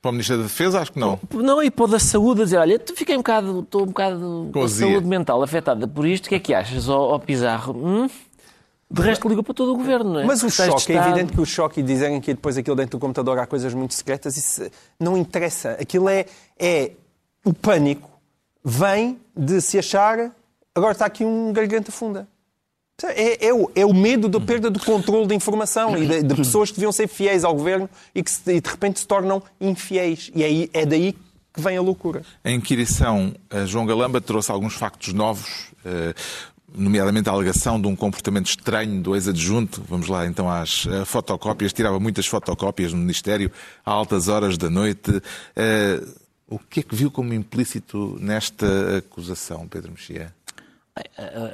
Para 0.00 0.10
o 0.10 0.12
Ministro 0.12 0.36
da 0.38 0.44
Defesa, 0.44 0.80
acho 0.80 0.92
que 0.92 0.98
não. 1.00 1.18
Não, 1.34 1.60
e 1.62 1.70
para 1.70 1.84
o 1.84 1.88
da 1.88 1.98
saúde 1.98 2.42
a 2.42 2.44
dizer, 2.44 2.56
olha, 2.58 2.78
tu 2.78 2.94
fiquei 2.94 3.14
um 3.16 3.18
bocado, 3.18 3.60
estou 3.60 3.82
um 3.82 3.86
bocado 3.86 4.48
com 4.52 4.62
a 4.62 4.68
saúde 4.68 5.06
mental 5.06 5.42
afetada 5.42 5.86
por 5.88 6.06
isto, 6.06 6.26
o 6.26 6.28
que 6.28 6.36
é 6.36 6.40
que 6.40 6.54
achas, 6.54 6.88
ó 6.88 7.14
ó 7.14 7.18
Pizarro? 7.18 7.74
Hum? 7.76 8.08
De 8.90 9.02
resto 9.02 9.28
ligou 9.28 9.42
para 9.44 9.52
todo 9.54 9.72
o 9.72 9.76
governo, 9.76 10.14
não 10.14 10.20
é? 10.20 10.24
Mas 10.24 10.42
o 10.42 10.48
choque, 10.50 10.92
é 10.92 10.96
evidente 11.10 11.32
que 11.34 11.40
o 11.40 11.44
choque 11.44 11.80
e 11.80 11.82
dizerem 11.82 12.20
que 12.20 12.32
depois 12.32 12.56
aquilo 12.56 12.74
dentro 12.76 12.98
do 12.98 13.00
computador 13.00 13.38
há 13.38 13.46
coisas 13.46 13.74
muito 13.74 13.92
secretas, 13.94 14.36
isso 14.36 14.62
não 14.98 15.16
interessa. 15.16 15.72
Aquilo 15.72 16.08
é, 16.08 16.24
é 16.58 16.92
o 17.44 17.52
pânico 17.52 18.08
vem 18.64 19.18
de 19.36 19.60
se 19.60 19.78
achar 19.78 20.30
agora 20.74 20.92
está 20.92 21.04
aqui 21.06 21.24
um 21.24 21.52
garganta 21.52 21.90
funda. 21.92 22.26
É, 23.04 23.46
é 23.48 23.54
o, 23.54 23.70
é 23.76 23.86
o 23.86 23.94
medo 23.94 24.28
da 24.28 24.40
perda 24.40 24.70
do 24.70 24.80
controle 24.80 25.26
de 25.26 25.34
informação 25.34 25.96
e 25.96 26.06
de, 26.06 26.22
de 26.22 26.34
pessoas 26.34 26.70
que 26.70 26.76
deviam 26.76 26.90
ser 26.90 27.06
fiéis 27.08 27.44
ao 27.44 27.54
governo 27.54 27.88
e 28.14 28.22
que 28.24 28.30
se- 28.30 28.52
e 28.54 28.60
de 28.60 28.68
repente 28.68 28.98
se 29.00 29.06
tornam 29.06 29.40
infiéis. 29.60 30.30
E 30.34 30.42
aí, 30.42 30.68
é 30.72 30.84
daí 30.84 31.12
que 31.54 31.60
vem 31.60 31.76
a 31.76 31.80
loucura. 31.80 32.22
A 32.42 32.50
inquirição, 32.50 33.32
a 33.50 33.64
João 33.64 33.86
Galamba 33.86 34.20
trouxe 34.20 34.50
alguns 34.50 34.74
factos 34.74 35.12
novos, 35.14 35.70
eh, 35.84 36.12
nomeadamente 36.76 37.28
a 37.28 37.32
alegação 37.32 37.80
de 37.80 37.86
um 37.88 37.96
comportamento 37.96 38.46
estranho 38.46 39.00
do 39.02 39.14
ex-adjunto. 39.14 39.82
Vamos 39.88 40.08
lá 40.08 40.26
então 40.26 40.50
às 40.50 40.86
eh, 40.86 41.04
fotocópias. 41.04 41.72
Tirava 41.72 41.98
muitas 41.98 42.26
fotocópias 42.26 42.92
no 42.92 42.98
Ministério 42.98 43.50
a 43.84 43.90
altas 43.90 44.28
horas 44.28 44.56
da 44.58 44.68
noite. 44.70 45.22
Eh, 45.56 46.00
O 46.50 46.58
que 46.58 46.80
é 46.80 46.82
que 46.82 46.94
viu 46.96 47.10
como 47.10 47.34
implícito 47.34 48.16
nesta 48.20 48.96
acusação, 48.98 49.68
Pedro 49.68 49.92
Mexia? 49.92 50.32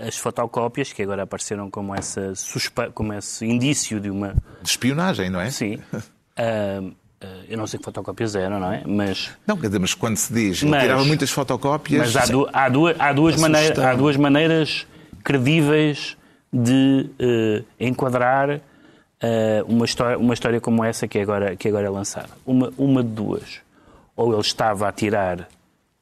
As 0.07 0.17
fotocópias, 0.17 0.93
que 0.93 1.03
agora 1.03 1.25
apareceram 1.25 1.69
como, 1.71 1.95
essa 1.95 2.35
suspe... 2.35 2.91
como 2.95 3.13
esse 3.13 3.45
indício 3.45 4.01
de 4.01 4.09
uma. 4.09 4.35
De 4.63 4.69
espionagem, 4.71 5.29
não 5.31 5.41
é? 5.41 5.51
Sim. 5.51 5.79
Ah, 6.37 6.83
eu 7.49 7.57
não 7.57 7.65
sei 7.67 7.79
que 7.79 7.85
fotocópias 7.85 8.35
eram, 8.35 8.59
não 8.61 8.71
é? 8.73 8.83
Mas, 8.85 9.31
Não, 9.47 9.57
quer 9.57 9.69
dizer, 9.69 9.79
mas 9.79 9.95
quando 9.95 10.17
se 10.17 10.31
diz, 10.33 10.63
Mas- 10.65 10.83
tirava 10.83 11.05
muitas 11.05 11.31
fotocópias. 11.31 12.13
mas 12.13 12.17
há, 12.17 12.27
du- 12.31 12.49
há 12.53 12.69
duas, 12.69 12.97
há, 13.01 13.13
duas 13.15 13.37
maneiras, 13.41 13.79
há 13.79 13.95
duas 13.95 14.17
maneiras 14.17 14.85
credíveis 15.25 16.17
de 16.53 17.11
eh, 17.19 17.63
enquadrar 17.81 18.61
eh, 19.21 19.65
uma, 19.67 19.85
história, 19.85 20.19
uma 20.19 20.35
história 20.35 20.61
como 20.61 20.85
essa 20.85 21.09
que 21.09 21.19
agora, 21.19 21.57
que 21.57 21.67
agora 21.67 21.87
é 21.87 21.91
lançada. 21.91 22.29
Uma, 22.47 22.73
uma 22.79 23.03
de 23.03 23.09
duas. 23.09 23.61
Ou 24.15 24.33
ele 24.33 24.43
estava 24.43 24.87
a 24.87 24.93
tirar 24.93 25.49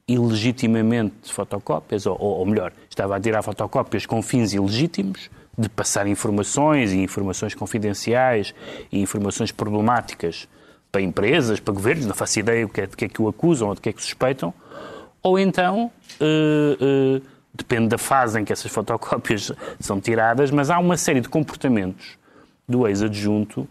ilegitimamente 0.07 1.33
fotocópias, 1.33 2.05
ou, 2.05 2.17
ou 2.21 2.41
ou 2.41 2.47
melhor, 2.47 2.73
estava 2.91 3.17
a 3.17 3.21
tirar 3.21 3.43
fotocópias 3.43 4.05
com 4.05 4.21
fins 4.21 4.53
ilegítimos, 4.53 5.31
de 5.57 5.69
passar 5.69 6.07
informações 6.07 6.93
e 6.93 6.99
informações 6.99 7.55
confidenciais 7.55 8.55
e 8.91 9.01
informações 9.01 9.53
problemáticas 9.53 10.49
para 10.91 11.01
empresas, 11.01 11.61
para 11.61 11.73
governos, 11.73 12.07
não 12.07 12.15
faço 12.15 12.41
ideia 12.41 12.67
do 12.67 12.73
que 12.73 12.81
é, 12.81 12.87
de 12.87 12.97
que 12.97 13.05
é 13.05 13.09
que 13.09 13.23
o 13.23 13.29
acusam 13.29 13.69
ou 13.69 13.75
de 13.75 13.81
que 13.81 13.89
é 13.89 13.93
que 13.93 14.03
suspeitam, 14.03 14.53
ou 15.23 15.39
então, 15.39 15.91
eh, 16.21 16.77
eh, 16.81 17.23
depende 17.55 17.89
da 17.89 17.99
fase 17.99 18.41
em 18.41 18.45
que 18.45 18.53
essas 18.53 18.71
fotocópias 18.71 19.53
são 19.79 20.01
tiradas, 20.01 20.51
mas 20.51 20.71
há 20.71 20.79
uma 20.79 20.97
série 20.97 21.21
de 21.21 21.29
comportamentos 21.29 22.17
do 22.69 22.87
ex-adjunto 22.89 23.69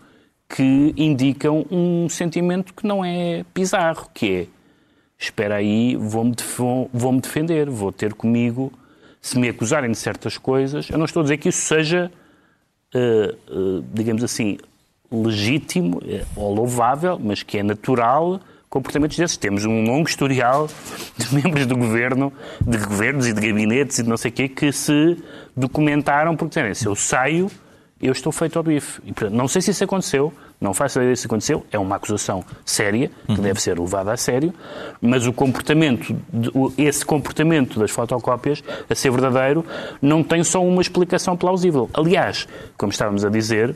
que 0.48 0.94
indicam 0.98 1.66
um 1.72 2.08
sentimento 2.10 2.74
que 2.74 2.86
não 2.86 3.04
é 3.04 3.46
bizarro, 3.56 4.10
que 4.14 4.32
é 4.32 4.48
espera 5.18 5.56
aí, 5.56 5.96
vou-me 5.96 6.34
vou- 6.92 7.20
defender, 7.20 7.70
vou 7.70 7.92
ter 7.92 8.14
comigo, 8.14 8.72
se 9.22 9.38
me 9.38 9.48
acusarem 9.48 9.92
de 9.92 9.98
certas 9.98 10.38
coisas, 10.38 10.90
eu 10.90 10.98
não 10.98 11.06
estou 11.06 11.22
a 11.22 11.24
dizer 11.24 11.38
que 11.38 11.50
isso 11.50 11.62
seja, 11.62 12.12
eh, 12.94 13.36
eh, 13.50 13.84
digamos 13.94 14.24
assim, 14.24 14.58
legítimo 15.12 16.02
eh, 16.08 16.26
ou 16.36 16.54
louvável, 16.54 17.20
mas 17.20 17.44
que 17.44 17.58
é 17.60 17.64
natural 17.64 18.40
comportamentos 18.72 19.18
desses. 19.18 19.38
Temos 19.38 19.66
um 19.66 19.84
longo 19.84 20.08
historial 20.08 20.68
de 21.18 21.36
membros 21.36 21.68
do 21.68 21.78
governo, 21.78 22.34
de 22.66 22.78
governos 22.78 23.28
e 23.28 23.34
de 23.34 23.48
gabinetes 23.48 24.00
e 24.00 24.04
de 24.04 24.10
não 24.10 24.18
sei 24.18 24.32
o 24.32 24.34
quê, 24.34 24.48
que 24.48 24.72
se 24.72 25.22
documentaram 25.56 26.36
porque 26.36 26.60
dizem, 26.60 26.74
se 26.74 26.88
eu 26.88 26.96
saio, 26.96 27.52
eu 28.02 28.14
estou 28.14 28.32
feito 28.32 28.58
ao 28.58 28.64
bife. 28.64 29.02
E, 29.06 29.12
portanto, 29.12 29.36
não 29.36 29.48
sei 29.48 29.62
se 29.62 29.72
isso 29.72 29.84
aconteceu, 29.84 30.34
não 30.60 30.74
faço 30.74 31.00
ideia 31.02 31.16
se 31.16 31.28
aconteceu, 31.28 31.66
é 31.70 31.78
uma 31.78 31.98
acusação 31.98 32.46
séria, 32.66 33.12
que 33.28 33.42
deve 33.42 33.62
ser 33.62 33.78
levada 33.78 34.14
a 34.14 34.18
sério, 34.18 34.54
mas 35.02 35.28
o 35.28 35.34
comportamento, 35.34 36.16
esse 36.78 37.06
comportamento 37.06 37.78
das 37.78 37.92
fotocópias, 37.92 38.64
a 38.90 38.96
ser 38.96 39.12
verdadeiro, 39.12 39.66
não 40.02 40.24
tem 40.24 40.44
só 40.44 40.64
uma 40.64 40.82
explicação 40.82 41.36
plausível. 41.36 41.90
Aliás, 41.94 42.48
como 42.78 42.92
estávamos 42.92 43.26
a 43.26 43.30
dizer, 43.30 43.76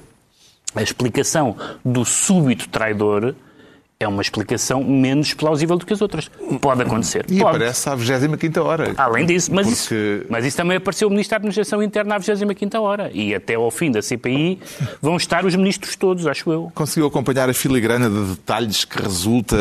a 0.74 0.82
explicação 0.82 1.56
do 1.84 2.06
súbito 2.06 2.70
traidor 2.70 3.36
é 3.98 4.08
uma 4.08 4.22
explicação 4.22 4.84
menos 4.84 5.34
plausível 5.34 5.78
do 5.78 5.86
que 5.86 5.94
as 5.94 6.02
outras. 6.02 6.30
Pode 6.60 6.82
acontecer. 6.82 7.26
E 7.30 7.40
Pode. 7.40 7.56
aparece 7.56 7.90
à 7.90 7.96
25 7.96 8.60
hora. 8.62 8.94
Além 8.98 9.26
disso, 9.26 9.54
mas, 9.54 9.68
Porque- 9.68 9.96
isso, 10.20 10.26
mas 10.30 10.46
isso 10.46 10.58
também 10.58 10.78
apareceu 10.78 11.08
o 11.08 11.12
Ministro 11.12 11.32
da 11.32 11.38
Administração 11.38 11.82
Interna 11.82 12.16
à 12.16 12.20
25ª 12.20 12.82
hora. 12.82 13.10
E 13.14 13.34
até 13.34 13.56
ao 13.56 13.72
fim 13.72 13.92
da 13.92 14.02
CPI 14.02 14.60
vão 15.02 15.16
estar 15.16 15.46
os 15.46 15.56
ministros 15.56 15.96
todos, 15.96 16.28
acho 16.28 16.52
eu. 16.52 16.72
Conseguiu 16.76 17.08
acompanhar 17.08 17.50
a 17.50 17.54
filigrana 17.54 18.10
de 18.10 18.32
detalhes 18.32 18.84
que 18.84 19.02
resulta 19.02 19.56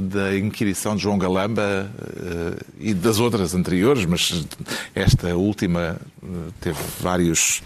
da 0.00 0.36
inquirição 0.36 0.94
de 0.94 1.02
João 1.02 1.18
Galamba 1.18 1.90
eh, 2.16 2.62
e 2.78 2.94
das 2.94 3.18
outras 3.18 3.52
anteriores, 3.54 4.04
mas 4.06 4.46
esta 4.94 5.34
última 5.34 5.96
eh, 6.22 6.26
teve 6.60 6.78
vários 7.00 7.62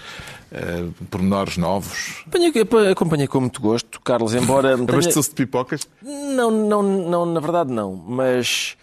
eh, 0.52 0.84
pormenores 1.10 1.56
novos. 1.56 2.22
Acompanhei, 2.26 2.90
acompanhei 2.92 3.26
com 3.26 3.40
muito 3.40 3.60
gosto, 3.60 4.00
Carlos, 4.00 4.34
embora... 4.34 4.76
tenha- 4.78 4.88
Abasteceu-se 4.90 5.30
de 5.30 5.34
pipocas? 5.36 5.80
Não, 6.02 6.50
não, 6.50 6.82
não, 6.82 7.26
na 7.26 7.40
verdade 7.40 7.72
não. 7.72 7.94
Mas 7.94 8.76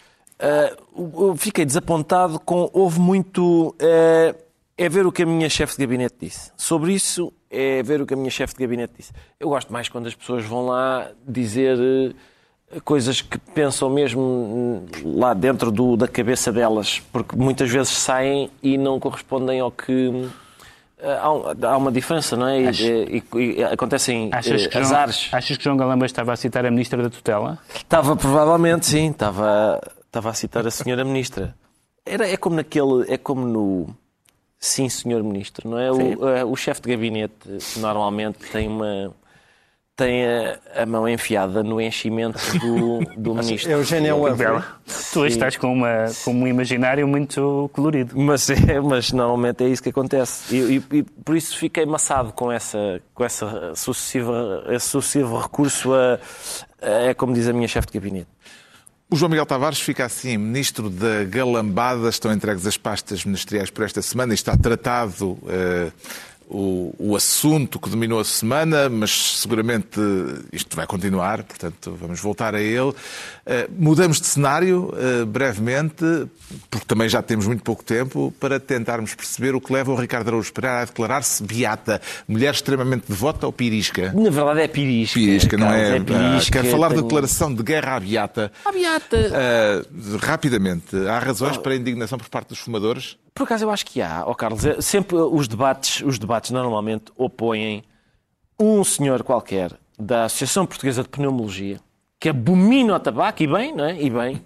eu- 0.96 1.28
eu 1.28 1.36
fiquei 1.36 1.64
desapontado 1.64 2.38
com. 2.40 2.68
Houve 2.72 3.00
muito. 3.00 3.74
ah, 3.80 4.34
é 4.76 4.88
ver 4.88 5.06
o 5.06 5.12
que 5.12 5.22
a 5.22 5.26
minha 5.26 5.48
chefe 5.48 5.76
de 5.76 5.86
gabinete 5.86 6.16
disse. 6.20 6.50
Sobre 6.56 6.92
isso, 6.92 7.32
é 7.48 7.80
ver 7.82 8.00
o 8.00 8.06
que 8.06 8.12
a 8.14 8.16
minha 8.16 8.30
chefe 8.30 8.54
de 8.54 8.60
gabinete 8.60 8.92
disse. 8.98 9.12
Eu 9.38 9.48
gosto 9.48 9.72
mais 9.72 9.88
quando 9.88 10.06
as 10.08 10.14
pessoas 10.16 10.44
vão 10.44 10.66
lá 10.66 11.10
dizer 11.26 11.78
coisas 12.84 13.20
que 13.20 13.38
pensam 13.38 13.88
mesmo 13.88 14.20
hum, 14.20 14.86
lá 15.16 15.32
dentro 15.32 15.70
do- 15.70 15.96
da 15.96 16.08
cabeça 16.08 16.50
delas, 16.50 17.00
porque 17.12 17.36
muitas 17.36 17.70
vezes 17.70 17.90
saem 17.92 18.50
e 18.60 18.76
não 18.76 18.98
correspondem 18.98 19.60
ao 19.60 19.70
que. 19.70 20.28
Ah, 21.04 21.20
Há, 21.22 21.32
um- 21.76 21.78
uma 21.78 21.92
diferença, 21.92 22.36
não 22.36 22.46
é? 22.48 22.60
E- 22.62 22.68
Acho- 22.68 22.82
E, 22.84 23.22
e- 23.34 23.52
e 23.58 23.64
acontecem 23.64 24.30
Achas 24.32 24.62
eh, 24.62 24.68
que, 24.68 24.72
João, 24.72 24.84
azares. 24.84 25.28
achas 25.32 25.56
que 25.56 25.64
João 25.64 25.76
Galamba 25.76 26.06
estava 26.06 26.32
a 26.32 26.36
citar 26.36 26.64
a 26.66 26.70
Ministra 26.70 27.02
da 27.02 27.10
Tutela? 27.10 27.58
Estava, 27.74 28.16
provavelmente, 28.16 28.86
sim. 28.86 29.10
Estava, 29.10 29.80
estava 30.06 30.30
a 30.30 30.34
citar 30.34 30.66
a 30.66 30.70
senhora 30.70 31.04
ministra. 31.04 31.54
Era, 32.06 32.28
é 32.28 32.36
como 32.36 32.56
naquele... 32.56 33.04
É 33.12 33.16
como 33.18 33.46
no... 33.46 33.88
Sim, 34.58 34.88
senhor 34.88 35.22
ministro, 35.22 35.68
não 35.68 35.78
é? 35.78 35.92
O, 35.92 36.28
eh, 36.28 36.44
o 36.44 36.56
chefe 36.56 36.80
de 36.82 36.88
gabinete 36.90 37.34
normalmente 37.76 38.38
tem 38.50 38.66
uma... 38.66 39.12
tem 39.96 40.24
a, 40.26 40.58
a 40.82 40.86
mão 40.86 41.08
enfiada 41.08 41.62
no 41.62 41.80
enchimento 41.80 42.38
do, 42.58 43.00
do 43.16 43.34
ministro. 43.36 43.70
Eugênio 43.70 44.16
Humphrey. 44.16 44.36
Bela. 44.36 44.66
Tu 45.12 45.26
estás 45.26 45.56
com, 45.56 45.72
uma, 45.72 46.06
com 46.24 46.32
um 46.32 46.46
imaginário 46.46 47.06
muito 47.06 47.70
colorido. 47.72 48.18
Mas, 48.18 48.50
é, 48.50 48.80
mas 48.80 49.12
normalmente 49.12 49.62
é 49.64 49.68
isso 49.68 49.82
que 49.82 49.90
acontece. 49.90 50.54
E, 50.54 50.76
e- 50.92 50.96
e 50.98 51.02
por 51.02 51.36
isso 51.36 51.56
fiquei 51.56 51.86
maçado 51.86 52.32
com, 52.32 52.50
essa, 52.50 53.00
com 53.14 53.24
essa 53.24 53.72
sucessiva, 53.76 54.64
esse 54.70 54.86
sucessivo 54.88 55.38
recurso 55.38 55.92
a, 55.94 56.18
a- 56.82 56.88
é 57.10 57.14
como 57.14 57.32
diz 57.32 57.46
a 57.46 57.52
minha 57.52 57.68
chefe 57.68 57.86
de 57.86 57.92
gabinete. 57.98 58.28
O 59.10 59.16
João 59.16 59.28
Miguel 59.28 59.46
Tavares 59.46 59.78
fica 59.78 60.04
assim, 60.06 60.36
ministro 60.36 60.90
da 60.90 61.22
Galambada. 61.24 62.08
Estão 62.08 62.32
entregues 62.32 62.66
as 62.66 62.76
pastas 62.76 63.24
ministeriais 63.24 63.70
por 63.70 63.84
esta 63.84 64.02
semana 64.02 64.32
e 64.32 64.34
está 64.34 64.56
tratado 64.56 65.38
eh, 65.46 65.92
o, 66.48 66.94
o 66.98 67.16
assunto 67.16 67.78
que 67.78 67.88
dominou 67.88 68.20
a 68.20 68.24
semana, 68.24 68.88
mas 68.88 69.38
seguramente 69.38 69.98
isto 70.52 70.76
vai 70.76 70.86
continuar, 70.86 71.42
portanto 71.42 71.96
vamos 71.98 72.20
voltar 72.20 72.54
a 72.54 72.60
ele. 72.60 72.94
Eh, 73.46 73.68
mudamos 73.78 74.20
de 74.22 74.26
cenário 74.26 74.90
eh, 74.96 75.24
brevemente, 75.26 76.02
porque 76.70 76.86
também 76.86 77.08
já 77.10 77.20
temos 77.20 77.46
muito 77.46 77.62
pouco 77.62 77.84
tempo, 77.84 78.32
para 78.40 78.58
tentarmos 78.58 79.14
perceber 79.14 79.54
o 79.54 79.60
que 79.60 79.70
leva 79.70 79.92
o 79.92 79.94
Ricardo 79.96 80.28
Araújo 80.28 80.50
Pereira 80.52 80.80
a 80.80 80.84
declarar-se 80.86 81.42
beata, 81.42 82.00
mulher 82.26 82.54
extremamente 82.54 83.04
devota 83.06 83.44
ou 83.44 83.52
pirisca. 83.52 84.12
Na 84.14 84.30
verdade 84.30 84.62
é 84.62 84.68
pirisca. 84.68 85.14
Pirisca, 85.20 85.56
não 85.58 85.66
Carlos, 85.66 85.82
é? 85.90 86.00
pirisca, 86.00 86.62
Quer 86.62 86.70
falar 86.70 86.88
de 86.88 86.94
tenho- 86.94 87.06
declaração 87.06 87.54
de 87.54 87.62
guerra 87.62 87.96
à 87.96 88.00
beata. 88.00 88.52
À 88.64 88.72
beata. 88.72 89.16
Uh, 89.18 90.16
rapidamente, 90.22 90.96
há 90.96 91.18
Oh. 91.22 91.24
razões 91.26 91.56
para 91.58 91.72
a 91.72 91.76
indignação 91.76 92.16
por 92.18 92.28
parte 92.30 92.48
dos 92.48 92.58
fumadores? 92.60 93.18
Por 93.34 93.42
acaso 93.44 93.64
eu 93.64 93.70
acho 93.70 93.84
que 93.84 94.00
há, 94.00 94.22
ó 94.26 94.32
Carlos. 94.32 94.64
É- 94.64 94.80
Sempre 94.80 95.16
os 95.16 95.46
debates, 95.48 96.00
os 96.02 96.18
debates 96.18 96.50
normalmente 96.50 97.12
opõem 97.16 97.84
um 98.58 98.82
senhor 98.84 99.22
qualquer 99.22 99.72
da 99.98 100.24
Associação 100.24 100.64
Portuguesa 100.64 101.02
de 101.02 101.08
Pneumologia 101.08 101.78
que 102.24 102.28
abomina 102.30 102.96
o 102.96 102.98
tabaco, 102.98 103.42
e 103.42 103.46
bem, 103.46 103.74
não 103.76 103.84
é? 103.84 104.00
E 104.00 104.08
bem. 104.08 104.42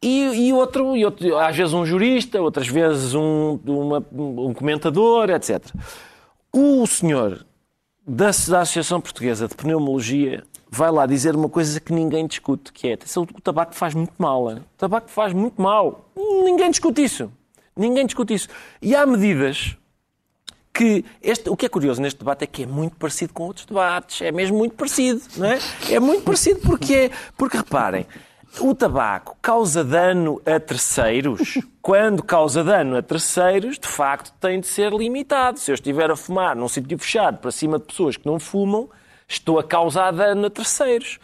E, 0.00 0.46
e 0.46 0.52
outro, 0.52 0.96
e 0.96 1.04
outro, 1.04 1.36
às 1.36 1.56
vezes 1.56 1.74
um 1.74 1.84
jurista, 1.84 2.40
outras 2.40 2.68
vezes 2.68 3.12
um, 3.12 3.58
uma- 3.66 4.06
um 4.12 4.54
comentador, 4.54 5.28
etc. 5.28 5.64
O 6.52 6.86
senhor 6.86 7.44
da, 8.06 8.26
da 8.26 8.60
Associação 8.60 9.00
Portuguesa 9.00 9.48
de 9.48 9.56
Pneumologia 9.56 10.44
vai 10.70 10.92
lá 10.92 11.06
dizer 11.06 11.34
uma 11.34 11.48
coisa 11.48 11.80
que 11.80 11.92
ninguém 11.92 12.24
discute, 12.24 12.72
que 12.72 12.86
é 12.86 12.92
atenção, 12.92 13.24
o 13.24 13.40
tabaco 13.40 13.74
faz 13.74 13.94
muito 13.94 14.14
mal. 14.16 14.48
hein? 14.52 14.58
O 14.58 14.78
tabaco 14.78 15.10
faz 15.10 15.32
muito 15.32 15.60
mal. 15.60 16.08
Ninguém 16.16 16.70
discute 16.70 17.02
isso. 17.02 17.32
Ninguém 17.76 18.06
discute 18.06 18.32
isso. 18.32 18.46
E 18.80 18.94
há 18.94 19.04
medidas 19.04 19.76
que 20.72 21.04
este, 21.22 21.50
o 21.50 21.56
que 21.56 21.66
é 21.66 21.68
curioso 21.68 22.00
neste 22.00 22.18
debate 22.18 22.44
é 22.44 22.46
que 22.46 22.62
é 22.62 22.66
muito 22.66 22.96
parecido 22.96 23.32
com 23.32 23.44
outros 23.44 23.66
debates. 23.66 24.22
É 24.22 24.30
mesmo 24.30 24.58
muito 24.58 24.74
parecido, 24.74 25.20
não 25.36 25.46
é? 25.46 25.58
É 25.90 25.98
muito 25.98 26.22
parecido 26.22 26.60
porque 26.60 26.94
é, 26.94 27.10
porque 27.36 27.56
reparem, 27.56 28.06
o 28.60 28.74
tabaco 28.74 29.36
causa 29.40 29.84
dano 29.84 30.40
a 30.44 30.58
terceiros. 30.58 31.58
Quando 31.82 32.22
causa 32.22 32.64
dano 32.64 32.96
a 32.96 33.02
terceiros, 33.02 33.78
de 33.78 33.88
facto, 33.88 34.32
tem 34.40 34.60
de 34.60 34.66
ser 34.66 34.92
limitado. 34.92 35.58
Se 35.58 35.70
eu 35.70 35.74
estiver 35.74 36.10
a 36.10 36.16
fumar 36.16 36.56
num 36.56 36.68
sítio 36.68 36.98
fechado 36.98 37.38
para 37.38 37.50
cima 37.50 37.78
de 37.78 37.84
pessoas 37.84 38.16
que 38.16 38.26
não 38.26 38.38
fumam, 38.38 38.88
estou 39.26 39.58
a 39.58 39.64
causar 39.64 40.12
dano 40.12 40.46
a 40.46 40.50
terceiros. 40.50 41.18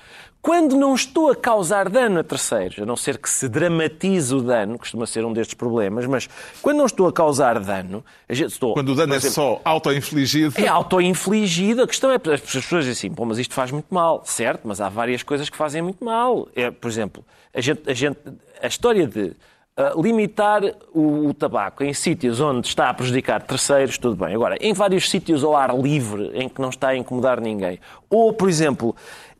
Quando 0.44 0.76
não 0.76 0.94
estou 0.94 1.30
a 1.30 1.34
causar 1.34 1.88
dano 1.88 2.20
a 2.20 2.22
terceiros, 2.22 2.78
a 2.78 2.84
não 2.84 2.96
ser 2.96 3.16
que 3.16 3.30
se 3.30 3.48
dramatize 3.48 4.34
o 4.34 4.42
dano, 4.42 4.78
costuma 4.78 5.06
ser 5.06 5.24
um 5.24 5.32
destes 5.32 5.54
problemas, 5.54 6.04
mas 6.04 6.28
quando 6.60 6.76
não 6.76 6.84
estou 6.84 7.08
a 7.08 7.12
causar 7.14 7.58
dano, 7.58 8.04
a 8.28 8.34
gente 8.34 8.50
estou, 8.50 8.74
Quando 8.74 8.90
o 8.90 8.94
dano 8.94 9.14
é 9.14 9.16
exemplo, 9.16 9.34
só 9.34 9.62
auto-infligido. 9.64 10.52
é 10.58 10.68
auto-infligido. 10.68 11.84
A 11.84 11.86
questão 11.86 12.10
é, 12.10 12.16
as 12.16 12.42
pessoas 12.42 12.84
dizem 12.84 12.90
assim, 12.90 13.10
pô, 13.10 13.24
mas 13.24 13.38
isto 13.38 13.54
faz 13.54 13.70
muito 13.70 13.86
mal. 13.88 14.20
Certo, 14.26 14.68
mas 14.68 14.82
há 14.82 14.90
várias 14.90 15.22
coisas 15.22 15.48
que 15.48 15.56
fazem 15.56 15.80
muito 15.80 16.04
mal. 16.04 16.46
É, 16.54 16.70
por 16.70 16.90
exemplo, 16.90 17.24
a, 17.54 17.62
gente, 17.62 17.88
a, 17.88 17.94
gente, 17.94 18.18
a 18.62 18.66
história 18.66 19.06
de 19.06 19.34
ah, 19.76 19.92
limitar 19.96 20.62
o, 20.92 21.26
o 21.26 21.34
tabaco 21.34 21.82
em 21.82 21.92
sítios 21.92 22.38
onde 22.38 22.68
está 22.68 22.90
a 22.90 22.94
prejudicar 22.94 23.42
terceiros, 23.42 23.98
tudo 23.98 24.14
bem. 24.24 24.32
Agora, 24.32 24.56
em 24.60 24.72
vários 24.72 25.10
sítios 25.10 25.42
ao 25.42 25.56
ar 25.56 25.76
livre, 25.76 26.30
em 26.32 26.48
que 26.48 26.60
não 26.60 26.68
está 26.68 26.88
a 26.88 26.96
incomodar 26.96 27.40
ninguém. 27.40 27.80
Ou, 28.08 28.32
por 28.32 28.48
exemplo, 28.48 28.94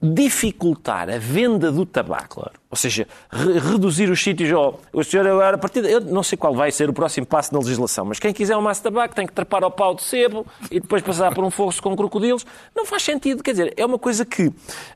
dificultar 0.05 1.09
a 1.11 1.19
venda 1.19 1.73
do 1.73 1.87
tabaco. 1.87 2.51
Ou 2.71 2.77
seja, 2.77 3.07
re- 3.31 3.59
reduzir 3.59 4.11
os 4.11 4.23
sítios. 4.23 4.51
Oh, 4.53 4.75
o 4.93 5.03
senhor 5.05 5.27
agora, 5.27 5.57
a 5.57 5.59
partir 5.59 5.81
de, 5.83 5.91
Eu 5.91 6.01
não 6.01 6.23
sei 6.23 6.37
qual 6.37 6.55
vai 6.55 6.71
ser 6.71 6.89
o 6.91 6.93
próximo 6.93 7.25
passo 7.27 7.53
na 7.53 7.61
legislação, 7.61 8.05
mas 8.05 8.19
quem 8.19 8.33
quiser 8.33 8.57
um 8.57 8.61
maço 8.63 8.81
de 8.81 8.85
tabaco 8.85 9.15
tem 9.15 9.27
que 9.27 9.33
trepar 9.33 9.63
ao 9.65 9.71
pau 9.71 9.95
de 9.95 10.03
sebo 10.03 10.47
e 10.71 10.81
depois 10.81 11.03
passar 11.03 11.35
por 11.35 11.45
um 11.45 11.51
fosso 11.51 11.83
com 11.83 11.97
crocodilos. 11.97 12.45
Não 12.75 12.85
faz 12.85 13.03
sentido. 13.03 13.43
Quer 13.43 13.53
dizer, 13.53 13.75
é 13.77 13.87
uma 13.87 13.99
coisa 13.99 14.25
que 14.25 14.53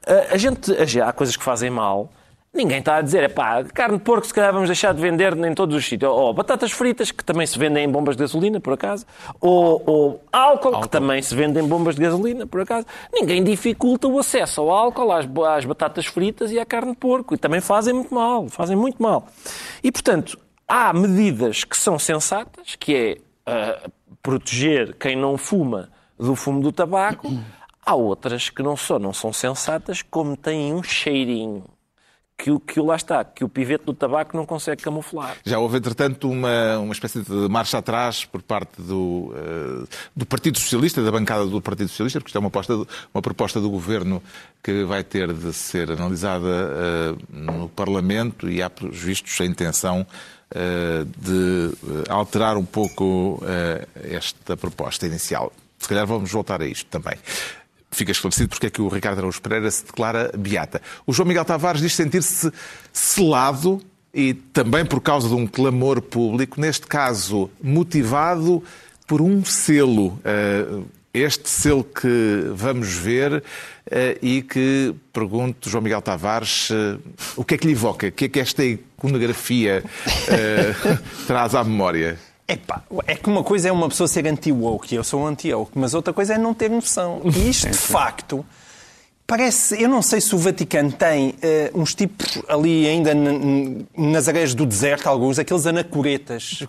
ah, 0.07 0.35
a 0.35 0.37
gente. 0.37 0.73
a- 0.73 1.09
Há 1.09 1.13
coisas 1.13 1.37
que 1.37 1.45
fazem 1.45 1.71
mal. 1.71 2.11
Ninguém 2.53 2.79
está 2.79 2.97
a 2.97 3.03
dizer, 3.03 3.23
é 3.23 3.29
pá, 3.29 3.63
carne 3.63 3.99
de 3.99 4.05
porco 4.05 4.27
se 4.27 4.33
calhar 4.33 4.53
vamos 4.53 4.69
deixar 4.69 4.95
de 4.95 5.01
vender 5.01 5.37
em 5.37 5.55
todos 5.55 5.77
os 5.77 5.87
sítios. 5.87 6.11
Ou 6.11 6.33
batatas 6.33 6.73
fritas, 6.73 7.11
que 7.11 7.23
também 7.23 7.47
se 7.47 7.59
vendem 7.59 7.85
em 7.85 7.89
bombas 7.89 8.17
de 8.17 8.23
gasolina, 8.23 8.59
por 8.59 8.73
acaso. 8.73 9.05
Ou, 9.39 9.83
ou 9.87 10.25
álcool, 10.33 10.81
que 10.81 10.89
também 10.89 11.21
se 11.21 11.35
vende 11.35 11.61
em 11.61 11.69
bombas 11.69 11.95
de 11.95 12.01
gasolina, 12.01 12.47
por 12.47 12.63
acaso. 12.63 12.87
Ninguém 13.13 13.45
dificulta 13.45 14.09
o 14.09 14.19
acesso 14.19 14.63
ao 14.63 14.71
álcool, 14.71 15.13
às, 15.13 15.27
às 15.57 15.65
batatas 15.67 16.07
fritas 16.07 16.51
e 16.51 16.59
à 16.59 16.65
carne 16.65 16.93
de 16.93 16.97
porco. 16.97 17.35
E 17.35 17.39
também 17.39 17.61
fazem 17.61 17.93
muito 17.93 18.15
mal, 18.15 18.49
fazem 18.49 18.77
muito 18.77 19.01
mal. 19.03 19.27
E, 19.85 19.93
portanto, 19.93 20.39
há 20.67 20.91
medidas 20.95 21.65
que 21.65 21.77
são 21.77 21.99
sensatas, 21.99 22.77
que 22.77 22.97
é 22.97 23.19
ah, 23.45 23.91
proteger 24.23 24.95
quem 24.95 25.15
não 25.15 25.37
fuma 25.37 25.91
do 26.19 26.35
fumo 26.35 26.63
do 26.63 26.73
tabaco. 26.73 27.31
Há 27.85 27.95
outras 27.95 28.49
que 28.49 28.63
não 28.63 28.77
só 28.77 28.99
não 28.99 29.13
são 29.13 29.35
sensatas, 29.35 30.01
como 30.03 30.35
têm 30.35 30.73
um 30.75 30.83
cheirinho 30.83 31.65
que, 32.41 32.57
que 32.61 32.81
lá 32.81 32.95
está, 32.95 33.25
que 33.25 33.43
o 33.43 33.49
pivete 33.49 33.85
do 33.85 33.93
tabaco 33.93 34.37
não 34.37 34.47
consegue 34.47 34.81
camuflar. 34.81 35.37
Já 35.45 35.59
houve, 35.59 35.79
entretanto, 35.79 36.31
uma, 36.31 36.79
uma 36.79 36.93
espécie 36.93 37.21
de 37.21 37.33
marcha 37.49 37.79
atrás 37.79 38.25
por 38.25 38.41
parte 38.43 38.81
do, 38.81 39.35
eh, 39.35 39.87
do 40.15 40.25
Partido 40.25 40.57
Socialista, 40.57 41.03
da 41.03 41.11
bancada 41.11 41.45
do 41.47 41.61
Partido 41.61 41.89
Socialista, 41.89 42.21
porque 42.21 42.29
isto 42.29 42.37
é 42.37 42.39
uma, 42.39 42.47
aposta 42.47 42.77
do- 42.77 42.87
uma 43.13 43.21
proposta 43.21 43.61
do 43.61 43.69
Governo 43.69 44.23
que 44.63 44.85
vai 44.85 45.03
ter 45.03 45.33
de 45.33 45.53
ser 45.53 45.91
analisada 45.91 46.47
eh, 46.49 47.15
no 47.29 47.69
Parlamento 47.71 48.49
e 48.49 48.63
há, 48.63 48.71
pelos 48.71 48.97
vistos, 48.97 49.41
a 49.41 49.45
intenção 49.45 50.07
eh, 50.55 51.05
de 51.19 51.73
alterar 52.09 52.57
um 52.57 52.65
pouco 52.65 53.43
esta 54.05 54.57
proposta 54.57 55.07
inicial. 55.07 55.53
Se 55.79 55.89
calhar 55.89 56.07
vamos 56.07 56.31
voltar 56.31 56.61
a 56.63 56.67
isto 56.67 56.87
também. 56.89 57.17
Fica 57.91 58.13
esclarecido 58.13 58.51
porque 58.51 58.67
é 58.67 58.71
que 58.71 58.83
o 58.83 58.89
Ricardo 58.89 59.19
Araújo 59.19 59.41
Pereira 59.41 59.71
se 59.71 59.85
declara 59.85 60.31
beata. 60.37 60.81
O 61.07 61.13
João 61.13 61.27
Miguel 61.27 61.45
Tavares 61.45 61.81
diz 61.81 61.95
sentir-se 61.95 62.53
selado 62.93 63.81
e 64.13 64.35
também 64.35 64.85
por 64.85 65.01
causa 65.01 65.29
de 65.29 65.35
um 65.35 65.47
clamor 65.47 66.01
público, 66.03 66.61
neste 66.61 66.87
caso 66.87 67.51
motivado 67.63 68.63
por 69.07 69.21
um 69.21 69.45
selo. 69.45 70.21
Eh, 70.25 70.83
Este 71.15 71.49
selo 71.49 71.83
que 71.83 72.45
vamos 72.55 72.93
ver 72.93 73.43
eh, 73.91 74.19
e 74.23 74.43
que 74.43 74.95
pergunto, 75.13 75.71
João 75.71 75.83
Miguel 75.83 76.03
Tavares, 76.03 76.69
eh, 76.71 76.99
o 77.35 77.43
que 77.45 77.55
é 77.55 77.59
que 77.59 77.67
lhe 77.67 77.73
evoca? 77.73 78.09
O 78.09 78.13
que 78.13 78.27
é 78.27 78.29
que 78.29 78.39
esta 78.39 78.63
iconografia 78.63 79.83
traz 81.27 81.55
à 81.55 81.65
memória? 81.65 82.19
Epá, 82.51 82.83
é 83.07 83.15
que 83.15 83.29
uma 83.29 83.45
coisa 83.45 83.69
é 83.69 83.73
uma 83.73 83.89
pessoa 83.91 84.09
ser 84.09 84.27
anti-woke, 84.27 84.95
eu 84.95 85.05
sou 85.05 85.27
anti-woke, 85.27 85.73
mas 85.75 85.93
outra 85.93 86.15
coisa 86.15 86.33
é 86.35 86.39
não 86.39 86.55
ter 86.55 86.71
noção. 86.71 87.21
E 87.25 87.29
isto, 87.51 87.69
de 87.69 87.77
facto, 87.77 88.43
parece. 89.27 89.81
Eu 89.81 89.87
não 89.91 90.01
sei 90.01 90.19
se 90.23 90.35
o 90.35 90.39
Vaticano 90.39 90.91
tem 90.91 91.35
eh, 91.43 91.71
uns 91.75 91.95
tipos 91.95 92.41
ali 92.49 92.89
ainda 92.89 93.13
nas 93.95 94.27
areias 94.29 94.55
do 94.55 94.65
deserto, 94.65 95.07
alguns, 95.07 95.39
aqueles 95.39 95.67
anacoretas, 95.67 96.61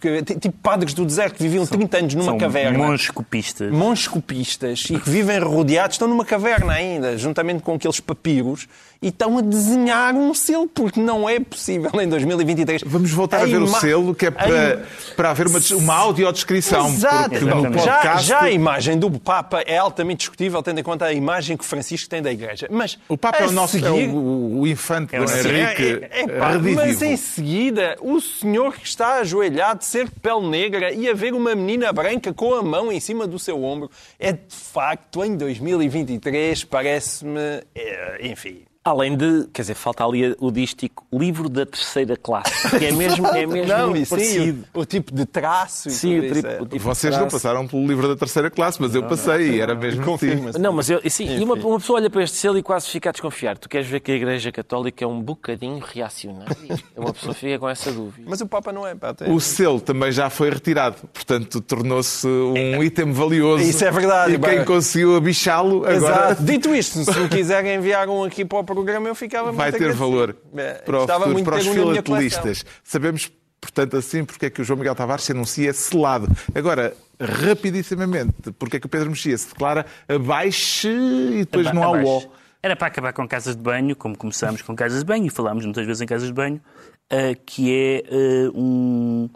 tipo 0.42 0.58
padres 0.62 0.94
do 0.94 1.06
deserto 1.06 1.36
que 1.36 1.44
viviam 1.44 1.66
30 1.66 1.98
anos 1.98 2.14
numa 2.16 2.26
São 2.26 2.38
caverna. 2.38 2.78
monges 2.78 3.10
copistas. 3.10 3.72
Monges 3.72 4.08
copistas 4.10 4.84
e 4.90 5.00
que 5.00 5.10
vivem 5.10 5.40
rodeados, 5.40 5.96
estão 5.96 6.10
numa 6.10 6.26
caverna 6.26 6.74
ainda, 6.74 7.18
juntamente 7.18 7.64
com 7.64 7.76
aqueles 7.76 8.02
papiros, 8.02 8.68
e 9.02 9.08
estão 9.08 9.38
a 9.38 9.42
desenhar 9.42 10.14
um 10.16 10.34
selo, 10.34 10.68
porque 10.68 11.00
não 11.00 11.28
é 11.30 11.40
possível 11.40 11.90
em 12.02 12.08
2023. 12.10 12.82
Vamos 12.86 13.12
voltar 13.12 13.42
a, 13.42 13.46
ver 13.46 13.62
o 13.62 13.68
selo, 13.68 14.14
que 14.14 14.26
é 14.26 14.28
a 14.28 14.32
para, 14.32 14.86
para 15.16 15.30
haver 15.32 15.48
uma, 15.48 15.60
uma 15.78 15.96
audiodescrição. 15.96 16.88
Exato. 16.90 17.36
Exatamente. 17.36 17.80
Já, 17.84 17.94
podcast, 17.96 18.28
já 18.28 18.42
a 18.42 18.52
imagem 18.52 18.98
do 19.00 19.10
Papa 19.12 19.62
é 19.66 19.78
altamente 19.78 20.20
discutível, 20.20 20.62
tendo 20.62 20.80
em 20.80 20.84
conta 20.84 21.06
a 21.06 21.14
imagem 21.14 21.56
que 21.56 21.64
Francisco 21.64 22.10
tem 22.10 22.22
da 22.22 22.32
Igreja. 22.32 22.68
Mas 22.70 22.98
o 23.08 23.18
Papa 23.18 23.38
é 23.40 23.44
a 23.46 23.48
o 23.48 23.52
nosso 23.52 23.78
é 23.78 23.80
seguir- 23.82 24.10
o, 24.10 24.60
o 24.60 24.68
infante 24.68 25.16
É 25.16 25.22
o- 25.22 25.24
Henrique 25.24 26.06
é, 26.12 26.22
é, 26.22 26.28
pá, 26.28 26.52
redivivo. 26.52 26.76
mas 26.82 27.02
em 27.02 27.16
seguida, 27.16 27.96
o 28.02 28.20
senhor 28.20 28.74
que 28.76 28.86
está 28.88 29.16
ajoelhado, 29.20 29.84
ser 29.84 30.06
de 30.06 30.12
pele 30.20 30.48
negra 30.50 30.92
e 30.94 31.08
a 31.08 31.14
ver 31.14 31.34
uma 31.34 31.56
menina 31.56 31.92
branca 31.94 32.34
com 32.34 32.54
a 32.54 32.62
mão 32.62 32.92
em 32.92 33.00
cima 33.00 33.26
do 33.26 33.40
seu 33.40 33.64
ombro, 33.64 33.90
é 34.20 34.34
de 34.34 34.40
facto, 34.50 35.24
em 35.24 35.38
2023, 35.38 36.64
parece-me, 36.66 37.40
é, 37.74 38.20
enfim, 38.28 38.64
Além 38.90 39.16
de, 39.16 39.48
quer 39.54 39.62
dizer, 39.62 39.76
falta 39.76 40.04
ali 40.04 40.36
o 40.40 40.52
dístico 40.52 41.06
livro 41.14 41.48
da 41.48 41.66
terceira 41.66 42.18
classe, 42.18 42.78
que 42.78 42.86
é 42.86 42.92
mesmo, 42.92 43.28
é 43.28 43.46
mesmo 43.46 43.68
Não, 43.72 43.90
muito 43.90 44.02
e 44.02 44.06
sim, 44.06 44.10
parecido. 44.16 44.64
o, 44.74 44.80
o 44.80 44.86
tipo 44.86 45.14
de 45.14 45.26
traço 45.26 45.90
e 45.90 45.92
Sim, 45.92 46.16
tudo 46.16 46.22
o 46.22 46.26
isso, 46.26 46.34
tipo- 46.36 46.48
é. 46.48 46.54
o 46.56 46.58
tipo 46.66 46.70
de 46.70 46.80
Vocês 46.80 47.18
não 47.18 47.28
passaram 47.28 47.68
pelo 47.68 47.86
livro 47.88 48.08
da 48.08 48.16
terceira 48.16 48.50
classe, 48.50 48.82
mas 48.82 48.96
eu 48.96 49.04
passei 49.04 49.52
e 49.52 49.60
era 49.62 49.76
mesmo 49.76 50.02
assim. 50.02 50.10
Confirma-se. 50.12 50.60
Não, 50.60 50.74
mas 50.74 50.90
eu, 50.90 51.02
sim, 51.10 51.38
e 51.40 51.44
uma, 51.44 51.54
uma 51.56 51.78
pessoa 51.80 52.00
olha 52.00 52.10
para 52.10 52.24
este 52.24 52.38
selo 52.38 52.58
e 52.58 52.64
quase 52.64 52.88
fica 52.90 53.10
a 53.10 53.12
desconfiar. 53.12 53.58
Tu 53.58 53.70
queres 53.70 53.88
ver 53.88 54.00
que 54.00 54.12
a 54.12 54.16
Igreja 54.16 54.52
Católica 54.52 55.04
é 55.04 55.08
um 55.08 55.22
bocadinho 55.22 55.80
reacionária? 55.80 56.56
Uma 56.98 57.14
pessoa 57.14 57.34
fica 57.34 57.60
com 57.60 57.70
essa 57.70 57.92
dúvida. 57.92 58.28
Mas 58.30 58.42
o 58.42 58.48
Papa 58.48 58.72
não 58.72 58.88
é, 58.88 58.96
pá. 58.96 59.14
tem- 59.14 59.32
O 59.32 59.40
selo 59.40 59.80
também 59.80 60.12
já 60.12 60.30
foi 60.30 60.50
retirado, 60.50 60.96
portanto 61.14 61.62
tornou-se 61.62 62.28
um 62.28 62.84
item 62.84 63.12
valioso. 63.12 63.64
Isso 63.64 63.86
é 63.86 63.92
verdade. 63.92 64.34
E 64.34 64.40
quem 64.40 64.56
Bem, 64.58 64.66
conseguiu 64.66 65.16
abichá-lo 65.16 65.86
agora 65.86 65.96
Exato. 65.96 66.44
Dito 66.44 66.74
isto, 66.74 67.04
se 67.04 67.20
me 67.20 67.30
quiserem 67.30 67.76
enviar 67.76 68.08
um 68.10 68.24
aqui 68.24 68.44
para 68.46 68.58
o 68.60 68.64
programa, 68.84 69.08
eu 69.08 69.16
ficava 69.16 69.52
vai 69.52 69.72
muito 69.72 69.80
ter 69.80 69.86
agradecido. 69.86 70.10
valor 70.10 70.36
É, 70.56 70.74
para, 70.76 71.04
o 71.04 71.08
futuro, 71.08 71.56
os 71.58 71.68
filatelistas. 71.68 72.66
Sabemos, 72.84 73.32
portanto, 73.60 73.98
assim, 73.98 74.26
porque 74.26 74.48
é 74.48 74.50
que 74.50 74.62
o 74.62 74.64
João 74.64 74.78
Miguel 74.80 74.96
Tavares 74.96 75.24
se 75.24 75.32
anuncia 75.32 75.72
selado. 75.74 76.28
Agora, 76.54 76.96
rapidissimamente, 77.20 78.52
porque 78.58 78.78
é 78.78 78.80
que 78.80 78.86
o 78.86 78.90
Pedro 78.90 79.10
Mexia 79.10 79.38
se 79.38 79.50
declara 79.50 79.86
abaixo 80.08 80.88
e 80.88 81.40
depois 81.40 81.68
Aba- 81.68 81.76
não 81.76 81.84
há 81.84 81.92
o 81.92 82.06
ó. 82.06 82.22
Era 82.62 82.76
para 82.76 82.88
acabar 82.88 83.14
com 83.14 83.26
casas 83.28 83.56
de 83.56 83.62
banho, 83.62 83.96
como 83.96 84.18
começámos 84.18 84.62
com 84.62 84.76
casas 84.76 85.00
de 85.00 85.06
banho 85.06 85.26
e 85.26 85.30
falámos 85.30 85.64
muitas 85.64 85.86
vezes 85.86 86.02
em 86.02 86.06
casas 86.06 86.28
de 86.28 86.34
banho, 86.34 86.62
ah, 87.10 87.36
que 87.46 87.74
é 87.74 88.04
ah, 88.10 88.52
um 88.54 89.30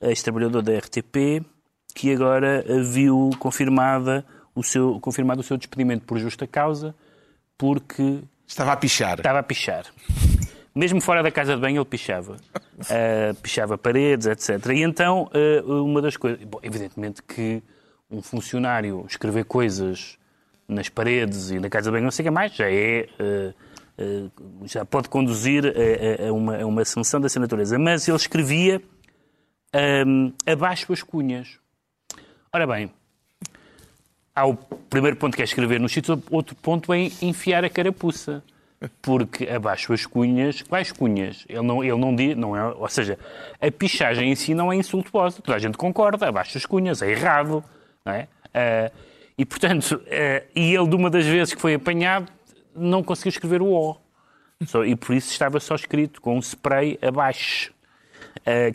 ex-trabalhador 0.00 0.62
da 0.62 0.78
RTP 0.78 1.44
que 1.94 2.12
agora 2.12 2.64
viu 2.82 3.30
confirmada 3.38 4.24
o 4.54 4.62
seu, 4.62 4.98
confirmado 5.00 5.40
o 5.40 5.44
seu 5.44 5.56
despedimento 5.58 6.06
por 6.06 6.18
justa 6.18 6.46
causa 6.46 6.94
porque 7.58 8.22
Estava 8.50 8.72
a 8.72 8.76
pichar. 8.76 9.16
estava 9.18 9.38
a 9.38 9.42
pichar. 9.44 9.84
Mesmo 10.74 11.00
fora 11.00 11.22
da 11.22 11.30
casa 11.30 11.54
de 11.54 11.60
banho 11.60 11.78
ele 11.78 11.84
pichava. 11.84 12.36
Ah, 12.90 13.32
pichava 13.40 13.78
paredes, 13.78 14.26
etc. 14.26 14.66
E 14.74 14.82
então, 14.82 15.30
ah, 15.32 15.62
uma 15.64 16.02
das 16.02 16.16
coisas... 16.16 16.42
Bom, 16.44 16.58
evidentemente 16.62 17.22
que 17.22 17.62
um 18.10 18.20
funcionário 18.20 19.04
escrever 19.08 19.44
coisas 19.44 20.18
nas 20.66 20.88
paredes 20.88 21.50
e 21.50 21.60
na 21.60 21.68
casa 21.70 21.90
de 21.90 21.92
banho, 21.92 22.04
não 22.04 22.10
sei 22.10 22.24
o 22.24 22.26
que 22.26 22.30
mais, 22.30 22.52
já 22.54 22.68
é... 22.70 23.08
ah, 23.20 23.54
já 24.64 24.84
pode 24.84 25.08
conduzir 25.08 25.64
a, 25.66 26.28
a- 26.28 26.32
uma, 26.32 26.56
a 26.62 26.66
uma 26.66 26.84
sanção 26.84 27.20
dessa 27.20 27.38
natureza. 27.38 27.78
Mas 27.78 28.08
ele 28.08 28.16
escrevia 28.16 28.82
ahm, 29.72 30.32
abaixo 30.46 30.92
as 30.92 31.02
cunhas. 31.04 31.58
Ora 32.52 32.66
bem, 32.66 32.90
há 34.34 34.46
o 34.46 34.54
primeiro 34.54 35.16
ponto 35.16 35.36
que 35.36 35.42
é 35.42 35.44
escrever 35.44 35.80
nos 35.80 35.92
sítios, 35.92 36.18
outro 36.30 36.54
ponto 36.56 36.92
é 36.92 37.10
enfiar 37.22 37.64
a 37.64 37.70
carapuça. 37.70 38.42
Porque 39.02 39.46
abaixo 39.46 39.92
as 39.92 40.06
cunhas, 40.06 40.62
quais 40.62 40.90
cunhas? 40.90 41.44
Ele 41.46 41.60
não, 41.60 41.84
ele 41.84 41.98
não 41.98 42.16
diz, 42.16 42.34
não 42.34 42.56
é, 42.56 42.64
ou 42.72 42.88
seja, 42.88 43.18
a 43.60 43.70
pichagem 43.70 44.32
em 44.32 44.34
si 44.34 44.54
não 44.54 44.72
é 44.72 44.76
insultuosa, 44.76 45.42
toda 45.42 45.54
a 45.54 45.58
gente 45.60 45.76
concorda, 45.76 46.26
abaixo 46.26 46.56
as 46.56 46.64
cunhas, 46.64 47.02
é 47.02 47.10
errado, 47.10 47.62
não 48.02 48.12
é? 48.14 48.26
Ah, 48.54 48.90
e 49.36 49.44
portanto, 49.44 50.00
ah, 50.06 50.42
e 50.56 50.74
ele 50.74 50.88
de 50.88 50.96
uma 50.96 51.10
das 51.10 51.26
vezes 51.26 51.52
que 51.52 51.60
foi 51.60 51.74
apanhado, 51.74 52.32
não 52.74 53.02
conseguiu 53.02 53.28
escrever 53.28 53.60
o 53.60 53.66
O. 53.70 53.96
Só- 54.66 54.82
e 54.84 54.96
por 54.96 55.14
isso 55.14 55.30
estava 55.30 55.60
só 55.60 55.74
escrito 55.74 56.18
com 56.22 56.36
um 56.36 56.40
spray 56.40 56.98
abaixo. 57.02 57.74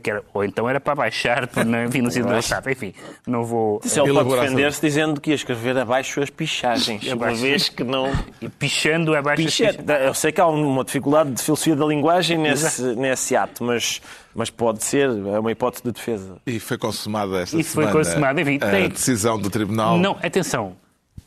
Que 0.02 0.10
era- 0.12 0.24
ou 0.34 0.44
então 0.44 0.70
era 0.70 0.80
para 0.80 0.96
baixar, 0.96 1.50
enfim, 1.88 2.02
no 2.02 2.10
sentido 2.12 2.32
do 2.32 2.38
Estado. 2.40 2.70
Enfim, 2.70 2.94
não 3.28 3.44
vou. 3.44 3.82
Se 3.84 4.00
ele 4.00 4.14
pode 4.14 4.30
defender-se 4.30 4.80
dizendo 4.82 5.20
que 5.20 5.32
ia 5.32 5.36
escrever 5.36 5.78
abaixo 5.78 6.22
as 6.22 6.30
pichagens, 6.30 7.04
uma 7.12 7.34
vez 7.34 7.68
que 7.68 7.84
não... 7.84 8.12
E 8.42 8.48
pichando 8.48 9.16
abaixo 9.16 9.42
as 9.42 9.46
Picha- 9.56 9.74
pichas. 9.74 10.02
Eu 10.02 10.14
sei 10.14 10.32
que 10.32 10.40
há 10.40 10.48
uma 10.48 10.84
dificuldade 10.86 11.32
de 11.32 11.42
filosofia 11.42 11.76
da 11.76 11.86
linguagem 11.86 12.38
nesse, 12.38 12.82
nesse 12.96 13.36
ato, 13.36 13.64
mas, 13.64 14.02
mas 14.34 14.50
pode 14.50 14.84
ser, 14.84 15.10
é 15.10 15.40
uma 15.40 15.52
hipótese 15.52 15.84
de 15.84 15.92
defesa. 15.92 16.38
E 16.46 16.60
foi 16.60 16.78
consumada 16.78 17.42
esta 17.42 17.58
E 17.60 17.64
foi 17.64 17.84
semana 17.86 17.92
consumada, 18.06 18.42
enfim, 18.42 18.60
a 18.62 18.70
tem- 18.70 18.90
decisão 18.90 19.38
do 19.40 19.50
Tribunal. 19.50 19.98
Não, 19.98 20.18
atenção. 20.24 20.74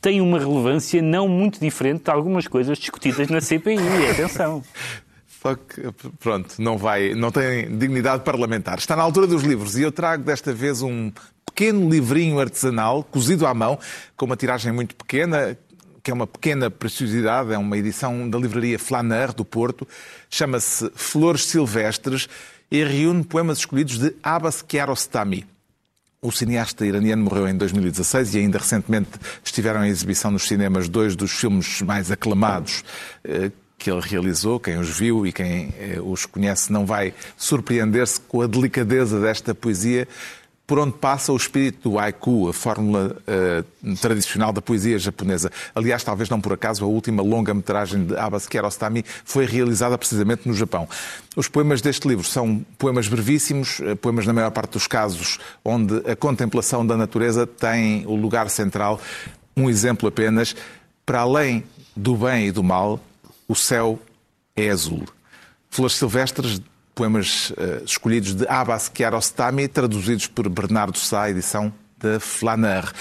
Tem 0.01 0.21
uma 0.21 0.39
relevância 0.39 1.03
não 1.03 1.27
muito 1.29 1.59
diferente 1.59 2.05
de 2.05 2.11
algumas 2.11 2.47
coisas 2.47 2.79
discutidas 2.79 3.29
na 3.29 3.41
CPI. 3.41 3.77
Atenção. 4.13 4.63
Só 5.41 5.55
que, 5.55 5.81
pronto, 6.19 6.57
não 6.59 6.77
vai, 6.77 7.15
não 7.15 7.31
tem 7.31 7.77
dignidade 7.79 8.25
parlamentar. 8.25 8.79
Está 8.79 8.97
na 8.97 9.03
altura 9.03 9.27
dos 9.27 9.45
livros 9.45 9.77
e 9.77 9.83
eu 9.83 9.93
trago 9.93 10.25
desta 10.25 10.53
vez 10.53 10.83
um 10.83 11.13
pequeno 11.47 11.89
livrinho 11.89 12.41
artesanal, 12.41 13.05
cozido 13.05 13.47
à 13.47 13.55
mão, 13.55 13.79
com 14.17 14.27
uma 14.27 14.37
tiragem 14.37 14.73
muito 14.73 14.97
pequena, 14.97 15.57
que 16.03 16.11
é 16.11 16.15
uma 16.15 16.27
pequena 16.27 16.71
preciosidade, 16.71 17.53
é 17.53 17.59
uma 17.59 17.77
edição 17.79 18.29
da 18.29 18.39
livraria 18.39 18.79
Flaneur, 18.79 19.33
do 19.33 19.45
Porto, 19.45 19.87
chama-se 20.29 20.91
Flores 20.95 21.47
Silvestres 21.47 22.29
e 22.71 22.83
reúne 22.83 23.23
poemas 23.23 23.59
escolhidos 23.59 23.99
de 23.99 24.15
Abbas 24.23 24.61
Kiarostami. 24.61 25.47
O 26.21 26.33
cineasta 26.33 26.85
iraniano 26.85 27.23
morreu 27.23 27.47
em 27.47 27.57
2016 27.57 28.35
e 28.35 28.39
ainda 28.39 28.59
recentemente 28.59 29.11
estiveram 29.45 29.85
em 29.85 29.89
exibição 29.89 30.33
nos 30.33 30.49
cinemas 30.49 30.89
dois 30.89 31.15
dos 31.15 31.31
filmes 31.31 31.81
mais 31.83 32.11
aclamados 32.11 32.83
eh, 33.23 33.53
que 33.79 33.91
ele 33.91 34.01
realizou. 34.01 34.59
Quem 34.59 34.79
os 34.79 34.89
viu 34.89 35.27
e 35.27 35.33
quem 35.33 35.73
eh, 35.79 36.01
os 36.03 36.27
conhece 36.27 36.73
não 36.73 36.85
vai 36.85 37.15
surpreender-se 37.37 38.21
com 38.21 38.43
a 38.43 38.47
delicadeza 38.47 39.21
desta 39.21 39.55
poesia 39.55 40.09
por 40.69 40.79
onde 40.79 40.93
passa 40.93 41.33
o 41.33 41.37
espírito 41.37 41.89
do 41.89 41.99
haiku, 41.99 42.47
a 42.47 42.53
fórmula 42.53 43.17
eh, 43.27 43.65
tradicional 44.03 44.53
da 44.53 44.61
poesia 44.61 44.99
japonesa. 44.99 45.51
Aliás, 45.75 46.05
talvez 46.05 46.29
não 46.29 46.43
por 46.43 46.53
acaso, 46.53 46.85
a 46.85 46.87
última 46.87 47.23
longa-metragem 47.23 48.05
de 48.05 48.15
Abbas 48.15 48.47
Kiarostami 48.47 49.03
foi 49.25 49.47
realizada 49.47 49.97
precisamente 49.97 50.47
no 50.47 50.53
Japão. 50.53 50.87
Os 51.35 51.49
poemas 51.49 51.81
deste 51.81 52.07
livro 52.07 52.23
são 52.23 52.63
poemas 52.77 53.09
brevíssimos, 53.09 53.81
eh, 53.81 53.95
poemas 53.95 54.27
na 54.27 54.35
maior 54.35 54.51
parte 54.51 54.73
dos 54.73 54.87
casos 54.87 55.39
onde 55.65 56.03
a 56.07 56.15
contemplação 56.15 56.87
da 56.87 56.99
natureza 56.99 57.47
tem 57.47 58.07
o 58.07 58.15
lugar 58.15 58.51
central. 58.51 59.01
Um 59.57 59.71
exemplo 59.71 60.07
apenas, 60.07 60.55
para 61.07 61.21
além 61.21 61.65
do 61.97 62.15
bem 62.15 62.49
e 62.49 62.53
do 62.53 62.63
mal, 62.63 63.01
o 63.49 63.55
céu 63.55 63.99
é 64.55 64.69
azul. 64.69 65.05
Flores 65.71 65.97
Silvestres, 65.97 66.61
poemas 66.95 67.53
eh, 67.57 67.83
escolhidos 67.85 68.35
de 68.35 68.47
Abbas 68.47 68.89
Kiarostami, 68.89 69.67
traduzidos 69.67 70.27
por 70.27 70.49
Bernardo 70.49 70.99
Sá, 70.99 71.31
edição 71.31 71.73
da 71.99 72.21
Flaneur. 72.21 72.93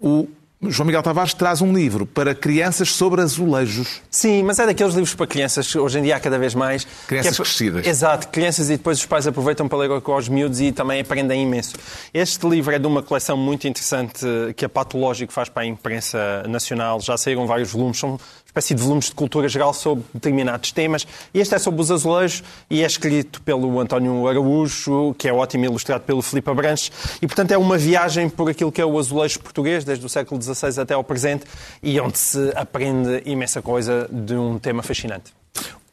O 0.00 0.28
João 0.70 0.86
Miguel 0.86 1.02
Tavares 1.02 1.34
traz 1.34 1.60
um 1.60 1.72
livro 1.72 2.06
para 2.06 2.36
crianças 2.36 2.88
sobre 2.92 3.20
azulejos. 3.20 4.00
Sim, 4.08 4.44
mas 4.44 4.60
é 4.60 4.66
daqueles 4.66 4.94
livros 4.94 5.12
para 5.12 5.26
crianças, 5.26 5.74
hoje 5.74 5.98
em 5.98 6.02
dia 6.02 6.14
há 6.14 6.20
cada 6.20 6.38
vez 6.38 6.54
mais. 6.54 6.86
Crianças 7.08 7.34
que 7.34 7.42
é 7.42 7.44
crescidas. 7.44 7.86
Exato, 7.86 8.28
crianças 8.28 8.70
e 8.70 8.76
depois 8.76 8.98
os 8.98 9.06
pais 9.06 9.26
aproveitam 9.26 9.66
para 9.66 9.78
ler 9.78 10.00
com 10.00 10.14
os 10.14 10.28
miúdos 10.28 10.60
e 10.60 10.70
também 10.70 11.00
aprendem 11.00 11.42
imenso. 11.42 11.74
Este 12.14 12.48
livro 12.48 12.72
é 12.72 12.78
de 12.78 12.86
uma 12.86 13.02
coleção 13.02 13.36
muito 13.36 13.66
interessante 13.66 14.24
que 14.56 14.64
a 14.64 14.68
Patológico 14.68 15.32
faz 15.32 15.48
para 15.48 15.64
a 15.64 15.66
imprensa 15.66 16.44
nacional. 16.48 17.00
Já 17.00 17.16
saíram 17.16 17.44
vários 17.44 17.72
volumes, 17.72 17.98
são 17.98 18.20
espécie 18.52 18.74
de 18.74 18.82
volumes 18.82 19.06
de 19.06 19.12
cultura 19.12 19.48
geral 19.48 19.72
sobre 19.72 20.04
determinados 20.12 20.72
temas. 20.72 21.06
Este 21.32 21.54
é 21.54 21.58
sobre 21.58 21.80
os 21.80 21.90
azulejos 21.90 22.44
e 22.68 22.82
é 22.82 22.86
escrito 22.86 23.40
pelo 23.40 23.80
António 23.80 24.28
Araújo, 24.28 25.14
que 25.16 25.26
é 25.26 25.32
ótimo, 25.32 25.64
ilustrado 25.64 26.02
pelo 26.02 26.20
Filipe 26.20 26.50
Abranches. 26.50 26.92
E, 27.22 27.26
portanto, 27.26 27.52
é 27.52 27.58
uma 27.58 27.78
viagem 27.78 28.28
por 28.28 28.50
aquilo 28.50 28.70
que 28.70 28.80
é 28.80 28.84
o 28.84 28.98
azulejo 28.98 29.40
português, 29.40 29.84
desde 29.84 30.04
o 30.04 30.08
século 30.08 30.40
XVI 30.40 30.82
até 30.82 30.92
ao 30.92 31.02
presente, 31.02 31.46
e 31.82 31.98
onde 31.98 32.18
se 32.18 32.52
aprende 32.54 33.22
imensa 33.24 33.62
coisa 33.62 34.06
de 34.12 34.34
um 34.34 34.58
tema 34.58 34.82
fascinante. 34.82 35.41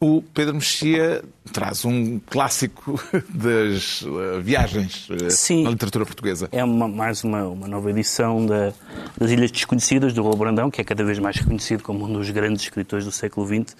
O 0.01 0.21
Pedro 0.33 0.53
Mexia 0.55 1.21
traz 1.51 1.83
um 1.83 2.21
clássico 2.29 2.97
das 3.27 4.01
eh, 4.07 4.39
viagens 4.39 5.09
eh, 5.11 5.29
Sim. 5.29 5.63
na 5.63 5.71
literatura 5.71 6.05
portuguesa. 6.05 6.47
É 6.53 6.63
uma- 6.63 6.87
mais 6.87 7.21
uma, 7.25 7.43
uma 7.43 7.67
nova 7.67 7.89
edição 7.89 8.45
da- 8.45 8.71
das 9.17 9.29
Ilhas 9.29 9.51
Desconhecidas, 9.51 10.13
do 10.13 10.23
Raul 10.23 10.37
Brandão, 10.37 10.71
que 10.71 10.79
é 10.79 10.85
cada 10.85 11.03
vez 11.03 11.19
mais 11.19 11.35
reconhecido 11.35 11.83
como 11.83 12.05
um 12.05 12.13
dos 12.13 12.29
grandes 12.29 12.61
escritores 12.63 13.03
do 13.03 13.11
século 13.11 13.45
XX, 13.45 13.75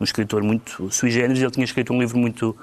um 0.00 0.02
escritor 0.02 0.42
muito 0.42 0.90
sui 0.90 1.08
generis. 1.08 1.40
Ele 1.40 1.52
tinha 1.52 1.64
escrito 1.64 1.92
um 1.92 2.00
livro 2.00 2.18
muito 2.18 2.56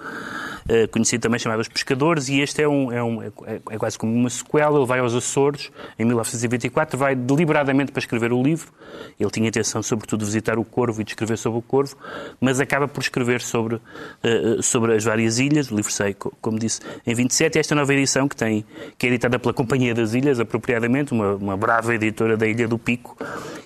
conhecido 0.92 1.22
também 1.22 1.40
chamado 1.40 1.60
Os 1.60 1.68
Pescadores, 1.68 2.28
e 2.30 2.40
este 2.42 2.62
é, 2.62 2.68
um, 2.68 2.92
é, 2.92 3.02
um- 3.04 3.22
é- 3.24 3.32
é 3.72 3.78
quase 3.78 3.98
como 3.98 4.14
uma 4.14 4.30
sequela. 4.30 4.78
Ele 4.78 4.86
vai 4.86 5.00
aos 5.00 5.14
Açores 5.16 5.72
em 5.98 6.04
1924, 6.06 6.98
vai 6.98 7.16
deliberadamente 7.16 7.92
para 7.92 8.00
escrever 8.00 8.34
o 8.34 8.42
livro. 8.44 8.72
Ele 9.20 9.30
tinha 9.32 9.48
intenção, 9.48 9.82
sobretudo, 9.82 10.20
de 10.20 10.26
visitar 10.26 10.60
o 10.60 10.66
Corvo 10.66 11.02
e 11.02 11.04
de 11.04 11.12
escrever 11.12 11.38
sobre 11.38 11.60
o 11.60 11.62
Corvo, 11.62 11.96
mas 12.42 12.60
acaba 12.60 12.88
por 12.88 13.02
escrever 13.02 13.42
sobre, 13.42 13.76
eh, 14.24 14.58
eh, 14.60 14.62
sobre 14.62 14.94
as 14.96 15.04
várias 15.04 15.40
ilhas. 15.40 15.72
O 15.72 15.76
livro 15.76 15.92
sai, 15.92 16.14
co- 16.14 16.34
como 16.42 16.60
disse, 16.60 16.82
em 17.06 17.14
27. 17.14 17.56
E 17.56 17.60
esta 17.60 17.74
nova 17.74 17.94
edição, 17.94 18.28
que, 18.28 18.36
tem, 18.36 18.66
que 18.98 19.06
é 19.08 19.10
editada 19.10 19.40
pela 19.40 19.54
Companhia 19.54 19.94
das 19.94 20.14
Ilhas, 20.14 20.40
apropriadamente, 20.40 21.14
uma, 21.14 21.36
uma 21.36 21.56
brava 21.58 21.96
editora 21.96 22.36
da 22.36 22.46
Ilha 22.48 22.68
do 22.68 22.78
Pico, 22.78 23.18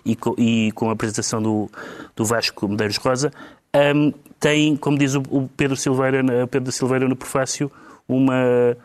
e 0.05 0.15
com, 0.15 0.35
e 0.37 0.71
com 0.73 0.89
a 0.89 0.93
apresentação 0.93 1.41
do, 1.41 1.69
do 2.15 2.25
Vasco 2.25 2.67
Medeiros 2.67 2.97
Rosa, 2.97 3.31
hum, 3.95 4.13
tem, 4.41 4.75
como 4.75 4.97
diz 4.97 5.15
o, 5.15 5.49
Pedro, 5.55 5.77
Silveira, 5.77 6.47
Pedro 6.47 6.71
Silveira 6.73 7.07
no 7.07 7.15
prefácio, 7.15 7.71
uma 8.09 8.75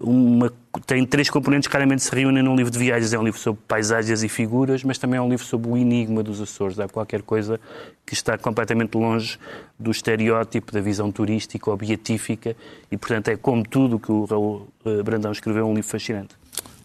uma, 0.00 0.52
tem 0.86 1.06
três 1.06 1.30
componentes 1.30 1.66
que 1.66 1.70
claramente 1.70 2.02
se 2.02 2.14
reúnem 2.14 2.42
num 2.42 2.56
livro 2.56 2.70
de 2.70 2.78
viagens. 2.78 3.12
É 3.12 3.18
um 3.18 3.22
livro 3.22 3.40
sobre 3.40 3.60
paisagens 3.66 4.22
e 4.22 4.28
figuras, 4.28 4.82
mas 4.82 4.98
também 4.98 5.18
é 5.18 5.22
um 5.22 5.28
livro 5.28 5.44
sobre 5.44 5.70
o 5.70 5.76
enigma 5.76 6.22
dos 6.22 6.40
Açores. 6.40 6.78
Há 6.78 6.88
qualquer 6.88 7.22
coisa 7.22 7.60
que 8.04 8.12
está 8.12 8.36
completamente 8.36 8.96
longe 8.96 9.38
do 9.78 9.90
estereótipo 9.90 10.72
da 10.72 10.80
visão 10.80 11.10
turística 11.12 11.70
ou 11.70 11.76
beatífica 11.76 12.56
e, 12.90 12.96
portanto, 12.96 13.28
é 13.28 13.36
como 13.36 13.62
tudo 13.62 13.98
que 13.98 14.10
o 14.10 14.24
Raul 14.24 14.68
eh, 14.84 15.02
Brandão 15.02 15.32
escreveu, 15.32 15.66
um 15.66 15.74
livro 15.74 15.88
fascinante. 15.88 16.34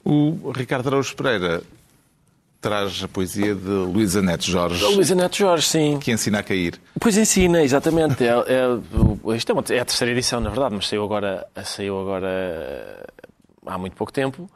O 0.05 0.51
Ricardo 0.51 0.87
Araújo 0.87 1.15
Pereira 1.15 1.61
traz 2.61 3.01
a 3.03 3.07
poesia 3.07 3.55
de 3.55 3.69
Luísa 3.69 4.21
Neto 4.21 4.43
Jorge. 4.43 4.83
Luísa 4.83 5.15
Neto 5.15 5.37
Jorge, 5.37 5.67
sim. 5.67 5.99
Que 5.99 6.11
ensina 6.11 6.39
a 6.39 6.43
cair. 6.43 6.79
Pois 6.99 7.17
ensina, 7.17 7.63
exatamente. 7.63 8.23
É, 8.23 8.29
é, 8.31 9.35
isto 9.35 9.51
é, 9.51 9.53
uma, 9.53 9.63
é, 9.69 9.79
a 9.79 9.85
terceira 9.85 10.11
edição, 10.11 10.39
na 10.39 10.49
verdade, 10.49 10.75
mas 10.75 10.87
saiu 10.87 11.03
agora, 11.03 11.47
saiu 11.63 11.99
agora 11.99 12.27
eh, 12.27 13.07
há 13.65 13.77
muito 13.77 13.95
pouco 13.95 14.11
tempo. 14.11 14.49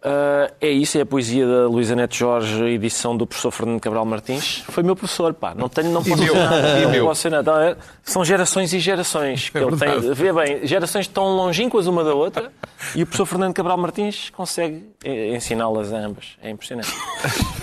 Uh, 0.00 0.48
é 0.58 0.70
isso, 0.70 0.96
é 0.96 1.02
a 1.02 1.06
poesia 1.06 1.46
da 1.46 1.68
Luísa 1.68 1.94
Neto 1.94 2.14
Jorge, 2.14 2.64
edição 2.64 3.14
do 3.14 3.26
professor 3.26 3.50
Fernando 3.50 3.80
Cabral 3.80 4.06
Martins. 4.06 4.64
Foi 4.66 4.82
meu 4.82 4.96
professor, 4.96 5.34
pá. 5.34 5.54
Não, 5.54 5.68
tenho, 5.68 5.90
não 5.90 6.02
posso 6.02 6.22
ser 6.22 6.32
nada. 6.32 6.88
Não 6.88 7.06
posso 7.06 7.20
ser 7.20 7.30
nada. 7.30 7.78
São 8.02 8.24
gerações 8.24 8.72
e 8.72 8.78
gerações. 8.78 9.50
Que 9.50 9.58
é 9.58 9.62
ele 9.62 9.76
tem, 9.76 10.14
vê 10.14 10.32
bem, 10.32 10.66
gerações 10.66 11.06
tão 11.06 11.36
longínquas 11.36 11.86
uma 11.86 12.02
da 12.02 12.14
outra 12.14 12.50
e 12.96 13.02
o 13.02 13.06
professor 13.06 13.26
Fernando 13.26 13.52
Cabral 13.52 13.76
Martins 13.76 14.30
consegue 14.30 14.90
ensiná-las 15.04 15.92
a 15.92 15.98
ambas. 15.98 16.38
É 16.42 16.48
impressionante. 16.48 16.90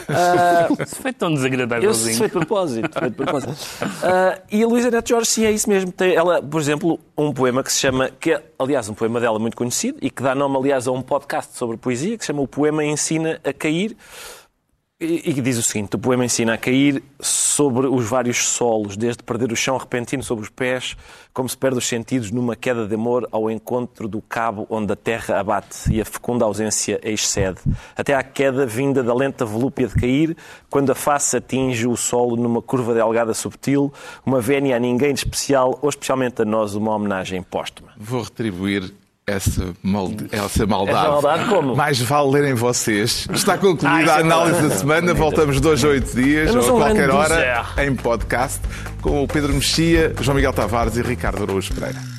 Uh, 0.08 0.84
Isso 0.84 0.96
foi 0.96 1.14
tão 1.14 1.34
desagradável. 1.34 1.92
Isso 1.92 2.18
foi 2.18 2.28
de 2.28 2.34
propósito. 2.34 2.90
Foi 2.98 3.10
de 3.10 3.16
propósito. 3.16 3.52
Uh, 3.52 4.42
e 4.52 4.64
a 4.64 4.68
Luísa 4.68 4.90
Neto 4.90 5.10
Jorge, 5.10 5.30
sim, 5.30 5.46
é 5.46 5.52
isso 5.52 5.70
mesmo. 5.70 5.92
Tem 5.92 6.16
ela, 6.16 6.42
por 6.42 6.62
exemplo, 6.62 7.00
um 7.18 7.34
poema 7.34 7.64
que 7.64 7.72
se 7.72 7.80
chama, 7.80 8.10
que 8.20 8.32
é, 8.32 8.44
aliás, 8.58 8.88
um 8.90 8.94
poema 8.94 9.20
dela 9.20 9.38
muito 9.40 9.58
conhecido 9.58 9.98
e 10.02 10.10
que 10.10 10.24
dá 10.24 10.34
nome, 10.34 10.58
aliás, 10.58 10.88
a 10.88 10.92
um 10.92 11.02
podcast 11.02 11.58
sobre 11.58 11.78
poesia, 11.78 12.18
que 12.18 12.24
se 12.24 12.28
chama 12.28 12.42
O 12.42 12.48
Poema 12.48 12.84
Ensina 12.84 13.40
a 13.44 13.52
Cair. 13.52 13.96
E, 15.00 15.30
e 15.30 15.34
diz 15.42 15.60
o 15.60 15.62
seguinte: 15.62 15.96
o 15.96 16.00
poema 16.00 16.26
ensina 16.26 16.56
a 16.56 16.58
cair 16.58 17.04
sobre 17.20 17.86
os 17.86 18.06
vários 18.06 18.38
solos, 18.38 18.98
desde 18.98 19.22
perder 19.22 19.52
o 19.52 19.56
chão 19.56 19.78
repentino 19.78 20.24
sobre 20.24 20.44
os 20.44 20.50
pés, 20.50 20.98
como 21.32 21.48
se 21.48 21.56
perde 21.56 21.78
os 21.78 21.88
sentidos 21.88 22.32
numa 22.32 22.56
queda 22.56 22.88
de 22.88 22.96
amor 22.96 23.28
ao 23.32 23.52
encontro 23.52 24.08
do 24.08 24.24
cabo 24.24 24.66
onde 24.72 24.92
a 24.92 24.96
terra 24.96 25.40
abate 25.40 25.94
e 25.94 26.02
a 26.02 26.06
fecunda 26.06 26.46
ausência 26.46 27.00
excede, 27.04 27.60
até 27.96 28.16
à 28.16 28.24
queda 28.24 28.66
vinda 28.66 29.04
da 29.04 29.14
lenta 29.14 29.46
volúpia 29.46 29.88
de 29.88 29.94
cair, 29.94 30.36
quando 30.68 30.92
a 30.92 30.96
face 30.96 31.38
atinge 31.38 31.86
o 31.86 31.96
solo 31.96 32.36
numa 32.36 32.62
curva 32.62 32.96
delgada 32.96 33.36
subtil, 33.36 33.94
uma 34.26 34.42
vénia 34.42 34.78
a 34.78 34.80
ninguém 34.80 35.14
de 35.14 35.20
especial, 35.20 35.78
ou 35.80 35.90
especialmente 35.90 36.42
a 36.42 36.46
nós, 36.46 36.74
uma 36.74 36.96
homenagem 36.96 37.44
póstuma. 37.44 37.92
Vou 37.98 38.24
retribuir 38.24 38.92
essa, 39.28 39.74
maldi... 39.84 40.28
essa 40.32 40.66
maldade. 40.66 41.00
Essa 41.00 41.10
maldade 41.10 41.50
como? 41.50 41.76
Mais 41.76 42.00
vale 42.00 42.32
lerem 42.32 42.54
vocês. 42.54 43.28
Está 43.34 43.58
concluída 43.58 44.14
ah, 44.14 44.16
a 44.16 44.20
análise 44.22 44.62
da 44.62 44.70
semana. 44.70 45.14
Voltamos 45.14 45.60
dois 45.60 45.84
a 45.84 45.90
oito 45.90 46.16
dias, 46.16 46.56
ou 46.56 46.82
a 46.82 46.86
qualquer 46.86 47.10
hora, 47.10 47.66
em 47.86 47.94
podcast, 47.94 48.62
com 49.02 49.22
o 49.24 49.28
Pedro 49.28 49.54
Mexia, 49.54 50.16
João 50.22 50.36
Miguel 50.36 50.54
Tavares 50.54 50.96
e 50.96 51.02
Ricardo 51.02 51.44
Araújo 51.44 51.74
Pereira. 51.74 52.17